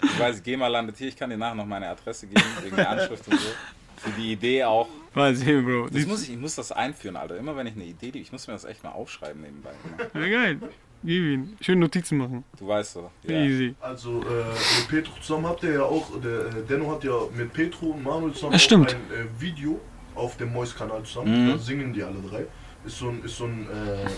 Ich 0.01 0.21
weiß, 0.21 0.41
GEMA 0.45 0.69
landet 0.69 0.97
hier. 0.97 1.09
Ich 1.09 1.17
kann 1.17 1.29
dir 1.29 1.37
nachher 1.37 1.57
noch 1.57 1.67
meine 1.67 1.89
Adresse 1.89 2.29
geben, 2.29 2.45
wegen 2.63 2.77
der 2.77 2.89
Anschrift 2.89 3.27
und 3.27 3.41
so. 3.41 3.49
für 3.97 4.11
die 4.11 4.31
Idee 4.31 4.63
auch. 4.63 4.87
Mal 5.15 5.35
sehen, 5.35 5.65
Bro. 5.65 5.89
Das 5.91 6.07
muss 6.07 6.23
ich, 6.23 6.31
ich 6.31 6.39
muss 6.39 6.55
das 6.55 6.73
einführen, 6.73 7.17
Alter. 7.17 7.37
Immer 7.37 7.57
wenn 7.57 7.67
ich 7.67 7.75
eine 7.75 7.85
Idee, 7.85 8.11
ich 8.15 8.33
muss 8.33 8.47
mir 8.47 8.55
das 8.55 8.65
echt 8.65 8.83
mal 8.83 8.91
aufschreiben 8.91 9.43
nebenbei. 9.43 9.73
Ja, 10.15 10.29
geil. 10.29 10.59
Gib 11.05 11.25
ihn. 11.25 11.57
Schön 11.61 11.81
Notizen 11.81 12.19
machen. 12.19 12.45
Du 12.59 12.69
weißt 12.69 12.93
so. 12.93 13.11
Ja. 13.25 13.43
Easy. 13.43 13.75
Also 13.81 14.23
äh, 14.23 14.45
mit 14.79 14.89
Petro 14.89 15.13
zusammen 15.21 15.47
habt 15.47 15.63
ihr 15.65 15.73
ja 15.73 15.83
auch, 15.83 16.09
der 16.21 16.47
äh, 16.47 16.63
Denno 16.69 16.93
hat 16.93 17.03
ja 17.03 17.13
mit 17.35 17.53
Petro 17.53 17.87
und 17.87 18.05
Manuel 18.05 18.33
zusammen 18.33 18.55
ein 18.55 18.89
äh, 18.89 19.41
Video 19.41 19.81
auf 20.15 20.37
dem 20.37 20.53
Mois-Kanal 20.53 21.03
zusammen. 21.03 21.47
Mhm. 21.47 21.51
Da 21.51 21.59
singen 21.59 21.93
die 21.93 22.03
alle 22.03 22.21
drei. 22.21 22.47
Ist 22.85 22.99
so 22.99 23.09
ein, 23.09 23.25
ist 23.25 23.37
so 23.37 23.45
ein 23.45 23.67
äh, 23.69 24.09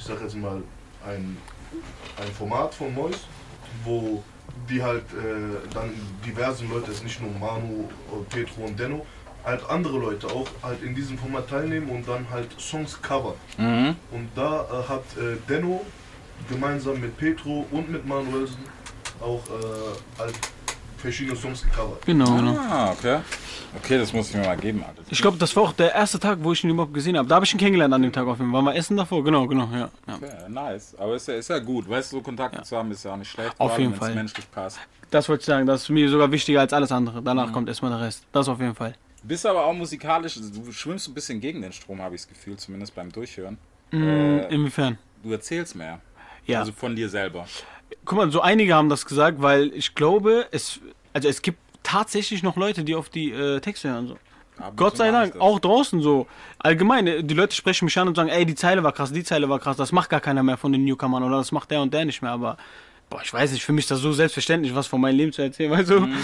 ich 0.00 0.06
sag 0.06 0.20
jetzt 0.22 0.36
mal, 0.36 0.62
ein, 1.06 1.36
ein 2.16 2.32
Format 2.38 2.74
von 2.74 2.94
Mois, 2.94 3.16
wo 3.84 4.24
die 4.68 4.82
halt 4.82 5.04
äh, 5.12 5.68
dann 5.74 5.90
diversen 6.24 6.70
Leute, 6.70 6.90
es 6.90 6.98
ist 6.98 7.04
nicht 7.04 7.20
nur 7.20 7.30
Manu, 7.38 7.84
äh, 7.84 8.34
Petro 8.34 8.64
und 8.64 8.78
Denno, 8.78 9.04
halt 9.44 9.68
andere 9.68 9.98
Leute 9.98 10.26
auch 10.28 10.46
halt 10.62 10.82
in 10.82 10.94
diesem 10.94 11.18
Format 11.18 11.48
teilnehmen 11.48 11.90
und 11.90 12.06
dann 12.06 12.28
halt 12.30 12.48
Songs 12.58 13.00
covern. 13.00 13.34
Mhm. 13.58 13.96
Und 14.10 14.28
da 14.34 14.64
äh, 14.64 14.88
hat 14.88 15.04
äh, 15.16 15.36
Denno 15.48 15.84
gemeinsam 16.48 17.00
mit 17.00 17.16
Petro 17.16 17.66
und 17.70 17.90
mit 17.90 18.06
Manuelsen 18.06 18.64
auch 19.20 19.42
äh, 19.48 20.20
halt 20.20 20.34
verschiedene 21.00 21.36
Songs 21.36 21.62
gecovert. 21.62 22.04
Genau, 22.06 22.36
genau. 22.36 22.56
Ah, 22.58 22.92
okay. 22.92 23.20
Okay, 23.76 23.98
das 23.98 24.12
muss 24.12 24.30
ich 24.30 24.36
mir 24.36 24.44
mal 24.44 24.56
geben, 24.56 24.82
Alter. 24.86 25.02
Ich 25.08 25.20
glaube, 25.20 25.38
das 25.38 25.54
war 25.54 25.62
auch 25.62 25.72
der 25.72 25.94
erste 25.94 26.18
Tag, 26.18 26.38
wo 26.42 26.52
ich 26.52 26.62
ihn 26.64 26.70
überhaupt 26.70 26.92
gesehen 26.92 27.16
habe. 27.16 27.28
Da 27.28 27.36
habe 27.36 27.44
ich 27.44 27.52
ihn 27.52 27.58
kennengelernt 27.58 27.94
an 27.94 28.02
dem 28.02 28.12
Tag 28.12 28.26
auf 28.26 28.38
jeden 28.38 28.50
Fall. 28.50 28.64
Waren 28.64 28.74
wir 28.74 28.74
essen 28.74 28.96
davor? 28.96 29.22
Genau, 29.22 29.46
genau, 29.46 29.68
ja. 29.72 29.90
ja. 30.06 30.14
Okay, 30.14 30.30
nice. 30.48 30.94
Aber 30.98 31.14
ist 31.14 31.28
ja, 31.28 31.34
ist 31.34 31.48
ja 31.48 31.58
gut. 31.58 31.88
Weißt 31.88 32.12
du, 32.12 32.16
so 32.16 32.22
Kontakte 32.22 32.62
zu 32.62 32.76
haben 32.76 32.90
ist 32.90 33.04
ja 33.04 33.12
auch 33.12 33.16
nicht 33.16 33.30
schlecht. 33.30 33.54
Auf 33.58 33.78
jeden 33.78 33.94
Fall. 33.94 34.14
menschlich 34.14 34.50
passt. 34.50 34.78
Das 35.10 35.28
wollte 35.28 35.40
ich 35.40 35.46
sagen, 35.46 35.66
das 35.66 35.82
ist 35.82 35.88
mir 35.88 36.08
sogar 36.08 36.30
wichtiger 36.30 36.60
als 36.60 36.72
alles 36.72 36.92
andere. 36.92 37.22
Danach 37.22 37.52
kommt 37.52 37.68
erstmal 37.68 37.90
der 37.90 38.00
Rest. 38.00 38.24
Das 38.32 38.48
auf 38.48 38.60
jeden 38.60 38.74
Fall. 38.74 38.94
Bist 39.22 39.44
aber 39.46 39.64
auch 39.64 39.72
musikalisch, 39.74 40.34
du 40.36 40.72
schwimmst 40.72 41.08
ein 41.08 41.14
bisschen 41.14 41.40
gegen 41.40 41.60
den 41.62 41.72
Strom, 41.72 42.00
habe 42.00 42.14
ich 42.14 42.22
das 42.22 42.28
Gefühl, 42.28 42.56
zumindest 42.56 42.94
beim 42.94 43.10
Durchhören. 43.12 43.58
Mhm, 43.90 44.02
Äh, 44.08 44.54
Inwiefern? 44.54 44.98
du 45.22 45.32
erzählst 45.32 45.74
mehr. 45.76 46.00
Ja. 46.46 46.60
Also 46.60 46.72
von 46.72 46.96
dir 46.96 47.08
selber. 47.08 47.46
Guck 48.04 48.16
mal, 48.18 48.30
so 48.30 48.40
einige 48.40 48.74
haben 48.74 48.88
das 48.88 49.04
gesagt, 49.04 49.42
weil 49.42 49.72
ich 49.74 49.94
glaube, 49.94 50.46
es, 50.52 50.80
also 51.12 51.28
es 51.28 51.42
gibt 51.42 51.58
tatsächlich 51.82 52.42
noch 52.42 52.56
Leute, 52.56 52.82
die 52.84 52.94
auf 52.94 53.08
die 53.08 53.30
äh, 53.32 53.60
Texte 53.60 53.90
hören. 53.90 54.08
So. 54.08 54.18
Gott 54.76 54.96
sei 54.96 55.10
Dank, 55.10 55.36
auch 55.40 55.58
draußen 55.58 56.00
so. 56.02 56.26
Allgemein, 56.58 57.06
äh, 57.06 57.22
die 57.24 57.34
Leute 57.34 57.54
sprechen 57.54 57.84
mich 57.86 57.98
an 57.98 58.08
und 58.08 58.14
sagen, 58.14 58.28
ey, 58.28 58.44
die 58.46 58.54
Zeile 58.54 58.82
war 58.82 58.92
krass, 58.92 59.12
die 59.12 59.24
Zeile 59.24 59.48
war 59.48 59.58
krass, 59.58 59.76
das 59.76 59.92
macht 59.92 60.10
gar 60.10 60.20
keiner 60.20 60.42
mehr 60.42 60.56
von 60.56 60.72
den 60.72 60.84
Newcomern 60.84 61.22
oder 61.22 61.38
das 61.38 61.52
macht 61.52 61.70
der 61.70 61.82
und 61.82 61.92
der 61.92 62.04
nicht 62.04 62.22
mehr, 62.22 62.30
aber 62.32 62.56
boah, 63.10 63.20
ich 63.22 63.32
weiß 63.32 63.52
nicht, 63.52 63.62
für 63.64 63.72
mich 63.72 63.84
ist 63.84 63.90
das 63.90 64.00
so 64.00 64.12
selbstverständlich, 64.12 64.74
was 64.74 64.86
von 64.86 65.00
meinem 65.00 65.16
Leben 65.16 65.32
zu 65.32 65.42
erzählen, 65.42 65.70
weißt 65.70 65.90
du? 65.90 66.00
Mhm. 66.00 66.16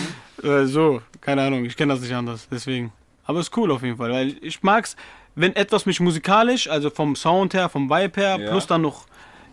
Äh, 0.42 0.64
so, 0.66 1.02
keine 1.20 1.42
Ahnung, 1.42 1.64
ich 1.64 1.76
kenne 1.76 1.92
das 1.92 2.00
nicht 2.02 2.14
anders, 2.14 2.48
deswegen. 2.50 2.92
Aber 3.24 3.40
ist 3.40 3.54
cool 3.56 3.70
auf 3.72 3.82
jeden 3.82 3.96
Fall, 3.96 4.10
weil 4.12 4.36
ich 4.40 4.62
mag's, 4.62 4.96
wenn 5.34 5.54
etwas 5.56 5.84
mich 5.84 6.00
musikalisch, 6.00 6.68
also 6.68 6.88
vom 6.90 7.16
Sound 7.16 7.52
her, 7.54 7.68
vom 7.68 7.90
Vibe 7.90 8.20
her, 8.20 8.38
Ja. 8.40 8.50
plus 8.50 8.66
dann 8.66 8.82
noch 8.82 9.06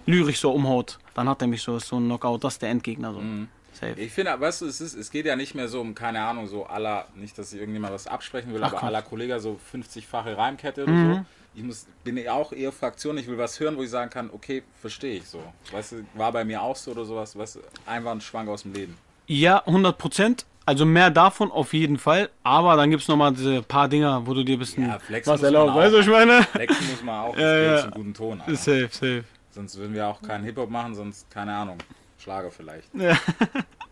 lyrisch 0.06 0.40
so 0.40 0.52
umhaut, 0.52 1.00
dann 1.16 1.28
hat 1.28 1.42
er 1.42 1.48
mich 1.48 1.62
so, 1.64 1.80
so 1.80 1.98
ein 2.00 2.06
Knockout, 2.06 2.44
das 2.44 2.54
ist 2.54 2.62
der 2.62 2.70
Endgegner 2.70 3.14
so. 3.14 3.20
Mhm. 3.20 3.48
Safe. 3.74 4.00
Ich 4.00 4.12
finde, 4.12 4.40
weißt 4.40 4.62
du, 4.62 4.68
es, 4.68 4.80
ist, 4.82 4.94
es 4.94 5.10
geht 5.10 5.26
ja 5.26 5.36
nicht 5.36 5.56
mehr 5.56 5.68
so 5.68 5.82
um, 5.82 5.96
keine 5.96 6.22
Ahnung, 6.24 6.46
so 6.48 6.66
aller, 6.68 7.08
nicht, 7.16 7.36
dass 7.40 7.52
ich 7.52 7.60
irgendjemand 7.60 7.92
was 7.94 8.06
absprechen 8.06 8.54
will, 8.54 8.64
Ach, 8.64 8.72
aber 8.74 8.84
aller 8.84 9.02
Kollege 9.02 9.40
so 9.40 9.60
50-fache 9.74 10.38
Reimkette 10.38 10.84
oder 10.84 10.92
Mhm. 10.92 11.14
so. 11.16 11.26
Ich 11.56 11.64
muss, 11.64 11.86
bin 12.04 12.18
ja 12.18 12.34
auch 12.34 12.52
eher 12.52 12.72
Fraktion, 12.72 13.18
ich 13.18 13.28
will 13.28 13.38
was 13.38 13.60
hören, 13.60 13.78
wo 13.78 13.84
ich 13.84 13.90
sagen 13.90 14.10
kann, 14.10 14.30
okay, 14.34 14.64
verstehe 14.82 15.18
ich 15.18 15.28
so. 15.28 15.42
Weißt 15.72 15.92
du, 15.94 16.06
war 16.16 16.32
bei 16.32 16.44
mir 16.44 16.62
auch 16.62 16.76
so 16.76 16.92
oder 16.92 17.06
sowas, 17.06 17.38
weißt 17.38 17.56
du, 17.58 17.60
Einwandschwank 17.86 18.50
aus 18.50 18.64
dem 18.64 18.74
Leben. 18.74 18.98
Ja, 19.28 19.60
100 19.66 19.98
Prozent. 19.98 20.46
Also 20.66 20.86
mehr 20.86 21.10
davon 21.10 21.52
auf 21.52 21.74
jeden 21.74 21.98
Fall. 21.98 22.30
Aber 22.42 22.76
dann 22.78 22.90
gibt's 22.90 23.08
noch 23.10 23.18
mal 23.18 23.32
diese 23.34 23.62
paar 23.62 23.88
Dinger, 23.90 24.26
wo 24.26 24.34
du 24.34 24.44
dir 24.44 24.56
ein 24.56 24.60
bisschen 24.60 24.88
Ja, 24.88 24.98
flexen 24.98 25.34
was 25.34 25.44
auch. 25.44 25.76
Weißt 25.76 25.94
du, 25.94 25.98
was 26.00 26.06
ich 26.06 26.12
meine? 26.12 26.42
Flexen 26.44 26.90
muss 26.90 27.04
man 27.04 27.20
auch, 27.26 27.38
Ja, 27.38 27.58
ja. 27.58 27.82
zum 27.82 27.92
guten 27.92 28.14
Ton. 28.14 28.40
Alter. 28.42 28.56
Safe, 28.56 28.88
safe. 28.90 29.24
Sonst 29.52 29.78
würden 29.78 29.94
wir 29.94 30.08
auch 30.08 30.22
keinen 30.22 30.46
Hip-Hop 30.46 30.70
machen, 30.70 30.96
sonst, 30.96 31.30
keine 31.30 31.54
Ahnung, 31.54 31.78
Schlager 32.18 32.50
vielleicht. 32.50 32.88
Ja. 32.96 33.16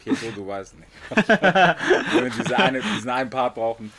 Pietro, 0.04 0.28
du 0.34 0.48
weißt 0.48 0.76
nicht. 0.80 0.90
Wenn 1.28 2.24
wir 2.24 2.32
diese 2.32 2.58
eine, 2.58 2.82
diesen 2.82 3.10
einen 3.10 3.30
Part 3.30 3.54
brauchen, 3.56 3.92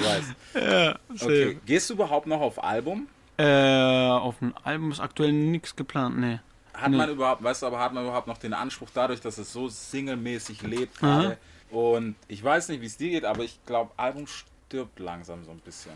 du 0.00 0.06
weißt. 0.06 0.34
Ja. 0.54 0.98
Okay, 1.22 1.58
gehst 1.66 1.90
du 1.90 1.94
überhaupt 1.94 2.26
noch 2.26 2.40
auf 2.40 2.62
Album? 2.62 3.06
Äh, 3.36 4.08
auf 4.08 4.38
dem 4.38 4.54
Album 4.64 4.90
ist 4.92 5.00
aktuell 5.00 5.32
nichts 5.32 5.74
geplant, 5.76 6.18
nee. 6.18 6.38
Hat 6.74 6.90
Nee. 6.90 6.96
man 6.96 7.10
überhaupt, 7.10 7.42
weißt 7.42 7.62
du, 7.62 7.66
aber 7.66 7.78
hat 7.80 7.92
man 7.92 8.04
überhaupt 8.04 8.26
noch 8.26 8.38
den 8.38 8.52
Anspruch 8.54 8.88
dadurch, 8.92 9.20
dass 9.20 9.38
es 9.38 9.52
so 9.52 9.68
singlemäßig 9.68 10.62
lebt 10.62 10.98
gerade? 10.98 11.38
Und 11.70 12.16
ich 12.28 12.42
weiß 12.42 12.68
nicht, 12.68 12.80
wie 12.80 12.86
es 12.86 12.96
dir 12.96 13.10
geht, 13.10 13.24
aber 13.24 13.42
ich 13.44 13.58
glaube, 13.64 13.92
Album 13.96 14.26
stirbt 14.26 14.98
langsam 14.98 15.44
so 15.44 15.50
ein 15.52 15.58
bisschen. 15.58 15.92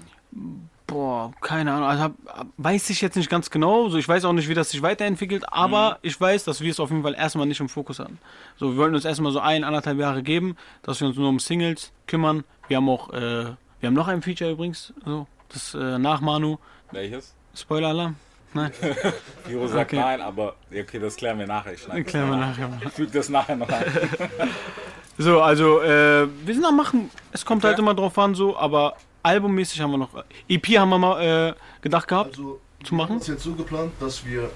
Boah, 0.87 1.33
keine 1.41 1.73
Ahnung. 1.73 1.89
Also 1.89 2.03
hab, 2.05 2.13
weiß 2.59 2.91
ich 2.91 3.01
jetzt 3.01 3.17
nicht 3.17 3.31
ganz 3.31 3.51
genau. 3.51 3.89
So, 3.89 3.97
ich 3.99 4.07
weiß 4.09 4.25
auch 4.25 4.33
nicht, 4.33 4.49
wie 4.49 4.55
das 4.55 4.71
sich 4.71 4.83
weiterentwickelt, 4.83 5.45
aber 5.53 5.99
ich 6.03 6.21
weiß, 6.21 6.45
dass 6.45 6.61
wir 6.61 6.71
es 6.71 6.79
auf 6.81 6.91
jeden 6.91 7.03
Fall 7.03 7.15
erstmal 7.15 7.47
nicht 7.47 7.61
im 7.61 7.69
Fokus 7.69 7.99
hatten. 7.99 8.19
So, 8.57 8.73
wir 8.73 8.77
wollten 8.79 8.95
uns 8.95 9.05
erstmal 9.05 9.33
so 9.33 9.41
ein, 9.41 9.65
anderthalb 9.65 9.99
Jahre 9.99 10.23
geben, 10.23 10.57
dass 10.83 11.01
wir 11.01 11.09
uns 11.09 11.17
nur 11.17 11.29
um 11.29 11.39
Singles 11.41 11.93
kümmern. 12.07 12.45
Wir 12.69 12.77
haben 12.79 12.89
auch, 12.89 13.13
äh, 13.13 13.53
wir 13.85 13.89
haben 13.89 13.95
noch 13.97 14.09
ein 14.09 14.23
Feature 14.23 14.53
übrigens, 14.53 14.95
so, 15.05 15.27
das 15.51 15.75
äh, 15.75 15.99
nach 15.99 16.23
Manu. 16.23 16.57
Welches? 16.91 17.35
Spoiler-Alarm? 17.55 18.17
Nein, 18.55 18.71
Piro 19.47 19.67
sagt 19.67 19.93
Okay. 19.93 20.01
nein, 20.01 20.21
aber 20.23 20.55
okay, 20.73 20.99
das 20.99 21.17
klären 21.17 21.39
wir 21.39 21.47
nachher. 21.47 21.75
Ich 21.75 21.83
klären 22.07 22.31
wir 22.31 22.37
noch 22.37 22.47
nachher. 22.47 22.65
ein. 22.67 22.81
Ich 22.83 22.93
füge 22.93 23.11
das 23.13 23.29
nachher 23.29 23.57
noch 23.57 23.69
ein. 23.69 23.85
So, 25.19 25.41
also, 25.43 25.81
äh, 25.81 26.27
wir 26.45 26.55
sind 26.55 26.65
am 26.65 26.77
Machen. 26.77 27.09
Es 27.31 27.45
kommt 27.45 27.63
Okay. 27.63 27.69
halt 27.69 27.79
immer 27.79 27.95
drauf 27.95 28.19
an, 28.19 28.35
so, 28.35 28.57
aber 28.57 28.97
albummäßig 29.23 29.81
haben 29.81 29.93
wir 29.93 29.99
noch. 29.99 30.09
EP 30.49 30.67
haben 30.79 30.89
wir 30.89 30.99
mal 30.99 31.51
äh, 31.51 31.55
gedacht 31.83 32.09
gehabt. 32.09 32.31
Also 32.31 32.59
Zu 32.83 32.95
machen? 32.97 33.19
Es 33.19 33.29
jetzt 33.29 33.45
so 33.45 33.53
geplant, 33.55 33.93
dass 34.01 34.25
wir 34.27 34.51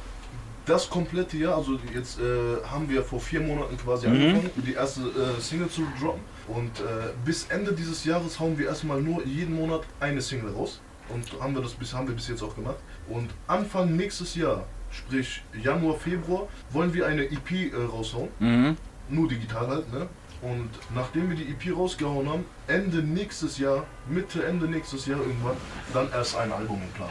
das 0.66 0.90
komplette 0.90 1.36
Jahr, 1.36 1.54
also 1.56 1.78
jetzt 1.94 2.18
äh, 2.18 2.56
haben 2.68 2.88
wir 2.88 3.04
vor 3.04 3.20
vier 3.20 3.40
Monaten 3.40 3.76
quasi 3.76 4.08
Mhm. 4.08 4.14
angefangen, 4.14 4.50
die 4.56 4.72
erste 4.72 5.02
äh, 5.02 5.40
Single 5.40 5.68
zu 5.68 5.82
droppen. 6.00 6.22
Und 6.48 6.80
äh, 6.80 7.11
bis 7.24 7.46
Ende 7.48 7.72
dieses 7.72 8.04
Jahres 8.04 8.40
hauen 8.40 8.56
wir 8.58 8.66
erstmal 8.68 9.00
nur 9.02 9.24
jeden 9.26 9.54
Monat 9.54 9.82
eine 10.00 10.20
Single 10.22 10.52
raus. 10.52 10.80
Und 11.08 11.24
haben 11.40 11.54
wir 11.54 11.62
das 11.62 11.72
bis 11.74 11.92
haben 11.94 12.06
wir 12.08 12.14
bis 12.14 12.28
jetzt 12.28 12.42
auch 12.42 12.54
gemacht. 12.54 12.76
Und 13.08 13.30
Anfang 13.46 13.96
nächstes 13.96 14.34
Jahr, 14.34 14.66
sprich 14.90 15.42
Januar, 15.62 15.96
Februar, 15.98 16.48
wollen 16.70 16.92
wir 16.92 17.06
eine 17.06 17.24
EP 17.24 17.50
äh, 17.50 17.70
raushauen. 17.90 18.28
Mhm. 18.38 18.76
Nur 19.11 19.28
digital 19.28 19.66
halt, 19.68 19.92
ne? 19.92 20.06
Und 20.40 20.68
nachdem 20.94 21.30
wir 21.30 21.37
die 21.37 21.50
EP 21.50 21.76
rausgehauen 21.76 22.28
haben, 22.28 22.44
Ende 22.68 22.98
nächstes 22.98 23.58
Jahr, 23.58 23.87
Mitte, 24.08 24.44
Ende 24.44 24.66
nächstes 24.68 25.06
Jahr 25.06 25.18
irgendwann, 25.18 25.56
dann 25.92 26.11
erst 26.12 26.37
ein 26.37 26.52
Album 26.52 26.80
im 26.80 26.90
Plan. 26.92 27.08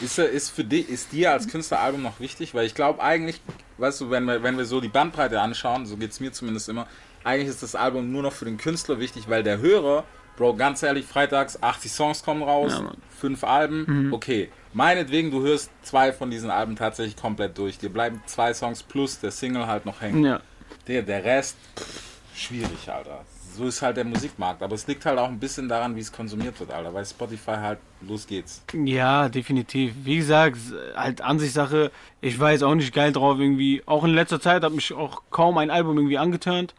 Ist, 0.00 0.18
er- 0.18 0.30
ist 0.30 0.48
für 0.50 0.64
dich, 0.64 0.88
ist 0.88 1.12
dir 1.12 1.32
als 1.32 1.46
Künstleralbum 1.48 2.00
noch 2.02 2.18
wichtig? 2.18 2.54
Weil 2.54 2.64
ich 2.66 2.74
glaube 2.74 3.02
eigentlich, 3.02 3.40
weißt 3.76 4.00
du, 4.00 4.10
wenn 4.10 4.24
wir, 4.24 4.42
wenn 4.42 4.56
wir 4.56 4.64
so 4.64 4.80
die 4.80 4.88
Bandbreite 4.88 5.38
anschauen, 5.40 5.84
so 5.84 5.96
geht 5.98 6.12
es 6.12 6.20
mir 6.20 6.32
zumindest 6.32 6.68
immer, 6.70 6.86
eigentlich 7.24 7.48
ist 7.48 7.62
das 7.62 7.74
Album 7.74 8.10
nur 8.12 8.22
noch 8.22 8.32
für 8.32 8.44
den 8.44 8.58
Künstler 8.58 8.98
wichtig, 8.98 9.28
weil 9.28 9.42
der 9.42 9.58
Hörer, 9.58 10.04
Bro, 10.36 10.54
ganz 10.56 10.82
ehrlich, 10.82 11.04
freitags 11.06 11.62
80 11.62 11.92
Songs 11.92 12.22
kommen 12.22 12.42
raus, 12.42 12.72
Ja, 12.78 12.92
fünf 13.20 13.44
Alben, 13.44 14.12
okay. 14.12 14.48
Meinetwegen, 14.72 15.30
du 15.30 15.42
hörst 15.42 15.70
zwei 15.82 16.12
von 16.12 16.30
diesen 16.30 16.50
Alben 16.50 16.76
tatsächlich 16.76 17.16
komplett 17.16 17.58
durch. 17.58 17.78
Dir 17.78 17.90
bleiben 17.90 18.22
zwei 18.26 18.54
Songs 18.54 18.82
plus 18.82 19.20
der 19.20 19.30
Single 19.30 19.66
halt 19.66 19.84
noch 19.84 20.00
hängen. 20.00 20.24
Ja. 20.24 20.40
Der, 20.88 21.02
der 21.02 21.22
Rest, 21.22 21.56
pff, 21.78 22.00
schwierig, 22.34 22.88
Alter. 22.88 23.24
So 23.56 23.66
ist 23.66 23.82
halt 23.82 23.96
der 23.98 24.04
Musikmarkt. 24.04 24.62
Aber 24.62 24.74
es 24.74 24.86
liegt 24.86 25.04
halt 25.04 25.18
auch 25.18 25.28
ein 25.28 25.38
bisschen 25.38 25.68
daran, 25.68 25.94
wie 25.94 26.00
es 26.00 26.10
konsumiert 26.10 26.58
wird, 26.58 26.70
Alter. 26.72 26.94
Weil 26.94 27.04
Spotify 27.04 27.56
halt, 27.56 27.78
los 28.00 28.26
geht's. 28.26 28.62
Ja, 28.72 29.28
definitiv. 29.28 29.92
Wie 30.04 30.16
gesagt, 30.16 30.56
halt 30.96 31.20
Ansichtssache. 31.20 31.90
Ich 32.20 32.38
war 32.40 32.52
jetzt 32.52 32.64
auch 32.64 32.74
nicht 32.74 32.94
geil 32.94 33.12
drauf 33.12 33.38
irgendwie. 33.38 33.82
Auch 33.84 34.04
in 34.04 34.10
letzter 34.14 34.40
Zeit 34.40 34.62
hat 34.64 34.72
mich 34.72 34.92
auch 34.94 35.22
kaum 35.30 35.58
ein 35.58 35.70
Album 35.70 35.98
irgendwie 35.98 36.18
angeturnt. 36.18 36.74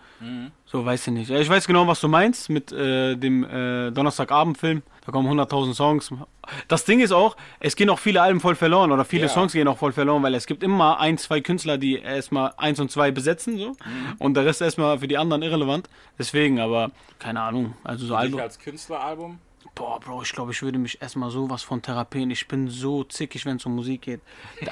So, 0.65 0.86
weiß 0.86 1.08
ich 1.08 1.13
nicht. 1.13 1.30
Ich 1.30 1.49
weiß 1.49 1.67
genau, 1.67 1.86
was 1.86 1.99
du 1.99 2.08
meinst 2.08 2.49
mit 2.49 2.71
äh, 2.71 3.15
dem 3.17 3.43
äh, 3.43 3.91
Donnerstagabendfilm. 3.91 4.82
Da 5.06 5.12
kommen 5.12 5.28
100.000 5.38 5.73
Songs. 5.73 6.13
Das 6.69 6.86
Ding 6.86 7.02
ist 7.02 7.12
auch, 7.12 7.36
es 7.60 7.76
gehen 7.76 7.89
auch 7.89 7.99
viele 7.99 8.21
Alben 8.21 8.39
voll 8.39 8.56
verloren 8.56 8.93
oder 8.93 9.04
viele 9.04 9.23
Ja. 9.23 9.28
Songs 9.30 9.52
gehen 9.52 9.67
auch 9.67 9.78
voll 9.78 9.91
verloren, 9.91 10.23
weil 10.23 10.34
es 10.34 10.45
gibt 10.45 10.63
immer 10.63 10.97
ein, 11.02 11.17
zwei 11.17 11.41
Künstler, 11.41 11.78
die 11.78 11.97
erstmal 11.99 12.54
eins 12.56 12.80
und 12.80 12.89
zwei 12.89 13.12
besetzen 13.12 13.58
so 13.58 13.76
und 14.19 14.36
der 14.36 14.45
Rest 14.45 14.62
erstmal 14.62 14.97
für 14.99 15.10
die 15.10 15.17
anderen 15.17 15.41
irrelevant. 15.41 15.89
Deswegen, 16.17 16.53
aber 16.60 16.92
keine 17.20 17.42
Ahnung. 17.42 17.74
Also 17.84 18.06
so 18.08 18.16
Album. 18.16 18.39
als 18.39 18.60
Künstleralbum? 18.60 19.39
Boah, 19.76 20.00
Bro, 20.00 20.22
ich 20.22 20.32
glaube, 20.34 20.52
ich 20.52 20.62
würde 20.62 20.78
mich 20.78 21.02
erstmal 21.02 21.32
sowas 21.32 21.63
von 21.63 21.82
therapieren. 21.82 22.30
Ich 22.30 22.48
bin 22.48 22.68
so 22.68 23.04
zickig, 23.04 23.46
wenn 23.46 23.58
es 23.58 23.66
um 23.66 23.74
Musik 23.76 24.04
geht. 24.04 24.22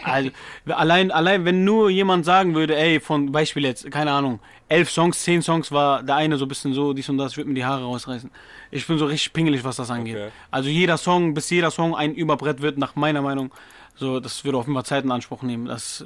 Also, 0.03 0.29
allein, 0.67 1.11
allein, 1.11 1.43
wenn 1.43 1.63
nur 1.63 1.89
jemand 1.89 2.23
sagen 2.23 2.53
würde, 2.53 2.75
ey, 2.75 2.99
von 2.99 3.31
Beispiel 3.31 3.65
jetzt, 3.65 3.89
keine 3.89 4.11
Ahnung, 4.11 4.39
elf 4.69 4.91
Songs, 4.91 5.23
zehn 5.23 5.41
Songs 5.41 5.71
war 5.71 6.03
der 6.03 6.15
eine 6.15 6.37
so 6.37 6.45
ein 6.45 6.47
bisschen 6.47 6.73
so, 6.73 6.93
dies 6.93 7.09
und 7.09 7.17
das, 7.17 7.31
ich 7.31 7.37
würde 7.37 7.49
mir 7.49 7.55
die 7.55 7.65
Haare 7.65 7.83
rausreißen. 7.83 8.29
Ich 8.69 8.85
bin 8.85 8.99
so 8.99 9.05
richtig 9.05 9.33
pingelig, 9.33 9.63
was 9.63 9.77
das 9.77 9.89
angeht. 9.89 10.17
Okay. 10.17 10.29
Also 10.51 10.69
jeder 10.69 10.97
Song, 10.97 11.33
bis 11.33 11.49
jeder 11.49 11.71
Song 11.71 11.95
ein 11.95 12.13
Überbrett 12.13 12.61
wird, 12.61 12.77
nach 12.77 12.95
meiner 12.95 13.23
Meinung, 13.23 13.51
so, 13.95 14.19
das 14.19 14.45
würde 14.45 14.57
auf 14.57 14.65
jeden 14.65 14.75
Fall 14.75 14.85
Zeit 14.85 15.03
in 15.03 15.11
Anspruch 15.11 15.41
nehmen. 15.41 15.65
Das 15.65 16.05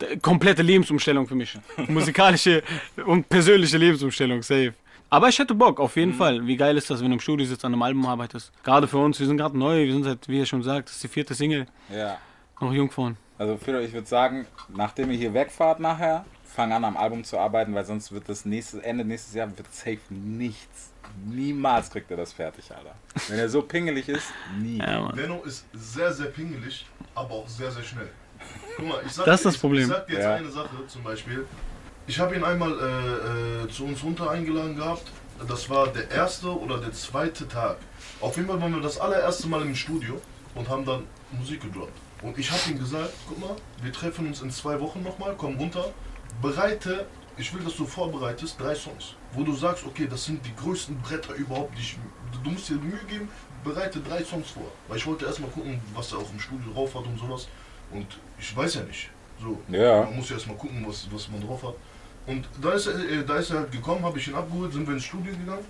äh, 0.00 0.16
komplette 0.18 0.62
Lebensumstellung 0.62 1.26
für 1.26 1.34
mich. 1.34 1.58
Musikalische 1.88 2.62
und 3.06 3.28
persönliche 3.28 3.76
Lebensumstellung, 3.76 4.42
safe. 4.42 4.74
Aber 5.10 5.28
ich 5.28 5.38
hätte 5.38 5.54
Bock, 5.54 5.80
auf 5.80 5.96
Mhm. 5.96 6.00
jeden 6.00 6.14
Fall. 6.14 6.46
Wie 6.46 6.56
geil 6.56 6.76
ist 6.76 6.88
das, 6.88 7.00
wenn 7.00 7.08
du 7.08 7.14
im 7.14 7.20
Studio 7.20 7.44
sitzt, 7.46 7.64
an 7.64 7.72
einem 7.72 7.82
Album 7.82 8.06
arbeitest? 8.06 8.52
Gerade 8.62 8.86
für 8.86 8.98
uns, 8.98 9.18
wir 9.18 9.26
sind 9.26 9.36
gerade 9.38 9.58
neu, 9.58 9.84
wir 9.84 9.92
sind 9.92 10.04
seit, 10.04 10.28
wie 10.28 10.38
ihr 10.38 10.46
schon 10.46 10.62
sagt, 10.62 10.88
das 10.88 10.94
ist 10.96 11.02
die 11.04 11.08
vierte 11.08 11.34
Single, 11.34 11.66
Ja. 11.92 12.16
noch 12.60 12.72
Jungfrauen. 12.72 13.16
Also 13.36 13.56
Fedor, 13.56 13.80
ich 13.80 13.92
würde 13.92 14.06
sagen, 14.06 14.46
nachdem 14.68 15.10
ihr 15.10 15.16
hier 15.18 15.34
wegfahrt 15.34 15.80
nachher, 15.80 16.24
fang 16.44 16.72
an 16.72 16.84
am 16.84 16.96
Album 16.96 17.24
zu 17.24 17.38
arbeiten, 17.38 17.74
weil 17.74 17.84
sonst 17.84 18.12
wird 18.12 18.28
das 18.28 18.44
nächste, 18.44 18.82
Ende 18.84 19.04
nächstes 19.04 19.34
Jahr 19.34 19.48
wird 19.56 19.72
safe 19.74 19.98
nichts. 20.10 20.90
Niemals 21.26 21.90
kriegt 21.90 22.10
er 22.10 22.16
das 22.18 22.32
fertig, 22.32 22.70
Alter. 22.70 22.94
Wenn 23.28 23.38
er 23.40 23.48
so 23.48 23.62
pingelig 23.62 24.08
ist, 24.08 24.26
nie. 24.60 24.78
Ja. 24.78 25.08
Benno 25.10 25.42
ist 25.42 25.64
sehr, 25.72 26.12
sehr 26.12 26.26
pingelig, 26.26 26.86
aber 27.16 27.30
auch 27.34 27.48
sehr, 27.48 27.70
sehr 27.72 27.82
schnell. 27.82 28.10
Guck 28.76 28.86
mal, 28.88 29.00
ich 29.04 29.12
sag, 29.12 29.24
Das 29.26 29.40
ist 29.40 29.44
dir- 29.44 29.48
das 29.50 29.58
Problem. 29.58 29.82
Ich, 29.82 29.88
ich 29.90 29.92
sag 29.96 30.06
dir 30.06 30.12
jetzt 30.14 30.22
Ja. 30.24 30.34
eine 30.34 30.50
Sache 30.50 30.86
zum 30.86 31.02
Beispiel. 31.02 31.46
Ich 32.10 32.18
habe 32.18 32.34
ihn 32.34 32.42
einmal 32.42 32.72
äh, 32.72 33.62
äh, 33.62 33.68
zu 33.68 33.84
uns 33.84 34.02
runter 34.02 34.28
eingeladen 34.32 34.74
gehabt. 34.74 35.04
Das 35.46 35.70
war 35.70 35.86
der 35.86 36.10
erste 36.10 36.48
oder 36.48 36.78
der 36.78 36.92
zweite 36.92 37.46
Tag. 37.46 37.76
Auf 38.20 38.34
jeden 38.36 38.48
Fall 38.48 38.60
waren 38.60 38.74
wir 38.74 38.80
das 38.82 38.98
allererste 38.98 39.46
Mal 39.46 39.62
im 39.62 39.76
Studio 39.76 40.20
und 40.56 40.68
haben 40.68 40.84
dann 40.84 41.04
Musik 41.30 41.62
gedroppt. 41.62 41.92
Und 42.22 42.36
ich 42.36 42.50
habe 42.50 42.62
ihm 42.68 42.80
gesagt, 42.80 43.12
guck 43.28 43.38
mal, 43.38 43.54
wir 43.80 43.92
treffen 43.92 44.26
uns 44.26 44.42
in 44.42 44.50
zwei 44.50 44.80
Wochen 44.80 45.04
nochmal, 45.04 45.36
komm 45.38 45.54
runter, 45.56 45.84
bereite, 46.42 47.06
ich 47.36 47.54
will, 47.54 47.62
dass 47.62 47.76
du 47.76 47.86
vorbereitest, 47.86 48.60
drei 48.60 48.74
Songs. 48.74 49.14
Wo 49.32 49.44
du 49.44 49.54
sagst, 49.54 49.86
okay, 49.86 50.08
das 50.10 50.24
sind 50.24 50.44
die 50.44 50.56
größten 50.56 51.00
Bretter 51.02 51.34
überhaupt, 51.34 51.78
die 51.78 51.82
ich, 51.82 51.96
du 52.42 52.50
musst 52.50 52.68
dir 52.70 52.74
Mühe 52.74 53.04
geben, 53.08 53.28
bereite 53.62 54.00
drei 54.00 54.24
Songs 54.24 54.50
vor. 54.50 54.66
Weil 54.88 54.96
ich 54.96 55.06
wollte 55.06 55.26
erstmal 55.26 55.50
gucken, 55.50 55.80
was 55.94 56.10
er 56.10 56.18
auch 56.18 56.32
im 56.32 56.40
Studio 56.40 56.72
drauf 56.72 56.92
hat 56.92 57.04
und 57.04 57.20
sowas. 57.20 57.46
Und 57.92 58.08
ich 58.36 58.56
weiß 58.56 58.74
ja 58.74 58.82
nicht. 58.82 59.10
So, 59.40 59.60
Ja. 59.68 60.02
man 60.02 60.16
muss 60.16 60.28
ja 60.28 60.34
erstmal 60.34 60.56
gucken, 60.56 60.84
was, 60.88 61.06
was 61.12 61.28
man 61.28 61.40
drauf 61.40 61.62
hat. 61.62 61.74
Und 62.26 62.48
da 62.60 62.72
ist 62.72 62.86
er, 62.86 62.98
äh, 62.98 63.24
da 63.24 63.36
ist 63.36 63.50
er 63.50 63.60
halt 63.60 63.72
gekommen, 63.72 64.04
habe 64.04 64.18
ich 64.18 64.28
ihn 64.28 64.34
abgeholt, 64.34 64.72
sind 64.72 64.86
wir 64.86 64.94
ins 64.94 65.04
Studio 65.04 65.32
gegangen 65.32 65.64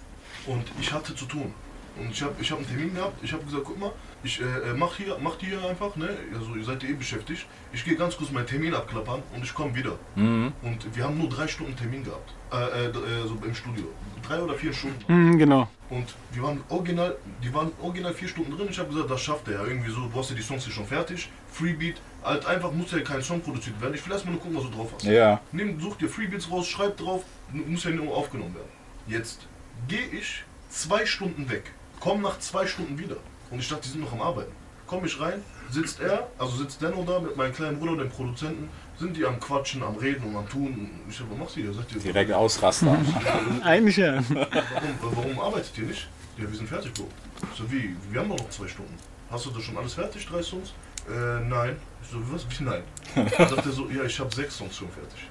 und 0.47 0.65
ich 0.81 0.93
hatte 0.93 1.15
zu 1.15 1.25
tun. 1.27 1.53
Und 1.99 2.11
ich 2.11 2.23
habe 2.23 2.35
ich 2.41 2.51
hab 2.51 2.59
einen 2.59 2.67
Termin 2.67 2.95
gehabt, 2.95 3.23
ich 3.23 3.33
habe 3.33 3.45
gesagt, 3.45 3.65
guck 3.65 3.79
mal, 3.79 3.93
ich 4.23 4.41
äh, 4.41 4.45
äh, 4.45 4.75
mach 4.75 4.97
hier, 4.97 5.17
macht 5.19 5.41
hier 5.41 5.63
einfach, 5.65 5.97
ne? 5.97 6.09
Also 6.35 6.55
ihr 6.55 6.65
seid 6.65 6.83
ja 6.83 6.91
eh 6.91 6.93
beschäftigt. 6.93 7.47
Ich 7.73 7.85
gehe 7.85 7.97
ganz 7.97 8.17
kurz 8.17 8.31
meinen 8.31 8.47
Termin 8.47 8.75
abklappern 8.75 9.23
und 9.35 9.43
ich 9.43 9.55
komme 9.55 9.75
wieder. 9.75 9.99
Mhm. 10.15 10.53
Und 10.63 10.95
wir 10.95 11.05
haben 11.05 11.19
nur 11.19 11.29
drei 11.29 11.49
Stunden 11.49 11.75
Termin 11.77 12.05
gehabt. 12.05 12.35
Äh, 12.53 12.57
äh, 12.57 12.89
äh, 12.89 13.27
so 13.27 13.39
im 13.45 13.55
Studio. 13.55 13.85
Drei 14.27 14.41
oder 14.41 14.55
vier 14.55 14.73
Stunden. 14.73 15.03
Mhm, 15.09 15.39
genau. 15.39 15.69
Und 15.89 16.15
wir 16.33 16.43
waren 16.43 16.63
original, 16.69 17.17
die 17.43 17.53
waren 17.55 17.73
original 17.81 18.13
vier 18.13 18.29
Stunden 18.29 18.57
drin. 18.57 18.69
Ich 18.71 18.79
habe 18.79 18.91
gesagt, 18.91 19.11
das 19.11 19.21
schafft 19.23 19.49
er 19.49 19.55
ja 19.55 19.65
irgendwie 19.65 19.91
so. 19.91 20.07
Du 20.07 20.19
hast 20.19 20.31
ja 20.31 20.37
die 20.37 20.43
Songs 20.43 20.65
hier 20.65 20.73
schon 20.73 20.87
fertig. 20.87 21.31
Freebeat. 21.51 21.97
Halt 22.23 22.45
einfach 22.45 22.71
muss 22.73 22.93
ja 22.93 23.01
kein 23.01 23.23
Song 23.23 23.41
produziert 23.41 23.81
werden. 23.81 23.95
Ich 23.95 24.05
will 24.05 24.13
erstmal 24.13 24.35
nur 24.35 24.43
gucken, 24.43 24.59
was 24.59 24.65
du 24.65 24.71
drauf 24.71 24.91
hast. 24.95 25.05
Ja. 25.05 25.41
Nimm, 25.53 25.81
such 25.81 25.97
dir 25.97 26.09
Freebeats 26.09 26.51
raus, 26.51 26.69
schreib 26.69 26.99
drauf, 26.99 27.25
muss 27.53 27.85
ja 27.85 27.91
nur 27.91 28.15
aufgenommen 28.15 28.55
werden. 28.55 28.69
Jetzt 29.07 29.47
gehe 29.89 30.07
ich 30.13 30.45
zwei 30.69 31.07
Stunden 31.07 31.49
weg, 31.51 31.73
komm 31.99 32.21
nach 32.21 32.39
zwei 32.39 32.67
Stunden 32.67 32.99
wieder. 32.99 33.17
Und 33.51 33.59
ich 33.59 33.69
dachte, 33.69 33.83
die 33.83 33.89
sind 33.91 34.01
noch 34.03 34.13
am 34.13 34.23
Arbeiten. 34.23 34.53
Komm 34.87 35.05
ich 35.05 35.21
rein, 35.21 35.43
sitzt 35.71 36.01
er, 36.01 36.29
also 36.37 36.57
sitzt 36.57 36.83
Denno 36.83 37.05
da 37.05 37.21
mit 37.21 37.37
meinem 37.37 37.53
kleinen 37.53 37.79
Bruder, 37.79 37.97
dem 38.03 38.11
Produzenten, 38.11 38.69
sind 38.99 39.17
die 39.17 39.25
am 39.25 39.39
Quatschen, 39.39 39.83
am 39.85 39.95
Reden 39.97 40.25
und 40.25 40.37
am 40.37 40.49
Tun. 40.49 40.91
Und 41.05 41.09
ich 41.09 41.17
sag, 41.17 41.31
was 41.31 41.39
machst 41.39 41.57
du 41.57 41.61
hier? 41.61 41.73
Sagt 41.73 41.95
ihr, 41.95 42.01
Direkt 42.01 42.33
Ausraster. 42.33 42.99
Eigentlich 43.63 43.97
ja. 43.97 44.21
warum, 44.29 45.15
warum 45.17 45.41
arbeitet 45.41 45.79
ihr 45.79 45.85
nicht? 45.85 46.09
Ja, 46.37 46.51
wir 46.51 46.57
sind 46.57 46.69
fertig, 46.69 46.93
Bro. 46.95 47.07
Ich 47.53 47.59
so, 47.59 47.71
wie? 47.71 47.95
Wir 48.11 48.21
haben 48.21 48.31
doch 48.31 48.39
noch 48.39 48.51
zwei 48.51 48.67
Stunden. 48.67 48.95
Hast 49.31 49.47
du 49.47 49.51
das 49.51 49.63
schon 49.63 49.77
alles 49.77 49.95
fertig, 49.95 50.27
drei 50.27 50.43
Songs? 50.43 50.73
Äh, 51.09 51.41
nein. 51.49 51.77
Ich 52.03 52.09
so, 52.11 52.19
was? 52.33 52.45
Wie 52.49 52.65
nein? 52.65 52.83
Dann 53.15 53.29
sagt 53.49 53.67
er 53.67 53.73
so, 53.73 53.89
ja, 53.91 54.03
ich 54.05 54.19
habe 54.19 54.35
sechs 54.35 54.57
Songs 54.57 54.77
schon 54.77 54.89
fertig. 54.91 55.29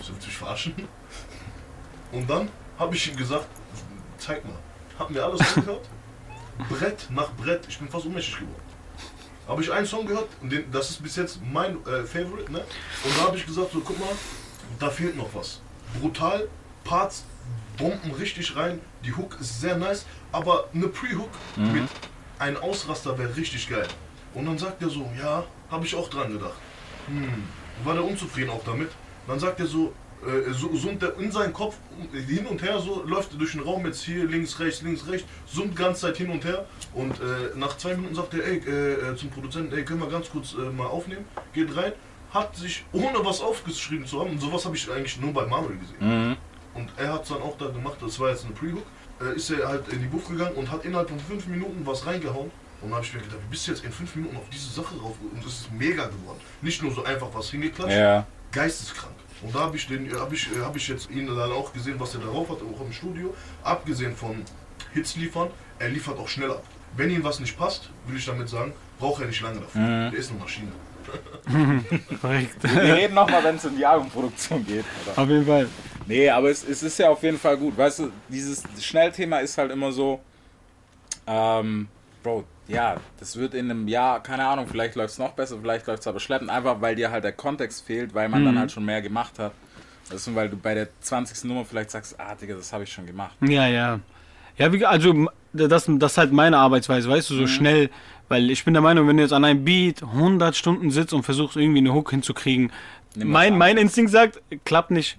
Ich 0.00 0.06
so, 0.06 0.12
willst 0.14 0.24
du 0.24 0.28
mich 0.28 0.38
verarschen? 0.38 0.74
Und 2.12 2.30
dann 2.30 2.48
habe 2.78 2.94
ich 2.96 3.10
ihm 3.10 3.16
gesagt, 3.16 3.46
zeig 4.18 4.44
mal. 4.44 4.56
Haben 4.98 5.14
wir 5.14 5.24
alles 5.24 5.40
angehört? 5.56 5.86
Brett 6.68 7.08
nach 7.10 7.30
Brett. 7.32 7.66
Ich 7.68 7.78
bin 7.78 7.88
fast 7.88 8.06
ohnmächtig 8.06 8.40
geworden. 8.40 8.70
Habe 9.48 9.62
ich 9.62 9.72
einen 9.72 9.86
Song 9.86 10.06
gehört, 10.06 10.28
und 10.42 10.50
den, 10.50 10.70
das 10.70 10.90
ist 10.90 11.02
bis 11.02 11.16
jetzt 11.16 11.40
mein 11.42 11.84
äh, 11.86 12.04
Favorite, 12.04 12.52
ne? 12.52 12.60
Und 13.04 13.18
da 13.18 13.22
habe 13.22 13.36
ich 13.36 13.44
gesagt, 13.44 13.72
so 13.72 13.80
guck 13.80 13.98
mal, 13.98 14.08
da 14.78 14.90
fehlt 14.90 15.16
noch 15.16 15.34
was. 15.34 15.60
Brutal, 16.00 16.48
Parts, 16.84 17.24
Bomben 17.76 18.12
richtig 18.12 18.54
rein, 18.54 18.80
die 19.04 19.12
Hook 19.12 19.38
ist 19.40 19.60
sehr 19.60 19.76
nice, 19.76 20.06
aber 20.30 20.68
eine 20.72 20.86
Pre-Hook 20.86 21.30
mit 21.56 21.88
einem 22.38 22.58
Ausraster 22.58 23.18
wäre 23.18 23.34
richtig 23.34 23.68
geil. 23.68 23.88
Und 24.34 24.46
dann 24.46 24.58
sagt 24.58 24.82
er 24.82 24.90
so, 24.90 25.10
ja, 25.18 25.44
habe 25.70 25.84
ich 25.84 25.94
auch 25.96 26.08
dran 26.08 26.32
gedacht. 26.32 26.54
Hm, 27.06 27.42
war 27.82 27.94
der 27.94 28.04
unzufrieden 28.04 28.50
auch 28.50 28.62
damit. 28.64 28.90
Dann 29.26 29.40
sagt 29.40 29.58
er 29.58 29.66
so, 29.66 29.92
so 30.52 30.74
summt 30.76 31.02
er 31.02 31.18
in 31.18 31.32
seinen 31.32 31.52
Kopf 31.52 31.76
äh, 32.12 32.20
hin 32.20 32.46
und 32.46 32.62
her, 32.62 32.78
so 32.78 33.02
läuft 33.04 33.32
er 33.32 33.38
durch 33.38 33.52
den 33.52 33.62
Raum 33.62 33.86
jetzt 33.86 34.02
hier 34.02 34.24
links, 34.26 34.58
rechts, 34.60 34.82
links, 34.82 35.06
rechts, 35.08 35.26
summt 35.46 35.76
ganze 35.76 36.02
Zeit 36.02 36.16
hin 36.16 36.30
und 36.30 36.44
her 36.44 36.66
und 36.94 37.12
äh, 37.20 37.56
nach 37.56 37.76
zwei 37.76 37.94
Minuten 37.94 38.14
sagt 38.14 38.34
er, 38.34 38.44
ey, 38.44 38.58
äh, 38.58 38.92
äh, 39.12 39.16
zum 39.16 39.30
Produzenten, 39.30 39.74
ey, 39.76 39.84
können 39.84 40.00
wir 40.00 40.08
ganz 40.08 40.30
kurz 40.30 40.54
äh, 40.54 40.70
mal 40.70 40.86
aufnehmen, 40.86 41.24
geht 41.52 41.74
rein, 41.76 41.92
hat 42.32 42.54
sich, 42.56 42.84
ohne 42.92 43.24
was 43.24 43.40
aufgeschrieben 43.40 44.06
zu 44.06 44.20
haben, 44.20 44.30
und 44.30 44.40
sowas 44.40 44.64
habe 44.64 44.76
ich 44.76 44.90
eigentlich 44.90 45.20
nur 45.20 45.32
bei 45.32 45.46
Manuel 45.46 45.78
gesehen. 45.78 46.28
Mhm. 46.28 46.36
Und 46.74 46.88
er 46.96 47.14
hat 47.14 47.22
es 47.24 47.30
dann 47.30 47.42
auch 47.42 47.56
da 47.58 47.66
gemacht, 47.66 47.96
das 48.00 48.20
war 48.20 48.30
jetzt 48.30 48.44
eine 48.44 48.54
Pre-Hook, 48.54 48.86
äh, 49.20 49.34
ist 49.34 49.50
er 49.50 49.68
halt 49.68 49.88
in 49.88 50.00
die 50.00 50.06
Buff 50.06 50.28
gegangen 50.28 50.54
und 50.54 50.70
hat 50.70 50.84
innerhalb 50.84 51.08
von 51.08 51.18
fünf 51.18 51.46
Minuten 51.46 51.84
was 51.84 52.06
reingehauen. 52.06 52.50
Und 52.82 52.88
dann 52.88 52.96
habe 52.96 53.04
ich 53.04 53.12
mir 53.12 53.20
gedacht, 53.20 53.40
wie 53.46 53.50
bist 53.50 53.66
du 53.66 53.72
jetzt 53.72 53.84
in 53.84 53.92
fünf 53.92 54.14
Minuten 54.16 54.36
auf 54.36 54.48
diese 54.50 54.70
Sache 54.70 54.94
rauf? 55.02 55.14
Und 55.20 55.44
das 55.44 55.52
ist 55.52 55.72
mega 55.72 56.06
geworden. 56.06 56.40
Nicht 56.62 56.82
nur 56.82 56.92
so 56.92 57.04
einfach 57.04 57.28
was 57.34 57.50
hingeklatscht, 57.50 57.94
Ja. 57.96 58.26
Geisteskrank. 58.52 59.14
Und 59.42 59.54
da 59.54 59.60
habe 59.60 59.76
ich, 59.76 59.86
den, 59.88 60.12
hab 60.18 60.32
ich, 60.32 60.48
hab 60.62 60.76
ich 60.76 60.88
jetzt 60.88 61.10
ihn 61.10 61.26
dann 61.26 61.52
auch 61.52 61.72
gesehen, 61.72 61.98
was 61.98 62.14
er 62.14 62.20
darauf 62.20 62.48
hat, 62.50 62.58
auch 62.58 62.80
im 62.84 62.92
Studio. 62.92 63.34
Abgesehen 63.62 64.14
von 64.14 64.42
Hits 64.92 65.16
liefern, 65.16 65.48
er 65.78 65.88
liefert 65.88 66.18
auch 66.18 66.28
schnell 66.28 66.50
ab. 66.50 66.62
Wenn 66.96 67.10
ihm 67.10 67.24
was 67.24 67.40
nicht 67.40 67.56
passt, 67.56 67.90
will 68.06 68.16
ich 68.16 68.26
damit 68.26 68.48
sagen, 68.48 68.72
braucht 68.98 69.22
er 69.22 69.28
nicht 69.28 69.40
lange 69.40 69.60
dafür. 69.60 70.10
Der 70.10 70.18
ist 70.18 70.30
eine 70.30 70.40
Maschine. 70.40 70.72
Korrekt. 72.20 72.62
Wir 72.62 72.94
reden 72.94 73.14
nochmal, 73.14 73.42
wenn 73.42 73.56
es 73.56 73.64
in 73.64 73.76
die 73.76 73.86
Albumproduktion 73.86 74.66
geht. 74.66 74.84
Oder? 75.06 75.22
Auf 75.22 75.28
jeden 75.28 75.46
Fall. 75.46 75.68
Nee, 76.06 76.28
aber 76.28 76.50
es, 76.50 76.64
es 76.64 76.82
ist 76.82 76.98
ja 76.98 77.08
auf 77.08 77.22
jeden 77.22 77.38
Fall 77.38 77.56
gut. 77.56 77.76
Weißt 77.76 78.00
du, 78.00 78.10
dieses 78.28 78.62
Schnellthema 78.80 79.38
ist 79.38 79.56
halt 79.56 79.70
immer 79.70 79.92
so, 79.92 80.20
ähm, 81.26 81.88
Bro, 82.22 82.44
ja, 82.68 82.96
das 83.18 83.36
wird 83.36 83.54
in 83.54 83.70
einem 83.70 83.88
Jahr, 83.88 84.22
keine 84.22 84.46
Ahnung, 84.46 84.66
vielleicht 84.68 84.94
läuft 84.94 85.12
es 85.12 85.18
noch 85.18 85.32
besser, 85.32 85.56
vielleicht 85.60 85.86
läuft 85.86 86.00
es 86.00 86.06
aber 86.06 86.20
schleppend, 86.20 86.50
einfach 86.50 86.80
weil 86.80 86.94
dir 86.94 87.10
halt 87.10 87.24
der 87.24 87.32
Kontext 87.32 87.84
fehlt, 87.86 88.14
weil 88.14 88.28
man 88.28 88.44
dann 88.44 88.58
halt 88.58 88.72
schon 88.72 88.84
mehr 88.84 89.02
gemacht 89.02 89.38
hat. 89.38 89.52
Weißt 90.10 90.26
du, 90.26 90.34
weil 90.34 90.48
du 90.48 90.56
bei 90.56 90.74
der 90.74 90.88
20. 91.00 91.44
Nummer 91.44 91.64
vielleicht 91.64 91.90
sagst, 91.90 92.18
ah, 92.18 92.34
Digga, 92.34 92.54
das 92.54 92.72
habe 92.72 92.84
ich 92.84 92.92
schon 92.92 93.06
gemacht. 93.06 93.36
Ja, 93.40 93.66
ja. 93.66 94.00
Ja, 94.58 94.72
wie, 94.72 94.84
also 94.84 95.28
das, 95.52 95.86
das 95.88 96.12
ist 96.12 96.18
halt 96.18 96.32
meine 96.32 96.58
Arbeitsweise, 96.58 97.08
weißt 97.08 97.30
du, 97.30 97.34
so 97.34 97.46
schnell, 97.46 97.90
weil 98.28 98.50
ich 98.50 98.64
bin 98.64 98.74
der 98.74 98.82
Meinung, 98.82 99.08
wenn 99.08 99.16
du 99.16 99.22
jetzt 99.22 99.32
an 99.32 99.44
einem 99.44 99.64
Beat 99.64 100.02
100 100.02 100.54
Stunden 100.54 100.90
sitzt 100.90 101.12
und 101.12 101.22
versuchst 101.22 101.56
irgendwie 101.56 101.78
eine 101.78 101.94
Hook 101.94 102.10
hinzukriegen, 102.10 102.72
mein, 103.16 103.58
mein. 103.58 103.76
Instinkt 103.76 104.12
sagt, 104.12 104.40
klappt 104.64 104.90
nicht, 104.90 105.18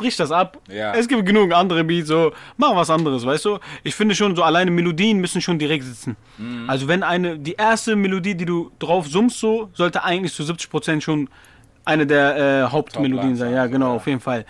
brich 0.00 0.16
das 0.16 0.32
ab. 0.32 0.58
Ja. 0.68 0.94
Es 0.94 1.06
gibt 1.06 1.24
genug 1.26 1.52
andere 1.52 1.84
Beats, 1.84 2.08
so, 2.08 2.32
mach 2.56 2.74
was 2.74 2.90
anderes, 2.90 3.24
weißt 3.24 3.44
du. 3.44 3.58
Ich 3.84 3.94
finde 3.94 4.14
schon, 4.14 4.34
so 4.34 4.42
alleine 4.42 4.70
Melodien 4.70 5.18
müssen 5.18 5.40
schon 5.40 5.58
direkt 5.58 5.84
sitzen. 5.84 6.16
Mhm. 6.38 6.68
Also 6.68 6.88
wenn 6.88 7.02
eine, 7.02 7.38
die 7.38 7.52
erste 7.52 7.96
Melodie, 7.96 8.34
die 8.34 8.46
du 8.46 8.70
drauf 8.78 9.06
summst, 9.06 9.38
so, 9.38 9.70
sollte 9.74 10.02
eigentlich 10.02 10.32
zu 10.32 10.42
70% 10.42 11.00
schon 11.00 11.28
eine 11.84 12.06
der 12.06 12.36
äh, 12.36 12.70
Hauptmelodien 12.70 13.36
sein. 13.36 13.52
Ja, 13.52 13.64
so, 13.64 13.70
genau, 13.70 13.90
ja. 13.90 13.96
auf 13.96 14.06
jeden 14.06 14.20
Fall. 14.20 14.44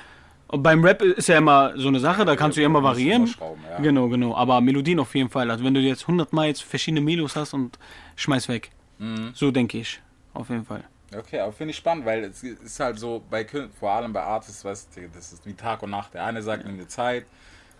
Und 0.48 0.62
beim 0.62 0.84
Rap 0.84 1.00
ist 1.02 1.28
ja 1.28 1.38
immer 1.38 1.72
so 1.76 1.88
eine 1.88 2.00
Sache, 2.00 2.24
da 2.24 2.34
kannst 2.34 2.56
du 2.56 2.60
ja 2.60 2.66
immer 2.66 2.82
variieren. 2.82 3.26
ja. 3.26 3.80
Genau, 3.80 4.08
genau. 4.08 4.34
Aber 4.34 4.60
Melodien 4.60 4.98
auf 4.98 5.14
jeden 5.14 5.30
Fall. 5.30 5.48
Also 5.50 5.64
wenn 5.64 5.74
du 5.74 5.80
jetzt 5.80 6.02
100 6.02 6.32
Mal 6.32 6.48
jetzt 6.48 6.64
verschiedene 6.64 7.00
Melos 7.00 7.36
hast 7.36 7.54
und 7.54 7.78
schmeiß 8.16 8.48
weg. 8.48 8.70
Mhm. 8.98 9.30
So 9.32 9.50
denke 9.52 9.78
ich. 9.78 10.00
Auf 10.34 10.48
jeden 10.50 10.64
Fall. 10.64 10.84
Okay, 11.16 11.40
aber 11.40 11.53
finde 11.53 11.70
ich 11.73 11.77
spannend, 11.77 12.05
weil 12.07 12.25
es 12.25 12.42
ist 12.42 12.79
halt 12.81 12.99
so, 12.99 13.23
bei 13.31 13.42
Kün- 13.42 13.68
vor 13.79 13.90
allem 13.90 14.12
bei 14.12 14.23
Artists, 14.23 14.64
weißt 14.64 14.96
du, 14.96 15.09
das 15.12 15.33
ist 15.33 15.44
wie 15.46 15.55
Tag 15.55 15.83
und 15.83 15.90
Nacht. 15.90 16.14
Der 16.14 16.25
eine 16.25 16.42
sagt, 16.42 16.64
nimm 16.64 16.79
dir 16.79 16.87
Zeit, 16.87 17.27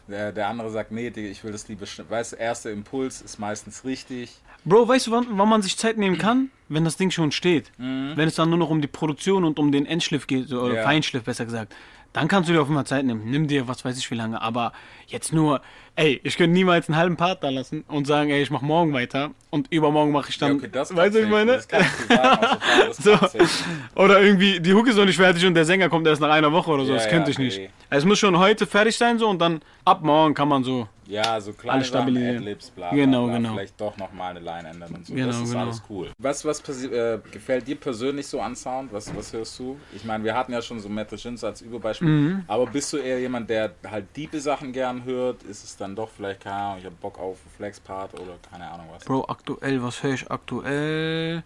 der, 0.09 0.33
der 0.33 0.49
andere 0.49 0.71
sagt, 0.71 0.90
nee, 0.90 1.09
ich 1.09 1.45
will 1.45 1.53
das 1.53 1.69
lieber 1.69 1.87
schnell. 1.87 2.11
Weißt 2.11 2.33
du, 2.33 2.37
erster 2.37 2.71
Impuls 2.73 3.23
ist 3.23 3.38
meistens 3.38 3.85
richtig. 3.85 4.37
Bro, 4.64 4.88
weißt 4.88 5.07
du, 5.07 5.12
wann, 5.12 5.27
wann 5.31 5.49
man 5.49 5.62
sich 5.62 5.77
Zeit 5.79 5.97
nehmen 5.97 6.19
kann? 6.19 6.51
Wenn 6.69 6.85
das 6.85 6.97
Ding 6.97 7.11
schon 7.11 7.33
steht. 7.33 7.71
Wenn 7.79 8.19
es 8.21 8.35
dann 8.35 8.51
nur 8.51 8.59
noch 8.59 8.71
um 8.71 8.81
die 8.81 8.88
Produktion 8.88 9.45
und 9.45 9.59
um 9.59 9.73
den 9.73 9.87
Endschliff 9.87 10.27
geht, 10.27 10.53
oder 10.53 10.75
Ja. 10.75 10.83
Feinschliff 10.83 11.25
besser 11.25 11.45
gesagt. 11.45 11.75
Dann 12.12 12.27
kannst 12.27 12.49
du 12.49 12.53
dir 12.53 12.61
auf 12.61 12.69
einmal 12.69 12.87
Zeit 12.87 13.05
nehmen. 13.05 13.31
Nimm 13.31 13.47
dir 13.47 13.69
was 13.69 13.85
weiß 13.85 13.97
ich 13.97 14.11
wie 14.11 14.16
lange. 14.16 14.43
Aber 14.43 14.73
jetzt 15.07 15.33
nur, 15.33 15.62
ey, 15.96 16.20
ich 16.24 16.37
könnte 16.37 16.53
niemals 16.55 16.88
einen 16.88 16.96
halben 16.96 17.16
Part 17.16 17.42
da 17.44 17.50
lassen 17.50 17.85
und 17.88 18.07
sagen, 18.07 18.31
ey, 18.31 18.42
ich 18.42 18.50
mach 18.50 18.62
morgen 18.62 18.92
weiter 18.92 19.31
und 19.50 19.72
übermorgen 19.72 20.12
mache 20.12 20.31
ich 20.31 20.38
dann. 20.38 20.53
Ja, 20.53 20.57
okay, 20.59 20.68
das 20.72 20.94
weißt 20.94 21.14
du, 21.14 21.18
was 21.18 21.24
ich 21.24 21.31
meine? 21.31 21.53
Das 21.53 21.68
sagen, 21.68 22.40
das 22.87 22.96
So. 22.98 24.01
Oder 24.03 24.20
irgendwie, 24.22 24.61
die 24.61 24.72
Hook 24.74 24.86
ist 24.88 24.97
noch 24.97 25.05
nicht 25.07 25.16
fertig 25.16 25.45
und 25.47 25.55
der 25.55 25.64
Sänger 25.64 25.88
kommt 25.88 26.07
erst 26.07 26.20
nach 26.20 26.30
einer 26.30 26.53
Woche 26.53 26.70
oder 26.70 26.84
so. 26.84 26.93
Ja, 26.93 26.99
das 26.99 27.09
könnte 27.09 27.30
ja, 27.30 27.32
ich 27.32 27.38
nicht. 27.38 27.59
nee. 27.59 27.70
Es 27.91 28.05
muss 28.05 28.18
schon 28.18 28.38
heute 28.38 28.66
fertig 28.66 28.97
sein 28.97 29.18
so 29.18 29.28
und 29.28 29.38
dann 29.41 29.61
ab 29.84 30.03
morgen 30.03 30.34
kann 30.34 30.49
man 30.49 30.62
so 30.62 30.86
Ja, 31.09 31.41
so 31.41 31.53
kleine 31.53 31.84
stabilisieren. 31.84 32.36
Adlibs, 32.38 32.70
bla, 32.70 32.91
Genau, 32.91 33.24
bla, 33.24 33.30
bla, 33.30 33.36
genau. 33.38 33.55
vielleicht 33.55 33.80
doch 33.80 33.97
nochmal 33.97 34.30
eine 34.30 34.41
Line 34.41 34.68
ändern 34.68 34.95
und 34.95 35.07
so. 35.07 35.12
Genau, 35.14 35.26
das 35.26 35.41
ist 35.41 35.51
genau. 35.51 35.64
alles 35.64 35.82
cool. 35.91 36.11
Was, 36.18 36.45
was 36.45 36.61
äh, 36.84 37.18
gefällt 37.32 37.66
dir 37.66 37.74
persönlich 37.76 38.26
so 38.28 38.41
an 38.41 38.55
Sound? 38.55 38.93
Was, 38.93 39.14
was 39.16 39.32
hörst 39.32 39.59
du? 39.59 39.76
Ich 39.95 40.05
meine, 40.05 40.22
wir 40.22 40.34
hatten 40.36 40.53
ja 40.53 40.62
schon 40.62 40.78
so 40.78 40.88
Metal 40.88 41.18
Shins 41.18 41.43
als 41.43 41.61
Überbeispiel, 41.62 42.09
Mhm. 42.09 42.45
aber 42.47 42.66
bist 42.66 42.93
du 42.93 42.99
eher 42.99 43.18
jemand, 43.20 43.51
der 43.51 43.72
halt 43.91 44.05
diepe 44.16 44.38
Sachen 44.38 44.72
gern 44.72 45.05
hört? 45.05 45.43
Ist 45.43 45.64
es 45.64 45.76
dann 45.81 45.97
doch 45.97 46.09
vielleicht, 46.09 46.41
keine 46.41 46.57
Ahnung, 46.57 46.78
ich 46.78 46.87
hab 46.87 47.01
Bock 47.01 47.18
auf 47.18 47.39
Flexpart 47.57 48.14
oder 48.14 48.37
keine 48.51 48.70
Ahnung 48.70 48.87
was? 48.93 49.05
Bro, 49.05 49.24
aktuell, 49.28 49.83
was 49.83 50.03
höre 50.03 50.14
ich 50.14 50.31
aktuell? 50.31 51.43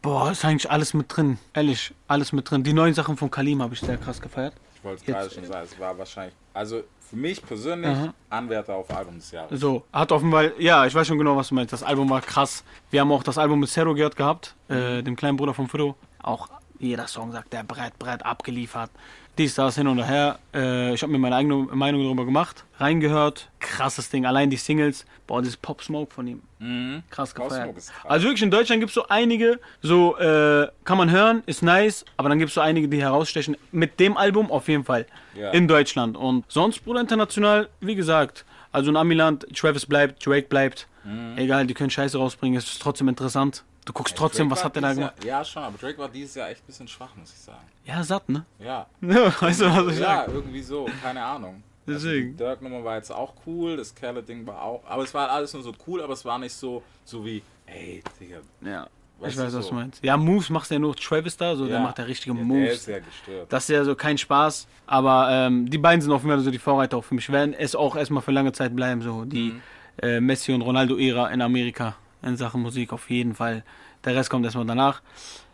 Boah, 0.00 0.32
ist 0.32 0.44
eigentlich 0.44 0.70
alles 0.70 0.94
mit 0.94 1.14
drin. 1.14 1.38
Ehrlich, 1.54 1.94
alles 2.08 2.32
mit 2.32 2.50
drin. 2.50 2.62
Die 2.64 2.72
neuen 2.72 2.94
Sachen 2.94 3.16
von 3.16 3.30
Kalim 3.30 3.62
habe 3.62 3.74
ich 3.74 3.80
sehr 3.80 3.96
krass 3.96 4.20
gefeiert. 4.20 4.54
Ich 4.74 4.84
wollte 4.84 5.00
es 5.00 5.06
gerade 5.06 5.30
schon 5.30 5.44
sagen, 5.44 5.68
es 5.70 5.78
war 5.78 5.96
wahrscheinlich, 5.96 6.34
also 6.52 6.82
für 7.08 7.16
mich 7.16 7.44
persönlich 7.44 7.90
Aha. 7.90 8.14
Anwärter 8.30 8.74
auf 8.74 8.90
Album 8.90 9.16
des 9.16 9.30
Jahres. 9.30 9.60
So, 9.60 9.84
hat 9.92 10.10
offenbar, 10.10 10.58
ja, 10.58 10.86
ich 10.86 10.94
weiß 10.94 11.06
schon 11.06 11.18
genau, 11.18 11.36
was 11.36 11.48
du 11.48 11.54
meinst. 11.54 11.72
Das 11.72 11.82
Album 11.82 12.10
war 12.10 12.20
krass. 12.20 12.64
Wir 12.90 13.00
haben 13.00 13.12
auch 13.12 13.22
das 13.22 13.38
Album 13.38 13.60
mit 13.60 13.68
Zero 13.68 13.94
gehört 13.94 14.16
gehabt, 14.16 14.56
äh, 14.68 15.02
dem 15.02 15.14
kleinen 15.14 15.36
Bruder 15.36 15.54
von 15.54 15.68
Fido. 15.68 15.94
Auch 16.22 16.48
jeder 16.78 17.06
Song 17.06 17.30
sagt, 17.30 17.52
der 17.52 17.62
Brett, 17.62 17.96
Brett 17.98 18.24
abgeliefert. 18.26 18.90
Dies, 19.38 19.54
das, 19.54 19.76
hin 19.76 19.86
und 19.86 20.02
her. 20.02 20.38
Äh, 20.54 20.92
ich 20.92 21.02
habe 21.02 21.10
mir 21.10 21.18
meine 21.18 21.36
eigene 21.36 21.54
Meinung 21.54 22.02
darüber 22.04 22.26
gemacht, 22.26 22.64
reingehört. 22.78 23.48
Krasses 23.60 24.10
Ding. 24.10 24.26
Allein 24.26 24.50
die 24.50 24.58
Singles. 24.58 25.06
Boah, 25.26 25.40
dieses 25.40 25.56
Pop 25.56 25.82
Smoke 25.82 26.12
von 26.12 26.26
ihm. 26.26 26.42
Mhm. 26.58 27.02
Krass 27.08 27.34
gefeiert. 27.34 27.74
Also 28.04 28.26
wirklich 28.26 28.42
in 28.42 28.50
Deutschland 28.50 28.80
gibt 28.80 28.90
es 28.90 28.94
so 28.94 29.08
einige, 29.08 29.58
so 29.80 30.18
äh, 30.18 30.68
kann 30.84 30.98
man 30.98 31.10
hören, 31.10 31.42
ist 31.46 31.62
nice, 31.62 32.04
aber 32.18 32.28
dann 32.28 32.38
gibt 32.38 32.50
es 32.50 32.54
so 32.54 32.60
einige, 32.60 32.88
die 32.88 33.00
herausstechen. 33.00 33.56
Mit 33.70 33.98
dem 34.00 34.18
Album 34.18 34.50
auf 34.50 34.68
jeden 34.68 34.84
Fall. 34.84 35.06
Ja. 35.34 35.50
In 35.52 35.66
Deutschland. 35.66 36.16
Und 36.16 36.44
sonst, 36.48 36.84
Bruder, 36.84 37.00
international, 37.00 37.70
wie 37.80 37.94
gesagt, 37.94 38.44
also 38.70 38.90
in 38.90 38.96
Amiland, 38.96 39.46
Travis 39.56 39.86
bleibt, 39.86 40.24
Drake 40.26 40.48
bleibt. 40.48 40.86
Mhm. 41.04 41.38
Egal, 41.38 41.66
die 41.66 41.74
können 41.74 41.90
Scheiße 41.90 42.18
rausbringen, 42.18 42.58
es 42.58 42.66
ist 42.66 42.82
trotzdem 42.82 43.08
interessant. 43.08 43.64
Du 43.84 43.92
guckst 43.92 44.16
trotzdem, 44.16 44.48
Drake 44.48 44.58
was 44.60 44.64
hat 44.64 44.74
der 44.76 44.82
da 44.82 44.94
gemacht? 44.94 45.24
Jahr, 45.24 45.38
Ja, 45.40 45.44
schon, 45.44 45.62
aber 45.64 45.76
Drake 45.78 45.98
war 45.98 46.08
dieses 46.08 46.34
Jahr 46.36 46.48
echt 46.50 46.62
ein 46.62 46.66
bisschen 46.66 46.86
schwach, 46.88 47.14
muss 47.16 47.32
ich 47.32 47.38
sagen. 47.38 47.64
Ja, 47.84 48.02
satt, 48.04 48.28
ne? 48.28 48.44
Ja, 48.60 48.86
weißt 49.00 49.60
du, 49.60 49.64
was 49.66 49.94
ich 49.94 50.00
ja, 50.00 50.24
sag? 50.24 50.28
irgendwie 50.28 50.62
so, 50.62 50.88
keine 51.02 51.22
Ahnung. 51.24 51.62
Deswegen. 51.84 52.28
Also 52.28 52.30
die 52.30 52.36
Dirk-Nummer 52.36 52.84
war 52.84 52.96
jetzt 52.96 53.10
auch 53.10 53.34
cool, 53.44 53.76
das 53.76 53.92
Khaled-Ding 53.94 54.46
war 54.46 54.62
auch, 54.62 54.82
aber 54.86 55.02
es 55.02 55.12
war 55.14 55.28
alles 55.30 55.52
nur 55.52 55.62
so 55.64 55.72
cool, 55.86 56.00
aber 56.00 56.12
es 56.12 56.24
war 56.24 56.38
nicht 56.38 56.52
so, 56.54 56.82
so 57.04 57.24
wie, 57.24 57.42
ey, 57.66 58.02
Digga. 58.20 58.36
Ja. 58.60 58.86
Weißt 59.18 59.32
Ich 59.34 59.38
du, 59.40 59.46
weiß, 59.46 59.54
was 59.54 59.64
so. 59.64 59.70
du 59.70 59.76
meinst. 59.76 60.04
Ja, 60.04 60.16
Moves 60.16 60.48
machst 60.50 60.70
ja 60.70 60.78
nur 60.78 60.94
Travis 60.96 61.36
da, 61.36 61.54
so, 61.56 61.66
der 61.66 61.80
macht 61.80 61.98
ja 61.98 62.04
richtige 62.04 62.30
ja, 62.30 62.36
Der 62.36 62.44
Moves. 62.44 62.72
ist 62.74 62.86
ja 62.88 62.98
gestört. 63.00 63.52
Das 63.52 63.64
ist 63.64 63.68
ja 63.70 63.84
so 63.84 63.94
kein 63.96 64.16
Spaß, 64.18 64.66
aber 64.86 65.28
ähm, 65.30 65.68
die 65.68 65.78
beiden 65.78 66.00
sind 66.00 66.12
auf 66.12 66.22
jeden 66.22 66.34
Fall 66.34 66.44
so 66.44 66.50
die 66.52 66.58
Vorreiter 66.58 66.96
auch 66.98 67.04
für 67.04 67.14
mich. 67.16 67.28
Werden 67.30 67.52
es 67.52 67.74
auch 67.74 67.94
erstmal 67.96 68.22
für 68.22 68.32
lange 68.32 68.52
Zeit 68.52 68.74
bleiben, 68.76 69.02
so 69.02 69.24
die 69.24 69.50
Mhm. 69.52 69.62
äh, 70.02 70.20
Messi 70.20 70.52
und 70.52 70.62
Ronaldo-Ära 70.62 71.28
in 71.30 71.40
Amerika 71.42 71.96
in 72.22 72.36
Sachen 72.36 72.62
Musik 72.62 72.92
auf 72.92 73.10
jeden 73.10 73.34
Fall. 73.34 73.64
Der 74.04 74.14
Rest 74.14 74.30
kommt 74.30 74.44
erstmal 74.44 74.66
danach. 74.66 75.00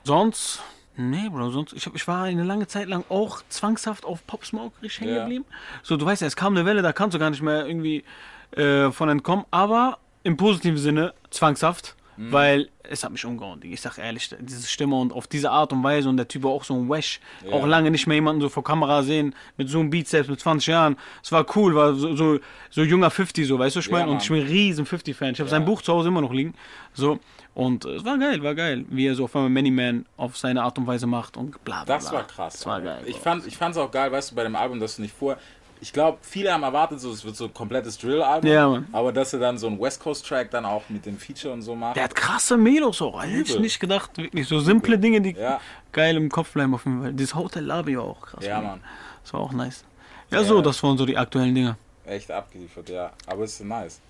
Sonst, 0.05 0.63
nee, 0.97 1.29
Bro, 1.29 1.51
sonst, 1.51 1.73
ich, 1.73 1.87
hab, 1.87 1.95
ich 1.95 2.07
war 2.09 2.25
eine 2.25 2.45
lange 2.45 2.67
Zeit 2.67 2.89
lang 2.89 3.05
auch 3.09 3.43
zwangshaft 3.49 4.05
auf 4.05 4.27
Pop 4.27 4.45
Smoke 4.45 4.81
richtig 4.83 5.01
hängen 5.03 5.15
Ja. 5.15 5.21
geblieben. 5.23 5.45
So, 5.83 5.97
du 5.97 6.07
weißt 6.07 6.23
ja, 6.23 6.29
es 6.29 6.37
kam 6.37 6.57
eine 6.57 6.65
Welle, 6.65 6.83
da 6.83 6.93
kannst 6.93 7.15
du 7.15 7.19
gar 7.19 7.31
nicht 7.31 7.43
mehr 7.43 7.67
irgendwie 7.67 8.05
äh, 8.53 8.91
von 8.91 9.09
entkommen, 9.09 9.45
aber 9.51 9.99
im 10.23 10.37
positiven 10.37 10.79
Sinne 10.79 11.15
zwangshaft. 11.31 11.95
Mhm. 12.19 12.33
Weil 12.33 12.69
es 12.83 13.05
hat 13.05 13.13
mich 13.13 13.25
umgehauen, 13.25 13.61
ich 13.63 13.81
sag 13.81 13.97
ehrlich, 13.99 14.29
diese 14.41 14.67
Stimme 14.67 14.97
und 14.97 15.13
auf 15.13 15.29
diese 15.29 15.51
Art 15.53 15.73
und 15.73 15.85
Weise 15.85 16.09
und 16.09 16.17
der 16.17 16.27
Typ 16.27 16.43
war 16.43 16.51
auch 16.51 16.65
so 16.65 16.75
ein 16.75 16.89
Wesh, 16.91 17.21
Ja. 17.47 17.53
auch 17.53 17.65
lange 17.65 17.93
nicht 17.93 18.07
mehr 18.09 18.17
jemanden 18.17 18.41
so 18.43 18.49
vor 18.49 18.65
Kamera 18.65 19.05
sehen, 19.05 19.35
mit 19.57 19.69
so 19.69 19.79
einem 19.79 19.91
Beat 19.91 20.09
selbst 20.09 20.29
mit 20.29 20.41
20 20.41 20.67
Jahren. 20.67 20.97
Es 21.23 21.31
war 21.31 21.47
cool, 21.55 21.77
war 21.77 21.95
so, 21.95 22.17
so, 22.17 22.41
so 22.71 22.83
junger 22.83 23.11
50, 23.11 23.47
so, 23.47 23.57
weißt 23.59 23.77
du, 23.77 23.81
ich 23.81 23.87
Ja, 23.87 23.93
meine? 23.93 24.05
und 24.07 24.15
Mann. 24.15 24.23
ich 24.23 24.29
bin 24.29 24.41
ein 24.41 24.47
riesen 24.49 24.85
50-Fan. 24.85 25.33
Ich 25.35 25.39
habe 25.41 25.49
sein 25.49 25.65
Buch 25.65 25.81
zu 25.81 25.93
Hause 25.93 26.09
immer 26.09 26.21
noch 26.21 26.33
liegen. 26.33 26.55
So, 26.93 27.21
und 27.55 27.85
äh, 27.85 27.91
es 27.97 28.05
war 28.05 28.19
geil, 28.19 28.43
war 28.43 28.55
geil, 28.57 28.85
wie 28.89 29.07
er 29.07 29.15
so 29.15 29.25
auf 29.25 29.37
einmal 29.37 29.51
Many 29.51 29.71
Man 29.71 30.05
auf 30.17 30.37
seine 30.37 30.63
Art 30.65 30.77
und 30.79 30.87
Weise 30.89 31.07
macht 31.07 31.37
und 31.37 31.63
bla 31.65 31.85
bla. 31.85 31.95
Das 31.97 32.11
war 32.13 32.27
krass. 32.27 32.55
Das 32.55 32.67
war 32.67 32.81
geil. 32.81 33.03
Ich 33.07 33.17
fand 33.17 33.47
ich 33.47 33.57
fand's 33.57 33.79
auch 33.79 33.91
geil, 33.93 34.11
weißt 34.11 34.33
du, 34.33 34.35
bei 34.35 34.43
dem 34.43 34.57
Album, 34.57 34.81
dass 34.81 34.97
du 34.97 35.03
nicht 35.03 35.15
vor 35.17 35.37
ich 35.81 35.93
glaube, 35.93 36.19
viele 36.23 36.53
haben 36.53 36.63
erwartet, 36.63 37.01
so, 37.01 37.11
es 37.13 37.25
wird 37.25 37.37
so 37.37 37.45
ein 37.47 37.55
komplettes 37.55 37.99
Drill-Album. 37.99 38.51
Ja, 38.51 38.69
Mann. 38.69 38.87
Aber 38.93 39.13
dass 39.13 39.33
er 39.33 39.39
dann 39.39 39.59
so 39.59 39.67
einen 39.67 39.81
West 39.81 40.01
Coast-Track 40.01 40.51
dann 40.51 40.65
auch 40.65 40.83
mit 40.89 41.07
dem 41.07 41.19
Feature 41.19 41.53
und 41.55 41.63
so 41.63 41.75
macht. 41.75 41.97
Der 41.97 42.05
hat 42.05 42.15
krasse 42.15 42.57
Melos 42.57 43.01
auch, 43.03 43.19
Alter. 43.19 43.31
hätte 43.33 43.43
ich 43.43 43.51
Übel. 43.51 43.61
nicht 43.63 43.81
gedacht, 43.81 44.17
wirklich. 44.17 44.47
So 44.49 44.61
simple 44.61 44.99
Dinge, 44.99 45.21
die 45.21 45.33
Ja. 45.33 45.61
geil 45.93 46.17
im 46.17 46.29
Kopf 46.31 46.53
bleiben 46.53 46.75
auf 46.75 46.85
jeden 46.85 47.03
Fall. 47.03 47.13
Dieses 47.13 47.35
Hotel 47.35 47.65
Lobby 47.65 47.97
war 47.97 48.05
auch 48.05 48.21
krass. 48.21 48.45
Ja, 48.45 48.61
Mann. 48.61 48.81
Das 49.23 49.33
war 49.33 49.41
auch 49.41 49.53
nice. 49.53 49.85
Ja, 50.31 50.43
so, 50.45 50.61
das 50.61 50.83
waren 50.83 50.99
so 50.99 51.07
die 51.07 51.17
aktuellen 51.17 51.55
Dinge. 51.55 51.77
Echt 52.05 52.31
abgeliefert, 52.31 52.89
ja. 52.89 53.11
Aber 53.27 53.45
es 53.45 53.55
ist 53.61 53.65
nice. 53.67 54.01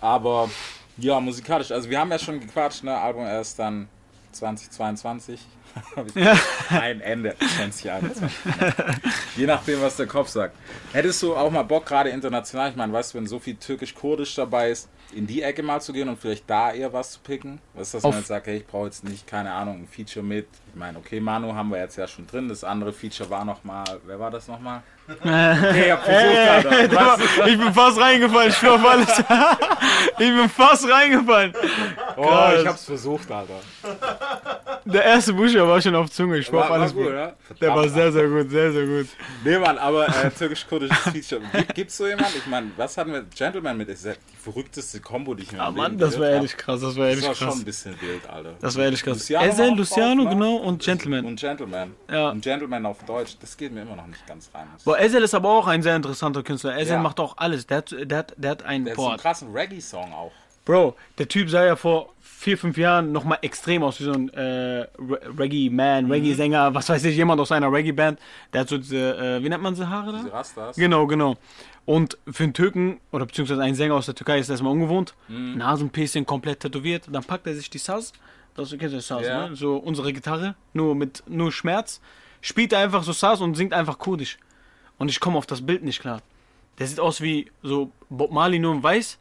Aber 0.00 0.48
ja, 0.96 1.18
musikalisch. 1.20 1.70
Also 1.72 1.88
wir 1.90 1.98
haben 2.00 2.10
ja 2.10 2.18
schon 2.18 2.40
gequatscht, 2.40 2.84
ne? 2.84 2.96
Album 2.96 3.24
erst 3.24 3.58
dann 3.58 3.88
2022. 4.32 5.40
Ein 6.70 7.00
Ende 7.00 7.34
2021. 7.38 8.30
Je 9.36 9.46
nachdem, 9.46 9.80
was 9.80 9.96
der 9.96 10.06
Kopf 10.06 10.28
sagt. 10.28 10.56
Hättest 10.92 11.22
du 11.22 11.36
auch 11.36 11.50
mal 11.50 11.62
Bock, 11.62 11.86
gerade 11.86 12.10
international, 12.10 12.70
ich 12.70 12.76
meine, 12.76 12.92
weißt 12.92 13.14
du, 13.14 13.18
wenn 13.18 13.26
so 13.26 13.38
viel 13.38 13.56
türkisch-kurdisch 13.56 14.34
dabei 14.34 14.70
ist, 14.70 14.88
in 15.12 15.26
die 15.26 15.42
Ecke 15.42 15.62
mal 15.62 15.80
zu 15.80 15.92
gehen 15.92 16.08
und 16.08 16.18
vielleicht 16.18 16.48
da 16.48 16.72
eher 16.72 16.92
was 16.92 17.12
zu 17.12 17.20
picken? 17.20 17.60
Was 17.74 17.88
ist 17.88 17.94
das, 17.94 18.02
man 18.02 18.12
jetzt 18.14 18.26
sagt, 18.28 18.46
hey, 18.46 18.58
ich 18.58 18.66
brauche 18.66 18.86
jetzt 18.86 19.04
nicht, 19.04 19.26
keine 19.26 19.52
Ahnung, 19.52 19.82
ein 19.82 19.88
Feature 19.88 20.24
mit. 20.24 20.46
Ich 20.68 20.74
meine, 20.74 20.98
okay, 20.98 21.20
Manu 21.20 21.54
haben 21.54 21.70
wir 21.70 21.78
jetzt 21.78 21.96
ja 21.96 22.06
schon 22.06 22.26
drin. 22.26 22.48
Das 22.48 22.64
andere 22.64 22.92
Feature 22.92 23.30
war 23.30 23.44
nochmal, 23.44 23.84
wer 24.04 24.20
war 24.20 24.30
das 24.30 24.48
nochmal? 24.48 24.82
Okay, 25.08 25.86
ich 25.86 25.92
Alter. 25.92 26.70
Weißt 26.70 27.38
du? 27.38 27.42
ich 27.46 27.58
bin 27.58 27.72
fast 27.72 27.98
reingefallen, 27.98 28.50
ich 28.50 28.56
schwör 28.56 28.74
auf 28.74 28.86
alles. 28.86 29.08
ich 30.18 30.28
bin 30.28 30.48
fast 30.50 30.88
reingefallen. 30.88 31.54
Oh, 32.16 32.26
Krass. 32.26 32.60
ich 32.60 32.66
hab's 32.66 32.84
versucht, 32.84 33.30
Alter. 33.30 33.60
Der 34.84 35.04
erste 35.04 35.32
Buchstabe 35.32 35.68
war 35.68 35.80
schon 35.80 35.94
auf 35.94 36.10
Zunge, 36.10 36.38
ich 36.38 36.52
War, 36.52 36.60
war 36.68 36.70
alles. 36.72 36.94
gut, 36.94 37.04
Bro. 37.04 37.10
oder? 37.10 37.36
Der 37.60 37.74
war 37.74 37.88
sehr, 37.88 38.12
sehr 38.12 38.28
gut, 38.28 38.50
sehr, 38.50 38.72
sehr 38.72 38.86
gut. 38.86 39.06
Nee, 39.44 39.58
Mann, 39.58 39.78
aber 39.78 40.08
äh, 40.08 40.30
türkisch-kurdisches 40.30 40.98
Feature. 40.98 41.42
Gibt, 41.52 41.74
gibt's 41.74 41.96
so 41.96 42.06
jemand? 42.06 42.34
Ich 42.36 42.46
meine, 42.46 42.70
was 42.76 42.96
hatten 42.96 43.12
wir? 43.12 43.22
Gentleman 43.34 43.76
mit, 43.76 43.88
ist 43.88 44.04
ja 44.04 44.12
die 44.12 44.36
verrückteste 44.36 44.97
Kombo, 45.00 45.34
die 45.34 45.42
ich 45.44 45.52
mir 45.52 45.60
Ah, 45.60 45.70
Mann, 45.70 45.98
das 45.98 46.18
war 46.18 46.28
ehrlich 46.28 46.52
hab. 46.52 46.58
krass, 46.58 46.80
das 46.80 46.96
war 46.96 47.04
Das 47.06 47.10
ehrlich 47.14 47.28
war 47.28 47.34
schon 47.34 47.48
krass. 47.48 47.58
ein 47.58 47.64
bisschen 47.64 48.00
wild, 48.00 48.28
Alter. 48.28 48.54
Das 48.60 48.76
war 48.76 48.84
ehrlich 48.84 49.02
krass. 49.02 49.18
Luciano 49.18 49.46
Ezel, 49.46 49.74
Luciano, 49.76 50.22
drauf, 50.24 50.32
genau, 50.32 50.56
und 50.56 50.82
Gentleman. 50.82 51.24
Und 51.24 51.40
Gentleman. 51.40 51.94
Ja. 52.10 52.30
Und 52.30 52.42
Gentleman 52.42 52.86
auf 52.86 53.02
Deutsch, 53.04 53.36
das 53.40 53.56
geht 53.56 53.72
mir 53.72 53.82
immer 53.82 53.96
noch 53.96 54.06
nicht 54.06 54.26
ganz 54.26 54.50
rein. 54.54 54.66
Boah, 54.84 54.98
Ezel 54.98 55.22
ist 55.22 55.34
aber 55.34 55.50
auch 55.50 55.66
ein 55.66 55.82
sehr 55.82 55.96
interessanter 55.96 56.42
Künstler. 56.42 56.76
Ezel 56.76 56.94
Ja. 56.96 57.02
macht 57.02 57.20
auch 57.20 57.36
alles. 57.36 57.66
Der 57.66 57.78
hat, 57.78 57.94
der 57.98 58.18
hat, 58.18 58.34
der 58.36 58.50
hat 58.50 58.62
einen 58.64 58.84
Der 58.84 58.92
hat 58.92 58.96
so 58.96 59.02
einen 59.06 59.10
Port. 59.12 59.20
krassen 59.22 59.52
Reggae-Song 59.52 60.12
auch. 60.12 60.32
Bro, 60.68 60.94
der 61.16 61.26
Typ 61.28 61.48
sah 61.48 61.64
ja 61.64 61.76
vor 61.76 62.12
vier, 62.20 62.58
fünf 62.58 62.76
Jahren 62.76 63.10
nochmal 63.10 63.38
extrem 63.40 63.82
aus 63.82 63.98
wie 64.00 64.04
so 64.04 64.12
ein 64.12 64.28
äh, 64.34 64.80
Re- 64.98 65.20
Reggae-Man, 65.38 66.04
Mhm. 66.04 66.10
Reggae-Sänger, 66.12 66.74
was 66.74 66.90
weiß 66.90 67.04
ich, 67.06 67.16
jemand 67.16 67.40
aus 67.40 67.50
einer 67.52 67.72
Reggae-Band. 67.72 68.18
Der 68.52 68.60
hat 68.60 68.68
so 68.68 68.76
diese, 68.76 69.16
äh, 69.16 69.42
wie 69.42 69.48
nennt 69.48 69.62
man 69.62 69.74
sie 69.74 69.88
Haare 69.88 70.12
da? 70.12 70.18
Diese 70.18 70.30
Rastas. 70.32 70.76
Genau, 70.76 71.06
genau. 71.06 71.38
Und 71.86 72.18
für 72.30 72.44
einen 72.44 72.52
Türken 72.52 73.00
oder 73.12 73.24
beziehungsweise 73.24 73.62
einen 73.62 73.74
Sänger 73.74 73.94
aus 73.94 74.04
der 74.06 74.14
Türkei 74.14 74.38
ist 74.40 74.50
das 74.50 74.60
mal 74.60 74.68
ungewohnt. 74.68 75.14
Mhm. 75.28 75.56
Nasenpiercing 75.56 76.26
komplett 76.26 76.60
tätowiert. 76.60 77.04
Dann 77.10 77.24
packt 77.24 77.46
er 77.46 77.54
sich 77.54 77.70
die 77.70 77.78
Saz, 77.78 78.12
das 78.54 78.68
kennst 78.78 78.94
du 78.94 79.00
Saz, 79.00 79.26
Ja. 79.26 79.48
ne? 79.48 79.56
So 79.56 79.78
unsere 79.78 80.12
Gitarre, 80.12 80.54
nur 80.74 80.94
mit 80.94 81.22
nur 81.26 81.50
Schmerz. 81.50 82.00
Spielt 82.42 82.74
er 82.74 82.80
einfach 82.80 83.02
so 83.04 83.12
Saz 83.12 83.40
und 83.40 83.54
singt 83.56 83.72
einfach 83.72 83.98
kurdisch. 83.98 84.36
Und 84.98 85.08
ich 85.10 85.18
komme 85.18 85.38
auf 85.38 85.46
das 85.46 85.64
Bild 85.64 85.82
nicht 85.82 86.00
klar. 86.00 86.20
Der 86.78 86.86
sieht 86.86 87.00
aus 87.00 87.22
wie 87.22 87.50
so 87.62 87.90
Bob 88.10 88.30
Marley 88.32 88.58
nur 88.58 88.74
in 88.74 88.82
weiß, 88.82 89.18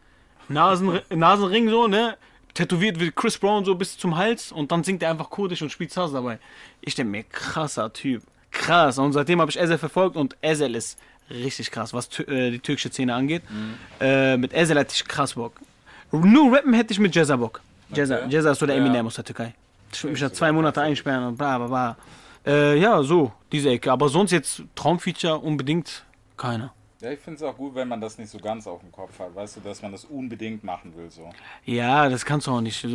Nasen, 0.50 1.00
Nasenring 1.10 1.70
so, 1.70 1.88
ne? 1.88 2.18
Tätowiert 2.54 3.00
wie 3.00 3.12
Chris 3.12 3.38
Brown 3.38 3.66
so 3.66 3.76
bis 3.76 3.98
zum 3.98 4.18
Hals 4.18 4.52
und 4.52 4.72
dann 4.72 4.84
singt 4.84 5.04
er 5.04 5.12
einfach 5.12 5.30
kurdisch 5.30 5.62
und 5.62 5.72
spielt 5.72 5.92
Saz 5.92 6.12
dabei. 6.12 6.40
Ich 6.82 6.96
denke 6.96 7.12
mir, 7.12 7.24
krasser 7.24 7.92
Typ. 7.94 8.24
Krass. 8.52 8.98
Und 8.98 9.14
seitdem 9.14 9.40
habe 9.42 9.52
ich 9.52 9.60
Ezel 9.60 9.78
verfolgt 9.78 10.16
und 10.16 10.36
Ezel 10.42 10.74
ist 10.74 10.98
richtig 11.30 11.70
krass, 11.70 11.94
was 11.94 12.08
äh, 12.20 12.50
die 12.52 12.60
türkische 12.60 12.90
Szene 12.90 13.14
angeht. 13.14 13.44
Äh, 14.00 14.38
mit 14.38 14.54
Ezel 14.54 14.78
hätte 14.78 14.94
ich 14.96 15.06
krass 15.06 15.34
Bock. 15.34 15.54
Nur 16.12 16.56
rappen 16.56 16.74
hätte 16.74 16.94
ich 16.94 17.00
mit 17.00 17.14
Jezza 17.16 17.36
Bock. 17.36 17.62
Jezza, 17.94 18.16
Okay. 18.20 18.28
Jezza 18.30 18.52
ist 18.52 18.60
so 18.60 18.66
der 18.66 18.78
Ja. 18.78 18.82
Eminem 18.86 19.06
aus 19.08 19.16
der 19.16 19.26
Türkei. 19.26 19.54
Ich 19.92 20.04
würde 20.04 20.14
mich 20.14 20.22
da 20.22 20.34
zwei 20.34 20.52
Monate 20.52 20.82
einsperren 20.82 21.26
und 21.26 21.38
bla 21.38 21.58
bla 21.60 21.68
bla. 21.68 21.98
Äh, 22.46 22.80
ja, 22.80 23.04
so, 23.04 23.34
diese 23.52 23.70
Ecke. 23.70 23.92
Aber 23.92 24.10
sonst 24.10 24.32
jetzt 24.32 24.64
Traumfeature 24.76 25.38
unbedingt 25.38 26.04
keiner. 26.38 26.74
Ja, 27.08 27.14
ich 27.14 27.20
finde 27.22 27.38
es 27.38 27.44
auch 27.44 27.56
gut, 27.56 27.74
wenn 27.74 27.88
man 27.88 28.02
das 28.02 28.18
nicht 28.18 28.30
so 28.30 28.38
ganz 28.38 28.68
auf 28.68 28.82
dem 28.82 28.92
Kopf 28.92 29.18
hat. 29.20 29.34
Weißt 29.34 29.56
du, 29.56 29.62
dass 29.62 29.82
man 29.82 29.94
das 29.94 30.04
unbedingt 30.04 30.62
machen 30.66 30.94
will. 30.94 31.10
so. 31.10 31.30
Ja, 31.64 32.10
das 32.10 32.26
kannst 32.26 32.48
du 32.48 32.52
auch 32.52 32.60
nicht. 32.60 32.86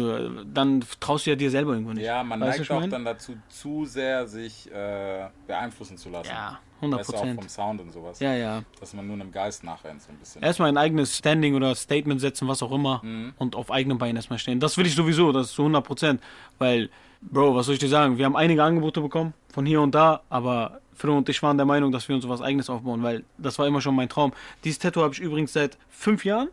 Dann 0.52 0.84
traust 1.00 1.24
du 1.24 1.30
ja 1.30 1.36
dir 1.36 1.50
selber 1.50 1.72
irgendwo 1.72 1.94
nicht. 1.94 2.04
Ja, 2.04 2.22
man 2.22 2.38
Weißt 2.42 2.58
neigt 2.58 2.70
auch 2.70 2.80
mein? 2.80 2.90
dann 2.90 3.06
dazu, 3.06 3.36
zu 3.48 3.86
sehr 3.86 4.26
sich 4.26 4.70
äh, 4.70 5.28
beeinflussen 5.46 5.96
zu 5.96 6.10
lassen. 6.10 6.28
Ja, 6.28 6.60
100 6.82 7.00
Weißt 7.00 7.08
du, 7.08 7.14
auch 7.14 7.20
vom 7.20 7.34
Prozent. 7.36 7.50
Sound 7.50 7.80
und 7.80 7.90
sowas. 7.90 8.20
Ja, 8.20 8.34
ja. 8.34 8.62
Dass 8.80 8.92
man 8.92 9.06
nur 9.06 9.16
einem 9.16 9.32
Geist 9.32 9.64
nachrennt, 9.64 10.02
so 10.02 10.10
ein 10.10 10.18
bisschen. 10.18 10.42
Erstmal 10.42 10.68
ein 10.68 10.76
eigenes 10.76 11.16
Standing 11.16 11.54
oder 11.54 11.74
Statement 11.74 12.20
setzen, 12.20 12.46
was 12.48 12.62
auch 12.62 12.72
immer. 12.72 13.00
Mhm. 13.02 13.32
Und 13.38 13.56
auf 13.56 13.70
eigenen 13.70 13.96
Beinen 13.96 14.16
erstmal 14.16 14.38
stehen. 14.38 14.60
Das 14.60 14.76
will 14.76 14.84
ich 14.84 14.94
sowieso, 14.94 15.32
das 15.32 15.46
ist 15.46 15.54
zu 15.54 15.62
100 15.62 15.82
Prozent. 15.82 16.22
Weil 16.58 16.90
Bro, 17.23 17.55
was 17.55 17.66
soll 17.66 17.75
ich 17.75 17.81
dir 17.81 17.89
sagen? 17.89 18.18
Wir 18.18 18.25
haben 18.25 18.37
einige 18.37 18.62
Angebote 18.62 19.01
bekommen, 19.01 19.33
von 19.53 19.64
hier 19.64 19.81
und 19.81 19.95
da, 19.95 20.20
aber 20.29 20.81
Flo 20.95 21.16
und 21.16 21.29
ich 21.29 21.43
waren 21.43 21.57
der 21.57 21.66
Meinung, 21.66 21.93
dass 21.93 22.09
wir 22.09 22.14
uns 22.16 22.29
was 22.29 22.43
eigenes 22.43 22.68
aufbauen, 22.68 23.03
weil 23.03 23.25
das 23.39 23.59
war 23.59 23.66
immer 23.66 23.81
schon 23.81 23.95
mein 23.95 24.09
Traum. 24.09 24.33
Dieses 24.64 24.79
Tattoo 24.79 25.03
habe 25.03 25.14
ich 25.14 25.20
übrigens 25.20 25.53
seit 25.53 25.79
fünf 25.89 26.25
Jahren 26.25 26.49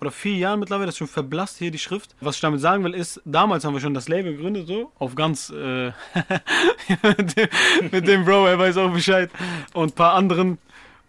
oder 0.00 0.10
vier 0.10 0.36
Jahren 0.36 0.60
mittlerweile, 0.60 0.86
das 0.86 0.94
ist 0.94 0.98
schon 0.98 1.08
verblasst 1.08 1.58
hier 1.58 1.70
die 1.70 1.78
Schrift. 1.78 2.14
Was 2.20 2.36
ich 2.36 2.40
damit 2.40 2.60
sagen 2.60 2.84
will, 2.84 2.94
ist, 2.94 3.20
damals 3.24 3.64
haben 3.64 3.74
wir 3.74 3.80
schon 3.80 3.94
das 3.94 4.08
Label 4.08 4.34
gegründet, 4.36 4.66
so, 4.66 4.92
auf 4.98 5.14
ganz, 5.14 5.50
äh, 5.50 5.86
mit, 7.02 7.36
dem, 7.36 7.48
mit 7.90 8.08
dem 8.08 8.24
Bro, 8.24 8.46
er 8.46 8.58
weiß 8.58 8.76
auch 8.78 8.92
Bescheid, 8.92 9.30
und 9.74 9.92
ein 9.92 9.94
paar 9.94 10.14
anderen, 10.14 10.58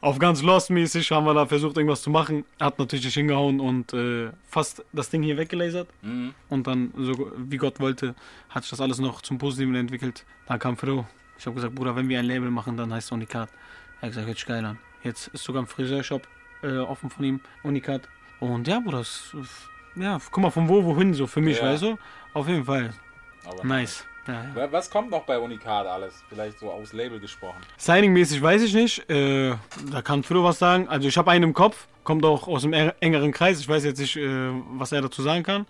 auf 0.02 0.18
ganz 0.20 0.42
Lost-mäßig 0.42 1.12
haben 1.12 1.26
wir 1.26 1.34
da 1.34 1.46
versucht, 1.46 1.76
irgendwas 1.78 2.02
zu 2.02 2.10
machen. 2.10 2.46
Hat 2.60 2.80
natürlich 2.80 3.06
nicht 3.06 3.14
hingehauen 3.16 3.60
und 3.60 3.94
äh, 3.94 4.30
fast 4.48 4.84
das 4.94 5.10
Ding 5.10 5.24
hier 5.24 5.38
weggelasert. 5.38 5.90
Und 6.50 6.68
dann, 6.68 6.94
so 6.98 7.32
wie 7.38 7.58
Gott 7.58 7.80
wollte, 7.80 8.16
hat 8.50 8.64
sich 8.64 8.70
das 8.70 8.80
alles 8.82 9.00
noch 9.00 9.22
zum 9.22 9.38
Positiven 9.38 9.76
entwickelt. 9.76 10.26
Dann 10.48 10.60
kam 10.60 10.78
Fro. 10.78 11.06
Ich 11.38 11.46
habe 11.46 11.56
gesagt, 11.56 11.76
Bruder, 11.76 11.96
wenn 11.96 12.08
wir 12.10 12.20
ein 12.20 12.26
Label 12.26 12.50
machen, 12.50 12.78
dann 12.78 12.94
heißt 12.94 13.08
es 13.08 13.12
Unikat. 13.12 13.50
Er 14.00 14.04
hat 14.04 14.10
gesagt, 14.12 14.28
hört 14.28 14.38
sich 14.38 14.46
geil 14.46 14.64
an. 14.66 14.78
Jetzt 15.04 15.28
ist 15.30 15.44
sogar 15.44 15.64
ein 15.64 15.68
Friseurshop 15.68 16.28
äh, 16.64 16.78
offen 16.78 17.10
von 17.10 17.24
ihm, 17.26 17.40
Unikat. 17.64 18.08
Und 18.40 18.68
ja, 18.68 18.80
Bruder, 18.80 19.00
das, 19.00 19.36
ja, 19.96 20.18
guck 20.32 20.42
mal, 20.44 20.50
von 20.50 20.68
wo 20.70 20.84
wohin 20.84 21.14
so 21.14 21.28
für 21.28 21.42
mich, 21.42 21.58
Ja. 21.58 21.66
weißt 21.66 21.84
du? 21.84 21.98
Auf 22.34 22.48
jeden 22.48 22.64
Fall. 22.66 22.94
Aber 23.46 23.64
Nice. 23.66 24.06
Ja, 24.30 24.62
ja. 24.64 24.72
Was 24.72 24.90
kommt 24.90 25.10
noch 25.12 25.24
bei 25.24 25.38
Unikat 25.40 25.88
alles? 25.88 26.24
Vielleicht 26.30 26.60
so 26.60 26.70
aus 26.72 26.94
Label 26.94 27.20
gesprochen. 27.20 27.60
Signing-mäßig 27.78 28.42
weiß 28.42 28.62
ich 28.64 28.74
nicht. 28.74 29.10
Äh, 29.10 29.56
da 29.92 30.02
kann 30.02 30.24
Flo 30.24 30.44
was 30.44 30.60
sagen. 30.60 30.88
Also 30.88 31.08
ich 31.08 31.18
habe 31.18 31.32
einen 31.32 31.44
im 31.46 31.54
Kopf, 31.54 31.88
kommt 32.04 32.24
auch 32.26 32.48
aus 32.48 32.62
dem 32.64 32.74
er- 32.74 32.96
engeren 33.00 33.32
Kreis. 33.32 33.60
Ich 33.60 33.68
weiß 33.68 33.84
jetzt 33.86 34.00
nicht, 34.00 34.16
äh, 34.18 34.28
was 34.74 34.92
er 34.92 35.02
dazu 35.02 35.22
sagen 35.22 35.44
kann. 35.44 35.66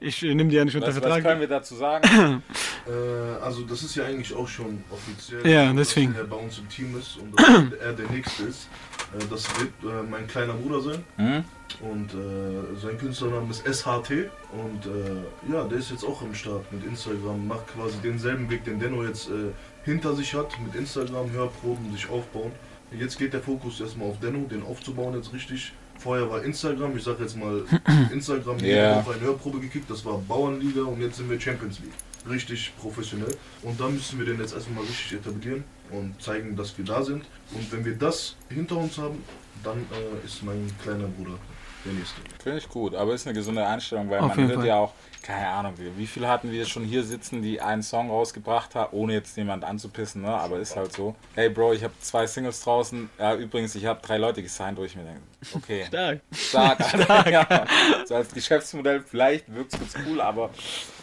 Ich 0.00 0.22
äh, 0.24 0.34
nehme 0.34 0.50
die 0.50 0.56
ja 0.56 0.64
nicht 0.64 0.74
unter 0.74 0.88
Was, 0.88 0.96
was 0.96 1.02
Vertrag. 1.02 1.22
können 1.22 1.40
wir 1.40 1.48
dazu 1.48 1.74
sagen? 1.76 2.42
Äh, 2.84 3.40
also 3.44 3.62
das 3.62 3.84
ist 3.84 3.94
ja 3.94 4.04
eigentlich 4.06 4.34
auch 4.34 4.48
schon 4.48 4.82
offiziell, 4.90 5.46
Ja, 5.46 5.72
deswegen. 5.72 6.14
dass 6.14 6.22
er 6.22 6.26
bei 6.26 6.34
uns 6.36 6.58
im 6.58 6.68
Team 6.68 6.98
ist 6.98 7.16
und 7.16 7.32
er 7.80 7.92
der 7.92 8.08
Nächste 8.10 8.42
ist. 8.42 8.68
Äh, 9.14 9.24
das 9.30 9.48
wird 9.58 9.70
äh, 9.82 10.02
mein 10.08 10.26
kleiner 10.26 10.54
Bruder 10.54 10.80
sein 10.80 11.04
Hm? 11.16 11.44
und 11.80 12.12
äh, 12.12 12.80
sein 12.80 12.98
Künstlername 12.98 13.50
ist 13.50 13.66
SHT 13.66 14.30
und 14.52 14.86
äh, 14.86 15.52
ja, 15.52 15.64
der 15.64 15.78
ist 15.78 15.90
jetzt 15.90 16.04
auch 16.04 16.22
am 16.22 16.34
Start 16.34 16.70
mit 16.72 16.84
Instagram, 16.84 17.46
macht 17.46 17.66
quasi 17.68 17.96
denselben 18.02 18.50
Weg, 18.50 18.64
den 18.64 18.78
Denno 18.78 19.04
jetzt 19.04 19.28
äh, 19.28 19.52
hinter 19.84 20.14
sich 20.14 20.34
hat, 20.34 20.50
mit 20.60 20.74
Instagram, 20.74 21.30
Hörproben, 21.32 21.90
sich 21.92 22.08
aufbauen. 22.08 22.52
Jetzt 22.98 23.18
geht 23.18 23.32
der 23.32 23.40
Fokus 23.40 23.80
erstmal 23.80 24.10
auf 24.10 24.20
Denno, 24.20 24.46
den 24.48 24.62
aufzubauen 24.62 25.14
jetzt 25.14 25.32
richtig. 25.32 25.72
Vorher 25.98 26.28
war 26.28 26.42
Instagram, 26.42 26.96
ich 26.96 27.04
sag 27.04 27.20
jetzt 27.20 27.36
mal 27.36 27.64
Instagram, 28.12 28.58
yeah. 28.58 28.98
auf 28.98 29.08
eine 29.08 29.20
Hörprobe 29.20 29.60
gekickt, 29.60 29.90
das 29.90 30.04
war 30.04 30.18
Bauernliga 30.18 30.82
und 30.82 31.00
jetzt 31.00 31.16
sind 31.16 31.30
wir 31.30 31.40
Champions 31.40 31.78
League. 31.78 31.92
Richtig 32.28 32.72
professionell. 32.80 33.34
Und 33.62 33.80
da 33.80 33.88
müssen 33.88 34.18
wir 34.18 34.26
den 34.26 34.40
jetzt 34.40 34.54
erstmal 34.54 34.84
richtig 34.84 35.18
etablieren 35.18 35.64
und 35.90 36.20
zeigen, 36.22 36.56
dass 36.56 36.76
wir 36.78 36.84
da 36.84 37.02
sind. 37.02 37.24
Und 37.52 37.72
wenn 37.72 37.84
wir 37.84 37.96
das 37.96 38.36
hinter 38.48 38.76
uns 38.76 38.98
haben, 38.98 39.22
dann 39.62 39.78
äh, 39.78 40.24
ist 40.26 40.42
mein 40.42 40.70
kleiner 40.82 41.08
Bruder 41.08 41.38
der 41.84 41.92
Nächste. 41.92 42.20
Finde 42.42 42.58
ich 42.58 42.68
gut, 42.68 42.94
aber 42.94 43.14
ist 43.14 43.26
eine 43.26 43.34
gesunde 43.34 43.66
Einstellung, 43.66 44.08
weil 44.10 44.20
Auf 44.20 44.28
man 44.28 44.38
jeden 44.38 44.48
wird 44.50 44.60
Fall. 44.60 44.68
ja 44.68 44.76
auch, 44.76 44.92
keine 45.22 45.48
Ahnung, 45.48 45.74
wie, 45.76 45.96
wie 45.96 46.06
viel 46.06 46.26
hatten 46.26 46.50
wir 46.50 46.64
schon 46.66 46.84
hier 46.84 47.02
sitzen, 47.04 47.42
die 47.42 47.60
einen 47.60 47.82
Song 47.82 48.10
rausgebracht 48.10 48.74
haben, 48.74 48.92
ohne 48.92 49.14
jetzt 49.14 49.36
jemand 49.36 49.64
anzupissen, 49.64 50.22
ne? 50.22 50.28
aber 50.28 50.58
ist 50.58 50.76
halt 50.76 50.92
so. 50.92 51.14
Hey 51.34 51.48
Bro, 51.48 51.74
ich 51.74 51.84
habe 51.84 51.94
zwei 52.00 52.26
Singles 52.26 52.60
draußen, 52.62 53.08
ja 53.18 53.34
übrigens, 53.34 53.74
ich 53.74 53.86
habe 53.86 54.00
drei 54.02 54.18
Leute 54.18 54.42
gesigned, 54.42 54.78
wo 54.78 54.84
ich 54.84 54.96
mir 54.96 55.04
denke, 55.04 55.22
okay, 55.54 55.84
Stark. 55.88 56.20
stark, 56.32 56.80
Alter. 57.08 57.30
ja. 57.30 57.66
So 58.06 58.14
als 58.16 58.32
Geschäftsmodell 58.32 59.02
vielleicht 59.02 59.52
wirkt 59.52 59.74
es 59.74 59.80
ganz 59.80 60.06
cool, 60.06 60.20
aber 60.20 60.50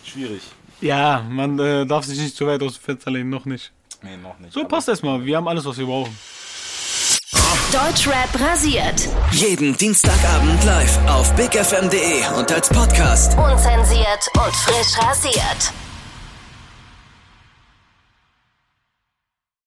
schwierig. 0.03 0.41
Ja, 0.81 1.23
man 1.29 1.59
äh, 1.59 1.85
darf 1.85 2.05
sich 2.05 2.19
nicht 2.19 2.35
zu 2.35 2.47
weit 2.47 2.61
aus 2.63 2.75
dem 2.75 2.83
Fenster 2.83 3.11
lehnen, 3.11 3.29
noch 3.29 3.45
nicht. 3.45 3.71
Nee, 4.01 4.17
noch 4.17 4.39
nicht. 4.39 4.53
So, 4.53 4.63
passt 4.65 4.87
erstmal. 4.87 5.23
Wir 5.25 5.37
haben 5.37 5.47
alles, 5.47 5.65
was 5.65 5.77
wir 5.77 5.85
brauchen. 5.85 6.17
Deutschrap 7.71 8.29
rasiert. 8.39 9.07
Jeden 9.31 9.77
Dienstagabend 9.77 10.63
live 10.63 10.97
auf 11.07 11.31
bigfm.de 11.35 12.27
und 12.37 12.51
als 12.51 12.69
Podcast. 12.69 13.37
Unzensiert 13.37 14.27
und 14.33 14.55
frisch 14.55 14.97
rasiert. 15.05 15.73